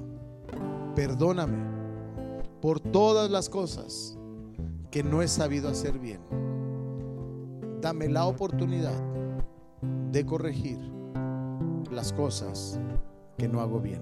Perdóname 0.95 1.59
por 2.62 2.80
todas 2.80 3.30
las 3.30 3.51
cosas 3.51 4.18
que 4.91 5.03
no 5.03 5.20
he 5.20 5.28
sabido 5.28 5.68
hacer 5.68 5.99
bien. 5.99 6.20
Dame 7.82 8.09
la 8.09 8.24
oportunidad 8.24 8.99
de 10.11 10.24
corregir 10.24 10.78
las 11.91 12.12
cosas 12.14 12.80
que 13.37 13.49
no 13.49 13.61
hago 13.61 13.80
bien. 13.80 14.01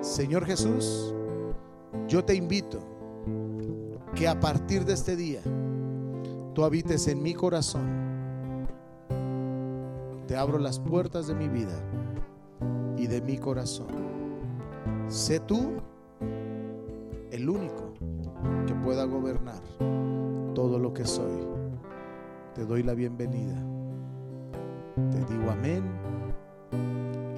Señor 0.00 0.44
Jesús, 0.44 1.14
yo 2.08 2.24
te 2.24 2.34
invito 2.34 2.93
que 4.14 4.28
a 4.28 4.38
partir 4.38 4.84
de 4.84 4.92
este 4.92 5.16
día 5.16 5.40
tú 6.54 6.64
habites 6.64 7.08
en 7.08 7.22
mi 7.22 7.34
corazón. 7.34 8.68
Te 10.28 10.36
abro 10.36 10.58
las 10.58 10.78
puertas 10.78 11.26
de 11.26 11.34
mi 11.34 11.48
vida 11.48 11.76
y 12.96 13.06
de 13.06 13.20
mi 13.20 13.38
corazón. 13.38 13.88
Sé 15.08 15.40
tú 15.40 15.72
el 17.30 17.48
único 17.48 17.92
que 18.66 18.74
pueda 18.74 19.04
gobernar 19.04 19.60
todo 20.54 20.78
lo 20.78 20.94
que 20.94 21.04
soy. 21.04 21.32
Te 22.54 22.64
doy 22.64 22.82
la 22.84 22.94
bienvenida. 22.94 23.56
Te 25.10 25.18
digo 25.32 25.50
amén 25.50 25.82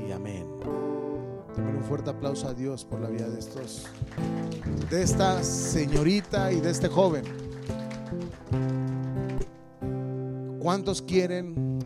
y 0.06 0.12
amén. 0.12 0.55
Dame 1.56 1.78
un 1.78 1.82
fuerte 1.84 2.10
aplauso 2.10 2.48
a 2.48 2.54
Dios 2.54 2.84
por 2.84 3.00
la 3.00 3.08
vida 3.08 3.28
de 3.28 3.38
estos, 3.38 3.86
de 4.90 5.02
esta 5.02 5.42
señorita 5.42 6.52
y 6.52 6.60
de 6.60 6.70
este 6.70 6.88
joven. 6.88 7.24
¿Cuántos 10.60 11.00
quieren 11.00 11.78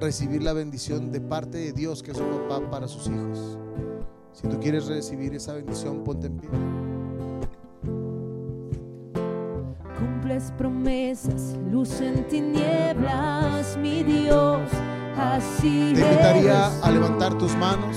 recibir 0.00 0.42
la 0.42 0.52
bendición 0.52 1.10
de 1.10 1.20
parte 1.20 1.58
de 1.58 1.72
Dios 1.72 2.02
que 2.02 2.12
es 2.12 2.18
su 2.18 2.24
papá 2.24 2.70
para 2.70 2.86
sus 2.86 3.08
hijos? 3.08 3.58
Si 4.32 4.46
tú 4.46 4.60
quieres 4.60 4.86
recibir 4.86 5.34
esa 5.34 5.54
bendición, 5.54 6.04
ponte 6.04 6.28
en 6.28 6.36
pie. 6.38 6.50
Cumples 9.98 10.52
promesas, 10.56 11.56
luz 11.70 12.00
en 12.00 12.28
tinieblas, 12.28 13.76
mi 13.76 14.04
Dios, 14.04 14.70
así 15.16 15.92
Te 15.94 16.00
invitaría 16.00 16.80
a 16.80 16.90
levantar 16.90 17.36
tus 17.36 17.56
manos. 17.56 17.96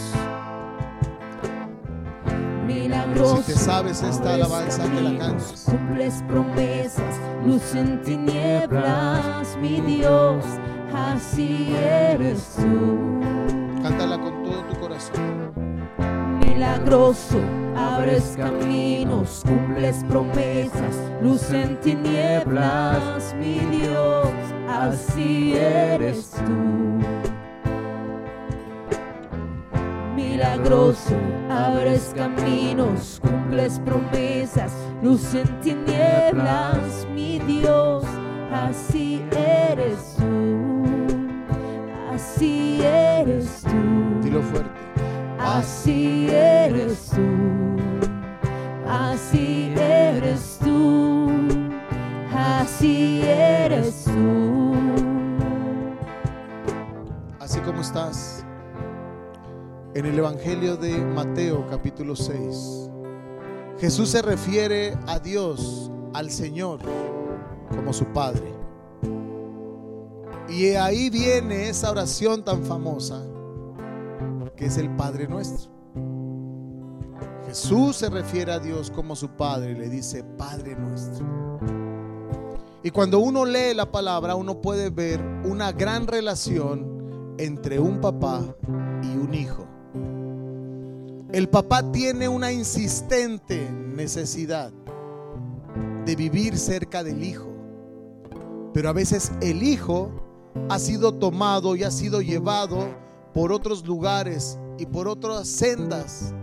Si 3.16 3.54
te 3.54 3.60
sabes 3.60 4.02
esta 4.02 4.34
alabanza, 4.34 4.84
que 4.84 5.02
la 5.02 5.18
cantes. 5.20 5.64
Cumples 5.66 6.24
promesas, 6.28 7.16
luz 7.46 7.76
en 7.76 8.02
tinieblas, 8.02 9.58
mi 9.62 9.82
Dios, 9.82 10.44
así 10.94 11.76
eres 11.76 12.56
tú. 12.56 13.20
Cántala 13.84 14.18
con 14.18 14.44
todo 14.44 14.64
tu 14.64 14.80
corazón. 14.80 15.54
Milagroso, 16.40 17.40
abres 17.76 18.34
caminos, 18.36 19.44
cumples 19.46 20.04
promesas, 20.10 20.96
luz 21.22 21.52
en 21.52 21.80
tinieblas, 21.82 23.36
mi 23.40 23.60
Dios, 23.60 24.28
así 24.68 25.54
eres 25.56 26.32
tú. 26.32 27.03
Milagroso, 30.44 31.16
abres 31.50 32.14
caminos, 32.14 33.22
cumples 33.22 33.80
promesas, 33.80 34.74
luz 35.02 35.34
en 35.36 35.48
tinieblas, 35.62 37.08
mi 37.14 37.40
Dios, 37.40 38.04
así 38.52 39.24
eres 39.32 40.18
tú, 40.18 40.84
así 42.14 42.82
eres 42.84 43.62
tú. 43.62 44.20
Dilo 44.22 44.42
fuerte. 44.42 44.70
Así 45.40 46.28
eres 46.30 47.10
tú, 47.12 47.22
así 48.90 49.74
eres 49.78 50.60
tú, 50.62 51.32
así 52.36 53.22
eres 53.24 54.04
tú. 54.04 54.74
Así 57.40 57.60
como 57.62 57.80
estás 57.82 58.33
en 59.96 60.08
el 60.08 60.18
Evangelio 60.18 60.76
de 60.76 60.98
Mateo 60.98 61.68
capítulo 61.70 62.16
6. 62.16 62.90
Jesús 63.80 64.10
se 64.10 64.24
refiere 64.24 64.98
a 65.06 65.20
Dios, 65.20 65.92
al 66.14 66.32
Señor, 66.32 66.80
como 67.70 67.94
su 67.94 68.06
Padre. 68.06 68.52
Y 70.50 70.70
ahí 70.70 71.12
viene 71.12 71.70
esa 71.70 71.92
oración 71.92 72.44
tan 72.44 72.64
famosa 72.64 73.24
que 74.56 74.66
es 74.66 74.78
el 74.78 74.90
Padre 74.96 75.28
nuestro. 75.28 75.72
Jesús 77.46 77.98
se 77.98 78.10
refiere 78.10 78.52
a 78.52 78.60
Dios 78.60 78.90
como 78.90 79.16
su 79.16 79.30
Padre 79.30 79.74
y 79.74 79.76
le 79.76 79.90
dice 79.90 80.24
Padre 80.24 80.76
nuestro. 80.76 81.60
Y 82.82 82.90
cuando 82.90 83.20
uno 83.20 83.46
lee 83.46 83.76
la 83.76 83.92
palabra, 83.92 84.34
uno 84.34 84.60
puede 84.60 84.90
ver 84.90 85.22
una 85.46 85.72
gran 85.72 86.08
relación 86.08 87.36
entre 87.38 87.80
un 87.80 88.02
papá 88.02 88.42
y 89.04 89.16
un 89.18 89.34
hijo. 89.36 89.68
El 91.32 91.50
papá 91.50 91.92
tiene 91.92 92.28
una 92.28 92.52
insistente 92.52 93.70
necesidad 93.72 94.72
de 96.06 96.16
vivir 96.16 96.58
cerca 96.58 97.04
del 97.04 97.24
hijo. 97.24 97.50
Pero 98.74 98.90
a 98.90 98.94
veces 98.94 99.32
el 99.42 99.64
hijo 99.64 100.12
ha 100.70 100.80
sido 100.80 101.14
tomado 101.14 101.76
y 101.76 101.84
ha 101.84 101.92
sido 101.92 102.22
llevado 102.22 102.88
por 103.34 103.52
otros 103.52 103.86
lugares 103.86 104.60
y 104.78 104.86
por 104.86 105.08
otras 105.08 105.48
sendas 105.48 106.34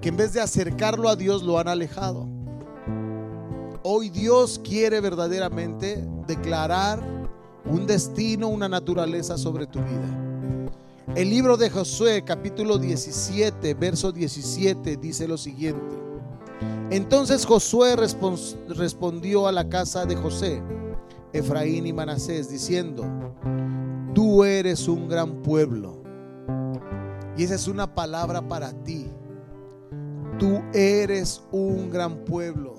que 0.00 0.08
en 0.08 0.16
vez 0.16 0.32
de 0.32 0.40
acercarlo 0.40 1.08
a 1.08 1.16
Dios 1.16 1.42
lo 1.42 1.58
han 1.58 1.68
alejado. 1.68 2.26
Hoy 3.82 4.10
Dios 4.10 4.60
quiere 4.62 5.00
verdaderamente 5.00 6.04
declarar 6.26 7.02
un 7.64 7.86
destino, 7.86 8.48
una 8.48 8.68
naturaleza 8.68 9.38
sobre 9.38 9.66
tu 9.66 9.78
vida. 9.78 10.29
El 11.16 11.28
libro 11.28 11.56
de 11.56 11.70
Josué, 11.70 12.22
capítulo 12.24 12.78
17, 12.78 13.74
verso 13.74 14.12
17, 14.12 14.96
dice 14.96 15.26
lo 15.26 15.36
siguiente. 15.36 15.96
Entonces 16.90 17.44
Josué 17.44 17.96
respondió 17.96 19.48
a 19.48 19.52
la 19.52 19.68
casa 19.68 20.06
de 20.06 20.14
José, 20.14 20.62
Efraín 21.32 21.88
y 21.88 21.92
Manasés, 21.92 22.48
diciendo, 22.48 23.04
tú 24.14 24.44
eres 24.44 24.86
un 24.86 25.08
gran 25.08 25.42
pueblo. 25.42 26.00
Y 27.36 27.42
esa 27.42 27.56
es 27.56 27.66
una 27.66 27.92
palabra 27.92 28.46
para 28.46 28.72
ti. 28.84 29.10
Tú 30.38 30.62
eres 30.72 31.42
un 31.50 31.90
gran 31.90 32.24
pueblo. 32.24 32.76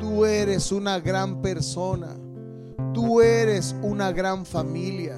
Tú 0.00 0.24
eres 0.24 0.72
una 0.72 0.98
gran 0.98 1.42
persona. 1.42 2.16
Tú 2.94 3.20
eres 3.20 3.76
una 3.82 4.12
gran 4.12 4.46
familia. 4.46 5.16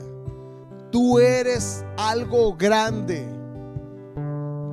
Tú 0.90 1.18
eres 1.18 1.84
algo 1.96 2.56
grande. 2.56 3.26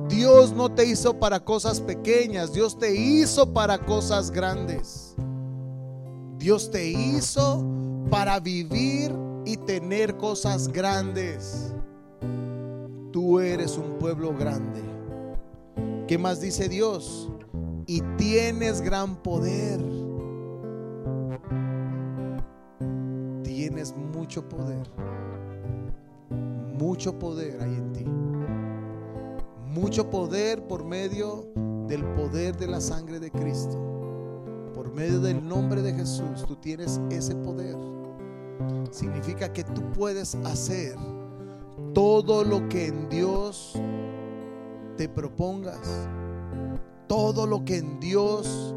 Dios 0.08 0.52
no 0.52 0.70
te 0.70 0.86
hizo 0.86 1.18
para 1.18 1.40
cosas 1.40 1.80
pequeñas, 1.80 2.52
Dios 2.52 2.78
te 2.78 2.94
hizo 2.94 3.52
para 3.52 3.78
cosas 3.78 4.30
grandes. 4.30 5.14
Dios 6.38 6.70
te 6.70 6.88
hizo 6.88 7.64
para 8.10 8.38
vivir 8.40 9.12
y 9.44 9.56
tener 9.56 10.16
cosas 10.16 10.68
grandes. 10.68 11.74
Tú 13.12 13.40
eres 13.40 13.76
un 13.76 13.98
pueblo 13.98 14.34
grande. 14.34 14.80
¿Qué 16.06 16.18
más 16.18 16.40
dice 16.40 16.68
Dios? 16.68 17.30
Y 17.86 18.00
tienes 18.16 18.80
gran 18.80 19.16
poder. 19.16 19.80
Tienes 23.42 23.94
mucho 23.96 24.48
poder. 24.48 24.86
Mucho 26.78 27.18
poder 27.18 27.60
hay 27.60 27.74
en 27.74 27.92
ti. 27.92 28.04
Mucho 29.66 30.10
poder 30.10 30.66
por 30.66 30.84
medio 30.84 31.46
del 31.86 32.04
poder 32.14 32.56
de 32.56 32.66
la 32.66 32.80
sangre 32.80 33.18
de 33.18 33.30
Cristo. 33.30 33.78
Por 34.74 34.92
medio 34.92 35.20
del 35.20 35.46
nombre 35.46 35.82
de 35.82 35.94
Jesús, 35.94 36.44
tú 36.46 36.56
tienes 36.56 37.00
ese 37.10 37.34
poder. 37.36 37.76
Significa 38.90 39.52
que 39.52 39.64
tú 39.64 39.82
puedes 39.92 40.34
hacer 40.44 40.96
todo 41.94 42.44
lo 42.44 42.68
que 42.68 42.88
en 42.88 43.08
Dios 43.08 43.72
te 44.96 45.08
propongas. 45.08 46.08
Todo 47.06 47.46
lo 47.46 47.64
que 47.64 47.78
en 47.78 48.00
Dios 48.00 48.74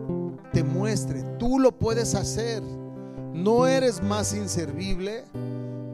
te 0.54 0.64
muestre, 0.64 1.24
tú 1.40 1.60
lo 1.60 1.72
puedes 1.72 2.16
hacer. 2.16 2.62
No 3.34 3.66
eres 3.66 4.04
más 4.04 4.34
inservible, 4.34 5.24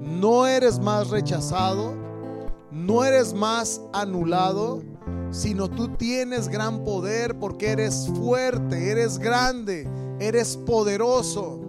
no 0.05 0.45
eres 0.45 0.79
más 0.79 1.09
rechazado, 1.09 1.95
no 2.71 3.03
eres 3.03 3.33
más 3.33 3.81
anulado, 3.91 4.83
sino 5.31 5.67
tú 5.67 5.89
tienes 5.89 6.47
gran 6.47 6.83
poder 6.83 7.39
porque 7.39 7.71
eres 7.71 8.07
fuerte, 8.15 8.91
eres 8.91 9.17
grande, 9.17 9.89
eres 10.19 10.57
poderoso. 10.57 11.59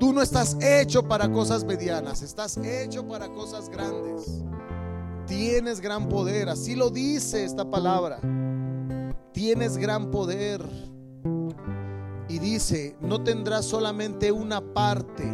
Tú 0.00 0.12
no 0.12 0.22
estás 0.22 0.56
hecho 0.62 1.06
para 1.06 1.30
cosas 1.30 1.64
medianas, 1.64 2.22
estás 2.22 2.56
hecho 2.56 3.06
para 3.06 3.28
cosas 3.28 3.68
grandes. 3.68 4.42
Tienes 5.26 5.80
gran 5.80 6.08
poder, 6.08 6.48
así 6.48 6.76
lo 6.76 6.88
dice 6.88 7.44
esta 7.44 7.70
palabra. 7.70 8.20
Tienes 9.32 9.76
gran 9.76 10.10
poder. 10.10 10.64
Y 12.28 12.38
dice, 12.38 12.96
no 13.00 13.22
tendrás 13.22 13.64
solamente 13.64 14.32
una 14.32 14.60
parte, 14.60 15.24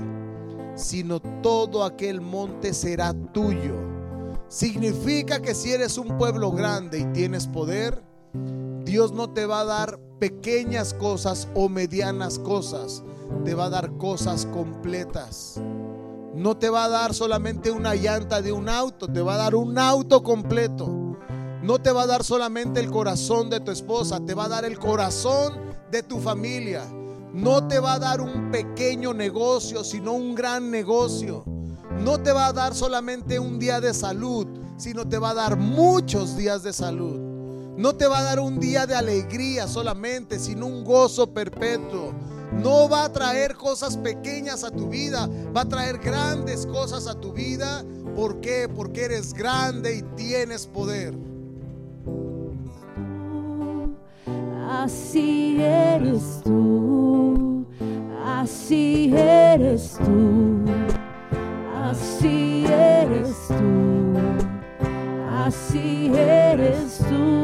sino 0.74 1.20
todo 1.42 1.84
aquel 1.84 2.20
monte 2.20 2.74
será 2.74 3.14
tuyo. 3.32 3.74
Significa 4.48 5.40
que 5.40 5.54
si 5.54 5.72
eres 5.72 5.98
un 5.98 6.18
pueblo 6.18 6.52
grande 6.52 7.00
y 7.00 7.04
tienes 7.06 7.46
poder, 7.46 8.02
Dios 8.84 9.12
no 9.12 9.30
te 9.30 9.46
va 9.46 9.60
a 9.60 9.64
dar 9.64 9.98
pequeñas 10.18 10.94
cosas 10.94 11.48
o 11.54 11.68
medianas 11.68 12.38
cosas, 12.38 13.02
te 13.44 13.54
va 13.54 13.66
a 13.66 13.70
dar 13.70 13.96
cosas 13.96 14.46
completas. 14.46 15.60
No 16.34 16.56
te 16.56 16.68
va 16.68 16.84
a 16.84 16.88
dar 16.88 17.14
solamente 17.14 17.70
una 17.70 17.94
llanta 17.94 18.42
de 18.42 18.52
un 18.52 18.68
auto, 18.68 19.06
te 19.06 19.22
va 19.22 19.34
a 19.34 19.38
dar 19.38 19.54
un 19.54 19.78
auto 19.78 20.22
completo. 20.22 20.88
No 21.62 21.78
te 21.78 21.92
va 21.92 22.02
a 22.02 22.06
dar 22.06 22.24
solamente 22.24 22.80
el 22.80 22.90
corazón 22.90 23.48
de 23.48 23.60
tu 23.60 23.70
esposa, 23.70 24.20
te 24.20 24.34
va 24.34 24.44
a 24.44 24.48
dar 24.48 24.64
el 24.64 24.78
corazón 24.78 25.54
de 25.90 26.02
tu 26.02 26.18
familia. 26.18 26.82
No 27.34 27.66
te 27.66 27.80
va 27.80 27.94
a 27.94 27.98
dar 27.98 28.20
un 28.20 28.52
pequeño 28.52 29.12
negocio, 29.12 29.82
sino 29.82 30.12
un 30.12 30.36
gran 30.36 30.70
negocio. 30.70 31.42
No 31.98 32.22
te 32.22 32.30
va 32.30 32.46
a 32.46 32.52
dar 32.52 32.76
solamente 32.76 33.40
un 33.40 33.58
día 33.58 33.80
de 33.80 33.92
salud, 33.92 34.46
sino 34.76 35.04
te 35.08 35.18
va 35.18 35.30
a 35.30 35.34
dar 35.34 35.56
muchos 35.56 36.36
días 36.36 36.62
de 36.62 36.72
salud. 36.72 37.18
No 37.76 37.96
te 37.96 38.06
va 38.06 38.20
a 38.20 38.22
dar 38.22 38.38
un 38.38 38.60
día 38.60 38.86
de 38.86 38.94
alegría 38.94 39.66
solamente, 39.66 40.38
sino 40.38 40.66
un 40.66 40.84
gozo 40.84 41.26
perpetuo. 41.34 42.14
No 42.52 42.88
va 42.88 43.06
a 43.06 43.12
traer 43.12 43.56
cosas 43.56 43.96
pequeñas 43.96 44.62
a 44.62 44.70
tu 44.70 44.88
vida, 44.88 45.28
va 45.54 45.62
a 45.62 45.68
traer 45.68 45.98
grandes 45.98 46.66
cosas 46.66 47.08
a 47.08 47.18
tu 47.20 47.32
vida. 47.32 47.84
¿Por 48.14 48.40
qué? 48.40 48.68
Porque 48.72 49.06
eres 49.06 49.34
grande 49.34 49.96
y 49.96 50.02
tienes 50.14 50.68
poder. 50.68 51.33
Así 54.70 55.56
eres 55.60 56.40
tú, 56.42 57.64
así 58.24 59.12
eres 59.14 59.98
tú, 60.04 60.64
así 61.82 62.64
eres 62.66 63.48
tú, 63.48 64.14
así 65.44 66.10
eres 66.14 66.98
tú, 67.08 67.43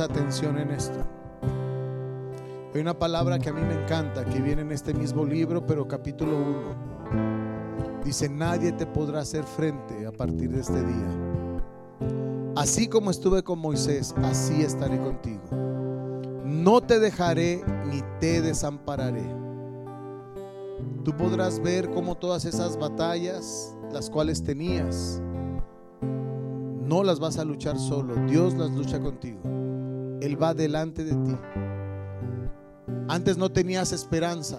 Atención 0.00 0.58
en 0.58 0.70
esto. 0.70 0.98
Hay 2.74 2.80
una 2.80 2.98
palabra 2.98 3.38
que 3.38 3.50
a 3.50 3.52
mí 3.52 3.60
me 3.62 3.74
encanta, 3.74 4.24
que 4.24 4.40
viene 4.40 4.62
en 4.62 4.72
este 4.72 4.92
mismo 4.92 5.24
libro, 5.24 5.64
pero 5.64 5.86
capítulo 5.86 6.36
1. 6.36 8.02
Dice, 8.04 8.28
nadie 8.28 8.72
te 8.72 8.86
podrá 8.86 9.20
hacer 9.20 9.44
frente 9.44 10.06
a 10.06 10.12
partir 10.12 10.50
de 10.50 10.60
este 10.60 10.82
día. 10.84 11.08
Así 12.56 12.88
como 12.88 13.10
estuve 13.10 13.42
con 13.42 13.58
Moisés, 13.60 14.14
así 14.22 14.62
estaré 14.62 14.98
contigo. 14.98 15.42
No 16.44 16.80
te 16.80 16.98
dejaré 16.98 17.62
ni 17.86 18.02
te 18.20 18.42
desampararé. 18.42 19.24
Tú 21.04 21.16
podrás 21.16 21.60
ver 21.60 21.90
cómo 21.90 22.16
todas 22.16 22.44
esas 22.44 22.76
batallas, 22.76 23.76
las 23.92 24.10
cuales 24.10 24.42
tenías, 24.42 25.22
no 26.84 27.02
las 27.02 27.20
vas 27.20 27.38
a 27.38 27.44
luchar 27.44 27.78
solo. 27.78 28.14
Dios 28.26 28.54
las 28.54 28.70
lucha 28.70 29.00
contigo. 29.00 29.53
Él 30.24 30.42
va 30.42 30.54
delante 30.54 31.04
de 31.04 31.12
ti. 31.12 31.36
Antes 33.08 33.36
no 33.36 33.52
tenías 33.52 33.92
esperanza, 33.92 34.58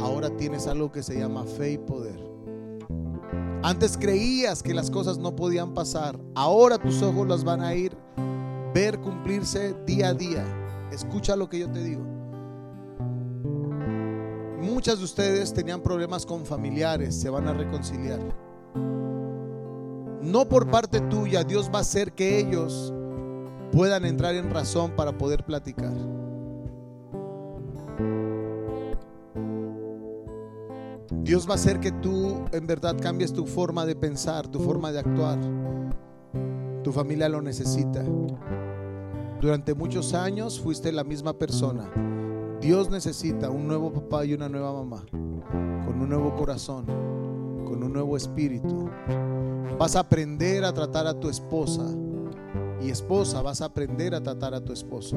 ahora 0.00 0.30
tienes 0.30 0.66
algo 0.66 0.90
que 0.90 1.02
se 1.02 1.18
llama 1.18 1.44
fe 1.44 1.72
y 1.72 1.78
poder. 1.78 2.18
Antes 3.62 3.98
creías 3.98 4.62
que 4.62 4.72
las 4.72 4.90
cosas 4.90 5.18
no 5.18 5.36
podían 5.36 5.74
pasar, 5.74 6.18
ahora 6.34 6.78
tus 6.78 7.02
ojos 7.02 7.28
las 7.28 7.44
van 7.44 7.60
a 7.60 7.74
ir 7.74 7.94
ver 8.72 8.98
cumplirse 8.98 9.74
día 9.84 10.08
a 10.08 10.14
día. 10.14 10.44
Escucha 10.90 11.36
lo 11.36 11.46
que 11.50 11.58
yo 11.58 11.70
te 11.70 11.84
digo. 11.84 12.02
Muchas 14.62 14.98
de 14.98 15.04
ustedes 15.04 15.52
tenían 15.52 15.82
problemas 15.82 16.24
con 16.24 16.46
familiares, 16.46 17.14
se 17.14 17.28
van 17.28 17.48
a 17.48 17.52
reconciliar. 17.52 18.20
No 20.22 20.48
por 20.48 20.70
parte 20.70 21.02
tuya, 21.02 21.44
Dios 21.44 21.70
va 21.70 21.80
a 21.80 21.82
hacer 21.82 22.14
que 22.14 22.38
ellos 22.38 22.94
puedan 23.76 24.06
entrar 24.06 24.34
en 24.34 24.48
razón 24.48 24.92
para 24.92 25.18
poder 25.18 25.44
platicar. 25.44 25.92
Dios 31.22 31.46
va 31.46 31.52
a 31.52 31.54
hacer 31.56 31.78
que 31.78 31.92
tú 31.92 32.46
en 32.52 32.66
verdad 32.66 32.96
cambies 32.98 33.34
tu 33.34 33.44
forma 33.44 33.84
de 33.84 33.94
pensar, 33.94 34.48
tu 34.48 34.60
forma 34.60 34.92
de 34.92 35.00
actuar. 35.00 35.38
Tu 36.84 36.90
familia 36.90 37.28
lo 37.28 37.42
necesita. 37.42 38.02
Durante 39.42 39.74
muchos 39.74 40.14
años 40.14 40.58
fuiste 40.58 40.90
la 40.90 41.04
misma 41.04 41.34
persona. 41.34 41.84
Dios 42.62 42.88
necesita 42.88 43.50
un 43.50 43.68
nuevo 43.68 43.92
papá 43.92 44.24
y 44.24 44.32
una 44.32 44.48
nueva 44.48 44.72
mamá, 44.72 45.04
con 45.10 46.00
un 46.00 46.08
nuevo 46.08 46.34
corazón, 46.34 46.86
con 47.66 47.82
un 47.82 47.92
nuevo 47.92 48.16
espíritu. 48.16 48.88
Vas 49.78 49.96
a 49.96 50.00
aprender 50.00 50.64
a 50.64 50.72
tratar 50.72 51.06
a 51.06 51.20
tu 51.20 51.28
esposa 51.28 51.84
y 52.80 52.90
esposa 52.90 53.42
vas 53.42 53.60
a 53.60 53.66
aprender 53.66 54.14
a 54.14 54.22
tratar 54.22 54.54
a 54.54 54.64
tu 54.64 54.72
esposo. 54.72 55.16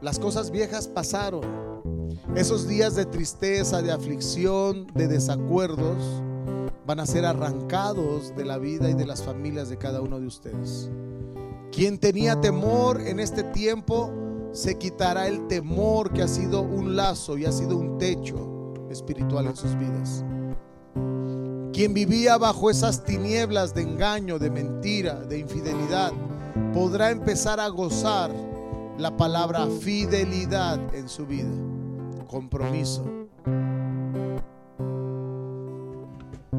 Las 0.00 0.18
cosas 0.18 0.50
viejas 0.50 0.88
pasaron. 0.88 1.70
Esos 2.34 2.66
días 2.66 2.94
de 2.94 3.04
tristeza, 3.04 3.82
de 3.82 3.92
aflicción, 3.92 4.86
de 4.94 5.08
desacuerdos, 5.08 6.22
van 6.86 7.00
a 7.00 7.06
ser 7.06 7.24
arrancados 7.24 8.34
de 8.34 8.44
la 8.44 8.58
vida 8.58 8.88
y 8.90 8.94
de 8.94 9.06
las 9.06 9.22
familias 9.22 9.68
de 9.68 9.78
cada 9.78 10.00
uno 10.00 10.18
de 10.18 10.26
ustedes. 10.26 10.90
Quien 11.70 11.98
tenía 11.98 12.40
temor 12.40 13.00
en 13.00 13.20
este 13.20 13.42
tiempo, 13.44 14.10
se 14.52 14.76
quitará 14.76 15.28
el 15.28 15.46
temor 15.46 16.12
que 16.12 16.22
ha 16.22 16.28
sido 16.28 16.62
un 16.62 16.96
lazo 16.96 17.38
y 17.38 17.44
ha 17.44 17.52
sido 17.52 17.76
un 17.76 17.98
techo 17.98 18.74
espiritual 18.90 19.46
en 19.46 19.56
sus 19.56 19.78
vidas. 19.78 20.24
Quien 21.80 21.94
vivía 21.94 22.36
bajo 22.36 22.68
esas 22.68 23.06
tinieblas 23.06 23.72
de 23.72 23.80
engaño, 23.80 24.38
de 24.38 24.50
mentira, 24.50 25.14
de 25.14 25.38
infidelidad, 25.38 26.12
podrá 26.74 27.10
empezar 27.10 27.58
a 27.58 27.68
gozar 27.68 28.30
la 28.98 29.16
palabra 29.16 29.66
fidelidad 29.66 30.78
en 30.94 31.08
su 31.08 31.24
vida 31.24 31.48
compromiso. 32.28 33.02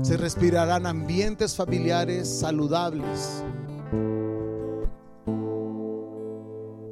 Se 0.02 0.18
respirarán 0.18 0.88
ambientes 0.88 1.56
familiares 1.56 2.28
saludables. 2.28 3.44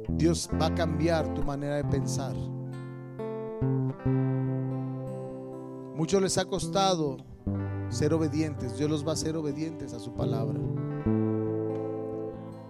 Dios 0.06 0.48
va 0.62 0.66
a 0.66 0.74
cambiar 0.76 1.34
tu 1.34 1.42
manera 1.42 1.78
de 1.78 1.84
pensar. 1.84 2.36
Muchos 5.96 6.22
les 6.22 6.38
ha 6.38 6.44
costado 6.44 7.28
ser 7.90 8.14
obedientes. 8.14 8.78
Dios 8.78 8.88
los 8.88 9.06
va 9.06 9.10
a 9.10 9.14
hacer 9.14 9.36
obedientes 9.36 9.92
a 9.92 9.98
su 9.98 10.12
palabra. 10.14 10.58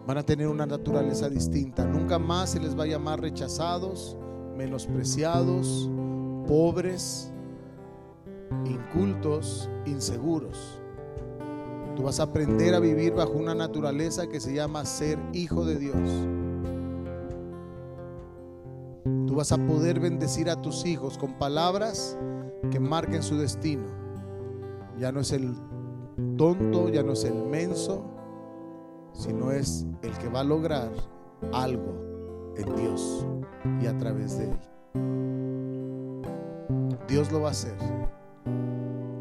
Van 0.07 0.19
a 0.19 0.23
tener 0.25 0.49
una 0.49 0.67
naturaleza 0.67 1.29
distinta. 1.29 1.85
Nunca 1.85 2.19
más 2.19 2.51
se 2.51 2.61
les 2.61 2.77
va 2.77 2.85
a 2.85 2.87
llamar 2.89 3.21
rechazados, 3.21 4.17
menospreciados, 4.57 5.89
pobres, 6.49 7.31
incultos, 8.65 9.71
inseguros. 9.87 10.81
Tú 11.95 12.03
vas 12.05 12.19
a 12.19 12.25
aprender 12.25 12.75
a 12.75 12.81
vivir 12.81 13.13
bajo 13.13 13.33
una 13.33 13.55
naturaleza 13.55 14.27
que 14.27 14.41
se 14.41 14.55
llama 14.55 14.85
ser 14.85 15.19
hijo 15.33 15.65
de 15.65 15.79
Dios. 15.79 16.09
Tú 19.27 19.37
vas 19.37 19.53
a 19.53 19.59
poder 19.59 20.01
bendecir 20.01 20.51
a 20.51 20.61
tus 20.61 20.87
hijos 20.87 21.19
con 21.19 21.35
palabras 21.35 22.17
que 22.71 22.81
marquen 22.81 23.23
su 23.23 23.37
destino. 23.37 24.00
Ya 25.01 25.11
no 25.11 25.21
es 25.21 25.33
el 25.33 25.57
tonto, 26.37 26.91
ya 26.91 27.03
no 27.03 27.15
es 27.15 27.25
el 27.25 27.47
menso, 27.47 28.05
sino 29.15 29.51
es 29.51 29.87
el 30.03 30.13
que 30.19 30.29
va 30.29 30.41
a 30.41 30.45
lograr 30.45 30.93
algo 31.55 32.53
en 32.55 32.77
Dios 32.77 33.27
y 33.81 33.87
a 33.87 33.97
través 33.97 34.37
de 34.37 34.45
él. 34.45 34.59
Dios 37.09 37.33
lo 37.33 37.41
va 37.41 37.49
a 37.49 37.53
hacer. 37.53 37.75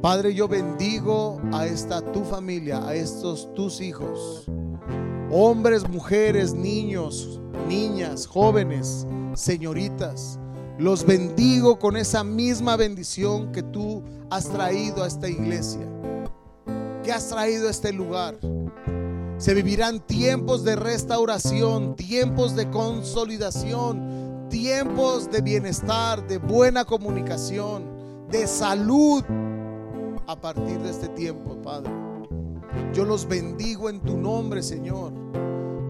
Padre, 0.02 0.34
yo 0.34 0.50
bendigo 0.50 1.40
a 1.54 1.66
esta 1.66 2.02
tu 2.12 2.26
familia, 2.26 2.86
a 2.86 2.94
estos 2.94 3.54
tus 3.54 3.80
hijos, 3.80 4.52
hombres, 5.32 5.88
mujeres, 5.88 6.54
niños, 6.54 7.40
niñas, 7.70 8.28
jóvenes, 8.28 9.08
señoritas. 9.34 10.38
Los 10.80 11.06
bendigo 11.06 11.78
con 11.78 11.98
esa 11.98 12.24
misma 12.24 12.78
bendición 12.78 13.52
que 13.52 13.62
tú 13.62 14.02
has 14.30 14.48
traído 14.48 15.04
a 15.04 15.08
esta 15.08 15.28
iglesia, 15.28 15.86
que 17.04 17.12
has 17.12 17.28
traído 17.28 17.68
a 17.68 17.72
este 17.72 17.92
lugar. 17.92 18.40
Se 19.40 19.54
vivirán 19.54 20.00
tiempos 20.00 20.64
de 20.64 20.78
restauración, 20.78 21.98
tiempos 21.98 22.56
de 22.56 22.70
consolidación, 22.70 24.48
tiempos 24.50 25.30
de 25.30 25.42
bienestar, 25.42 26.26
de 26.26 26.38
buena 26.38 26.86
comunicación, 26.86 27.84
de 28.32 28.48
salud 28.48 29.22
a 30.28 30.40
partir 30.40 30.80
de 30.80 30.92
este 30.92 31.10
tiempo, 31.10 31.62
Padre. 31.62 31.92
Yo 32.94 33.04
los 33.04 33.28
bendigo 33.28 33.90
en 33.90 34.00
tu 34.00 34.16
nombre, 34.16 34.64
Señor. 34.64 35.12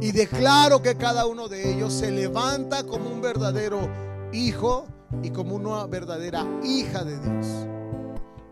Y 0.02 0.14
declaro 0.14 0.82
que 0.82 0.96
cada 0.96 1.28
uno 1.28 1.48
de 1.48 1.74
ellos 1.76 1.94
se 1.94 2.10
levanta 2.10 2.84
como 2.86 3.12
un 3.12 3.22
verdadero 3.22 4.09
hijo 4.32 4.86
y 5.24 5.32
como 5.32 5.56
una 5.56 5.86
verdadera 5.88 6.46
hija 6.64 7.04
de 7.04 7.20
Dios. 7.20 7.48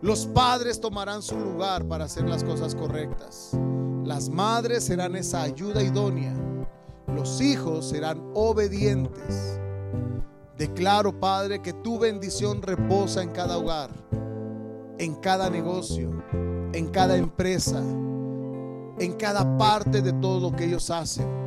Los 0.02 0.28
padres 0.28 0.80
tomarán 0.80 1.22
su 1.22 1.38
lugar 1.40 1.86
para 1.86 2.06
hacer 2.06 2.28
las 2.30 2.44
cosas 2.44 2.76
correctas. 2.76 3.58
Las 4.04 4.30
madres 4.30 4.86
serán 4.86 5.16
esa 5.16 5.42
ayuda 5.42 5.82
idónea. 5.82 6.34
Los 7.08 7.42
hijos 7.42 7.90
serán 7.90 8.22
obedientes. 8.34 9.60
Declaro, 10.58 11.20
Padre, 11.20 11.62
que 11.62 11.74
tu 11.74 12.00
bendición 12.00 12.62
reposa 12.62 13.22
en 13.22 13.30
cada 13.30 13.58
hogar, 13.58 13.92
en 14.98 15.16
cada 15.16 15.50
negocio, 15.50 16.12
en 16.74 16.88
cada 16.88 17.18
empresa, 17.18 17.80
en 19.00 19.14
cada 19.20 19.58
parte 19.58 20.02
de 20.02 20.14
todo 20.14 20.50
lo 20.50 20.56
que 20.56 20.66
ellos 20.66 20.90
hacen. 20.90 21.47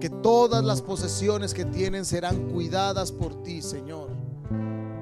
Que 0.00 0.10
todas 0.10 0.64
las 0.64 0.82
posesiones 0.82 1.54
que 1.54 1.64
tienen 1.64 2.04
serán 2.04 2.50
cuidadas 2.50 3.12
por 3.12 3.42
ti, 3.42 3.62
Señor. 3.62 4.08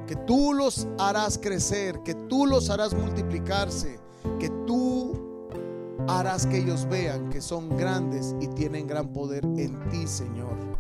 Que 0.07 0.17
tú 0.17 0.55
los 0.55 0.87
harás 0.99 1.39
crecer, 1.39 2.01
que 2.05 2.15
tú 2.15 2.47
los 2.47 2.71
harás 2.71 2.95
multiplicarse, 2.95 3.99
que 4.39 4.49
tú 4.67 5.13
harás 6.09 6.47
que 6.47 6.59
ellos 6.59 6.87
vean 6.89 7.31
que 7.31 7.41
son 7.41 7.77
grandes 7.77 8.35
y 8.41 8.47
tienen 8.49 8.87
gran 8.87 9.13
poder 9.13 9.45
en 9.45 9.89
ti, 9.91 10.07
Señor 10.07 10.77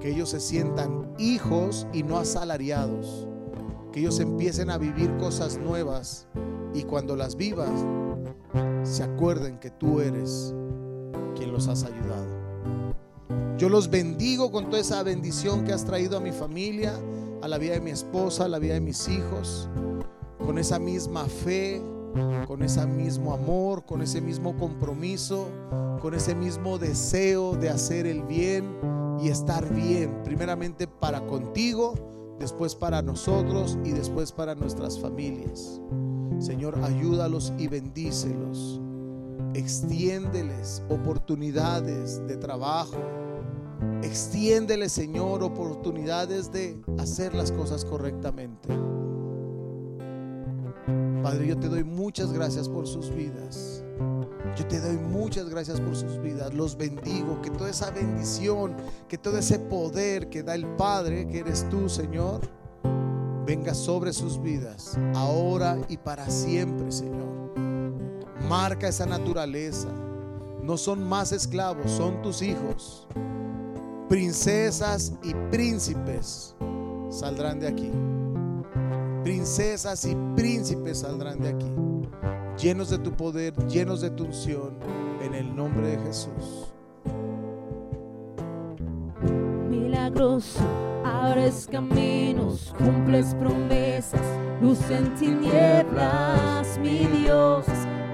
que 0.00 0.10
ellos 0.10 0.30
se 0.30 0.40
sientan 0.40 1.14
hijos 1.18 1.86
y 1.92 2.02
no 2.02 2.18
asalariados, 2.18 3.26
que 3.92 4.00
ellos 4.00 4.20
empiecen 4.20 4.70
a 4.70 4.78
vivir 4.78 5.16
cosas 5.16 5.58
nuevas 5.58 6.28
y 6.74 6.82
cuando 6.82 7.16
las 7.16 7.36
vivas 7.36 7.70
se 8.82 9.02
acuerden 9.02 9.58
que 9.58 9.70
tú 9.70 10.00
eres 10.00 10.54
quien 11.34 11.52
los 11.52 11.68
has 11.68 11.84
ayudado. 11.84 12.25
Yo 13.58 13.70
los 13.70 13.88
bendigo 13.88 14.52
con 14.52 14.66
toda 14.66 14.80
esa 14.80 15.02
bendición 15.02 15.64
que 15.64 15.72
has 15.72 15.86
traído 15.86 16.18
a 16.18 16.20
mi 16.20 16.30
familia, 16.30 16.92
a 17.40 17.48
la 17.48 17.56
vida 17.56 17.72
de 17.72 17.80
mi 17.80 17.90
esposa, 17.90 18.44
a 18.44 18.48
la 18.48 18.58
vida 18.58 18.74
de 18.74 18.80
mis 18.80 19.08
hijos, 19.08 19.70
con 20.44 20.58
esa 20.58 20.78
misma 20.78 21.24
fe, 21.24 21.80
con 22.46 22.62
ese 22.62 22.86
mismo 22.86 23.32
amor, 23.32 23.86
con 23.86 24.02
ese 24.02 24.20
mismo 24.20 24.56
compromiso, 24.58 25.48
con 26.02 26.12
ese 26.12 26.34
mismo 26.34 26.78
deseo 26.78 27.56
de 27.56 27.70
hacer 27.70 28.06
el 28.06 28.22
bien 28.24 28.76
y 29.22 29.28
estar 29.28 29.66
bien, 29.72 30.22
primeramente 30.22 30.86
para 30.86 31.26
contigo, 31.26 31.94
después 32.38 32.74
para 32.74 33.00
nosotros 33.00 33.78
y 33.84 33.92
después 33.92 34.32
para 34.32 34.54
nuestras 34.54 34.98
familias. 34.98 35.80
Señor, 36.40 36.78
ayúdalos 36.82 37.54
y 37.56 37.68
bendícelos. 37.68 38.82
Extiéndeles 39.54 40.82
oportunidades 40.90 42.26
de 42.26 42.36
trabajo. 42.36 42.96
Extiéndeles, 44.02 44.92
Señor, 44.92 45.42
oportunidades 45.42 46.50
de 46.52 46.80
hacer 46.98 47.34
las 47.34 47.52
cosas 47.52 47.84
correctamente. 47.84 48.68
Padre, 51.22 51.48
yo 51.48 51.58
te 51.58 51.68
doy 51.68 51.82
muchas 51.82 52.32
gracias 52.32 52.68
por 52.68 52.86
sus 52.86 53.10
vidas. 53.14 53.82
Yo 54.56 54.66
te 54.66 54.80
doy 54.80 54.96
muchas 54.96 55.50
gracias 55.50 55.80
por 55.80 55.96
sus 55.96 56.20
vidas. 56.22 56.54
Los 56.54 56.76
bendigo. 56.76 57.42
Que 57.42 57.50
toda 57.50 57.70
esa 57.70 57.90
bendición, 57.90 58.76
que 59.08 59.18
todo 59.18 59.36
ese 59.38 59.58
poder 59.58 60.30
que 60.30 60.42
da 60.42 60.54
el 60.54 60.66
Padre, 60.76 61.26
que 61.26 61.40
eres 61.40 61.68
tú, 61.68 61.88
Señor, 61.88 62.40
venga 63.44 63.74
sobre 63.74 64.12
sus 64.12 64.40
vidas, 64.42 64.98
ahora 65.14 65.78
y 65.88 65.96
para 65.96 66.28
siempre, 66.30 66.90
Señor. 66.90 67.54
Marca 68.48 68.88
esa 68.88 69.06
naturaleza. 69.06 69.88
No 70.62 70.76
son 70.76 71.02
más 71.02 71.32
esclavos, 71.32 71.90
son 71.90 72.22
tus 72.22 72.42
hijos. 72.42 73.06
Princesas 74.08 75.12
y 75.22 75.34
príncipes 75.50 76.54
saldrán 77.10 77.60
de 77.60 77.68
aquí. 77.68 77.90
Princesas 79.24 80.04
y 80.04 80.16
príncipes 80.36 81.00
saldrán 81.00 81.40
de 81.40 81.48
aquí 81.48 81.86
llenos 82.56 82.90
de 82.90 82.98
tu 82.98 83.12
poder, 83.12 83.54
llenos 83.68 84.00
de 84.00 84.10
tu 84.10 84.24
unción, 84.24 84.78
en 85.22 85.34
el 85.34 85.54
nombre 85.54 85.88
de 85.88 85.98
Jesús. 85.98 86.72
milagroso, 89.68 90.60
abres 91.04 91.68
caminos, 91.70 92.74
cumples 92.78 93.34
promesas, 93.34 94.20
luz 94.62 94.78
en 94.90 95.14
tinieblas, 95.16 96.78
mi 96.78 97.06
Dios, 97.06 97.66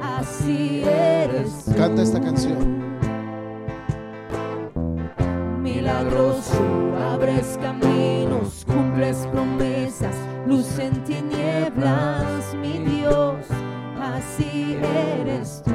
así 0.02 0.82
eres 0.84 1.64
tú. 1.66 1.74
Canta 1.76 2.02
esta 2.02 2.20
canción. 2.20 3.01
Abres 7.42 7.58
caminos, 7.60 8.64
cumples 8.66 9.26
promesas, 9.32 10.14
luz 10.46 10.78
en 10.78 11.02
tinieblas, 11.04 12.54
mi 12.60 12.78
Dios, 12.78 13.46
así 14.00 14.78
eres 15.18 15.62
tú. 15.64 15.72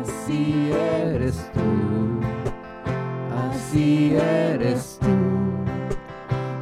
Así 0.00 0.70
eres 0.72 1.50
tú. 1.52 2.20
Así 3.50 4.14
eres 4.16 4.98
tú. 5.00 5.08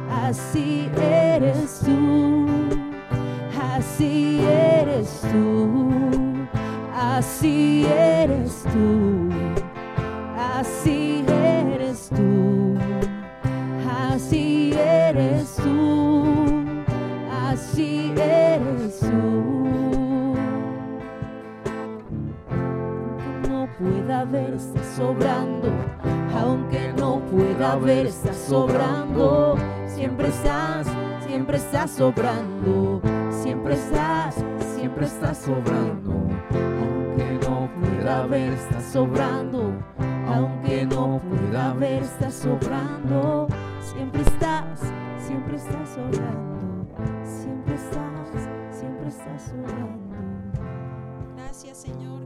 Así 0.09 0.89
eres 0.99 1.81
tú. 1.85 2.45
Así 3.61 4.41
eres 4.41 5.21
tú. 5.31 5.91
Así 6.95 7.85
eres. 7.85 8.38
Sobrando. 24.99 25.69
Aunque 26.35 26.93
no 26.97 27.21
pueda 27.31 27.77
ver, 27.77 28.07
está 28.07 28.33
sobrando. 28.33 29.55
Siempre 29.87 30.27
estás, 30.27 30.87
siempre 31.25 31.57
estás 31.57 31.91
sobrando. 31.91 33.01
Siempre 33.31 33.73
estás, 33.75 34.35
siempre 34.75 35.05
estás 35.05 35.37
sobrando. 35.37 36.11
Aunque 36.51 37.39
no 37.47 37.69
pueda 37.79 38.27
ver, 38.27 38.53
está 38.53 38.81
sobrando. 38.81 39.71
Aunque 40.27 40.85
no 40.85 41.21
pueda 41.29 41.73
ver, 41.73 42.03
está 42.03 42.29
sobrando. 42.29 43.47
Siempre 43.81 44.21
estás, 44.21 44.79
siempre 45.25 45.55
estás 45.55 45.89
sobrando. 45.95 46.85
Siempre 47.23 47.75
estás, 47.75 48.77
siempre 48.77 49.07
estás 49.07 49.41
sobrando. 49.43 49.99
Gracias, 51.37 51.77
Señor, 51.77 52.18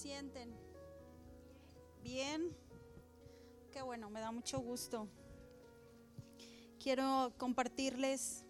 sienten? 0.00 0.50
¿Bien? 2.02 2.56
Qué 3.70 3.82
bueno, 3.82 4.08
me 4.08 4.20
da 4.20 4.32
mucho 4.32 4.58
gusto. 4.60 5.06
Quiero 6.82 7.34
compartirles 7.36 8.46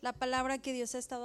la 0.00 0.14
palabra 0.14 0.56
que 0.56 0.72
Dios 0.72 0.94
ha 0.94 0.98
estado 0.98 1.20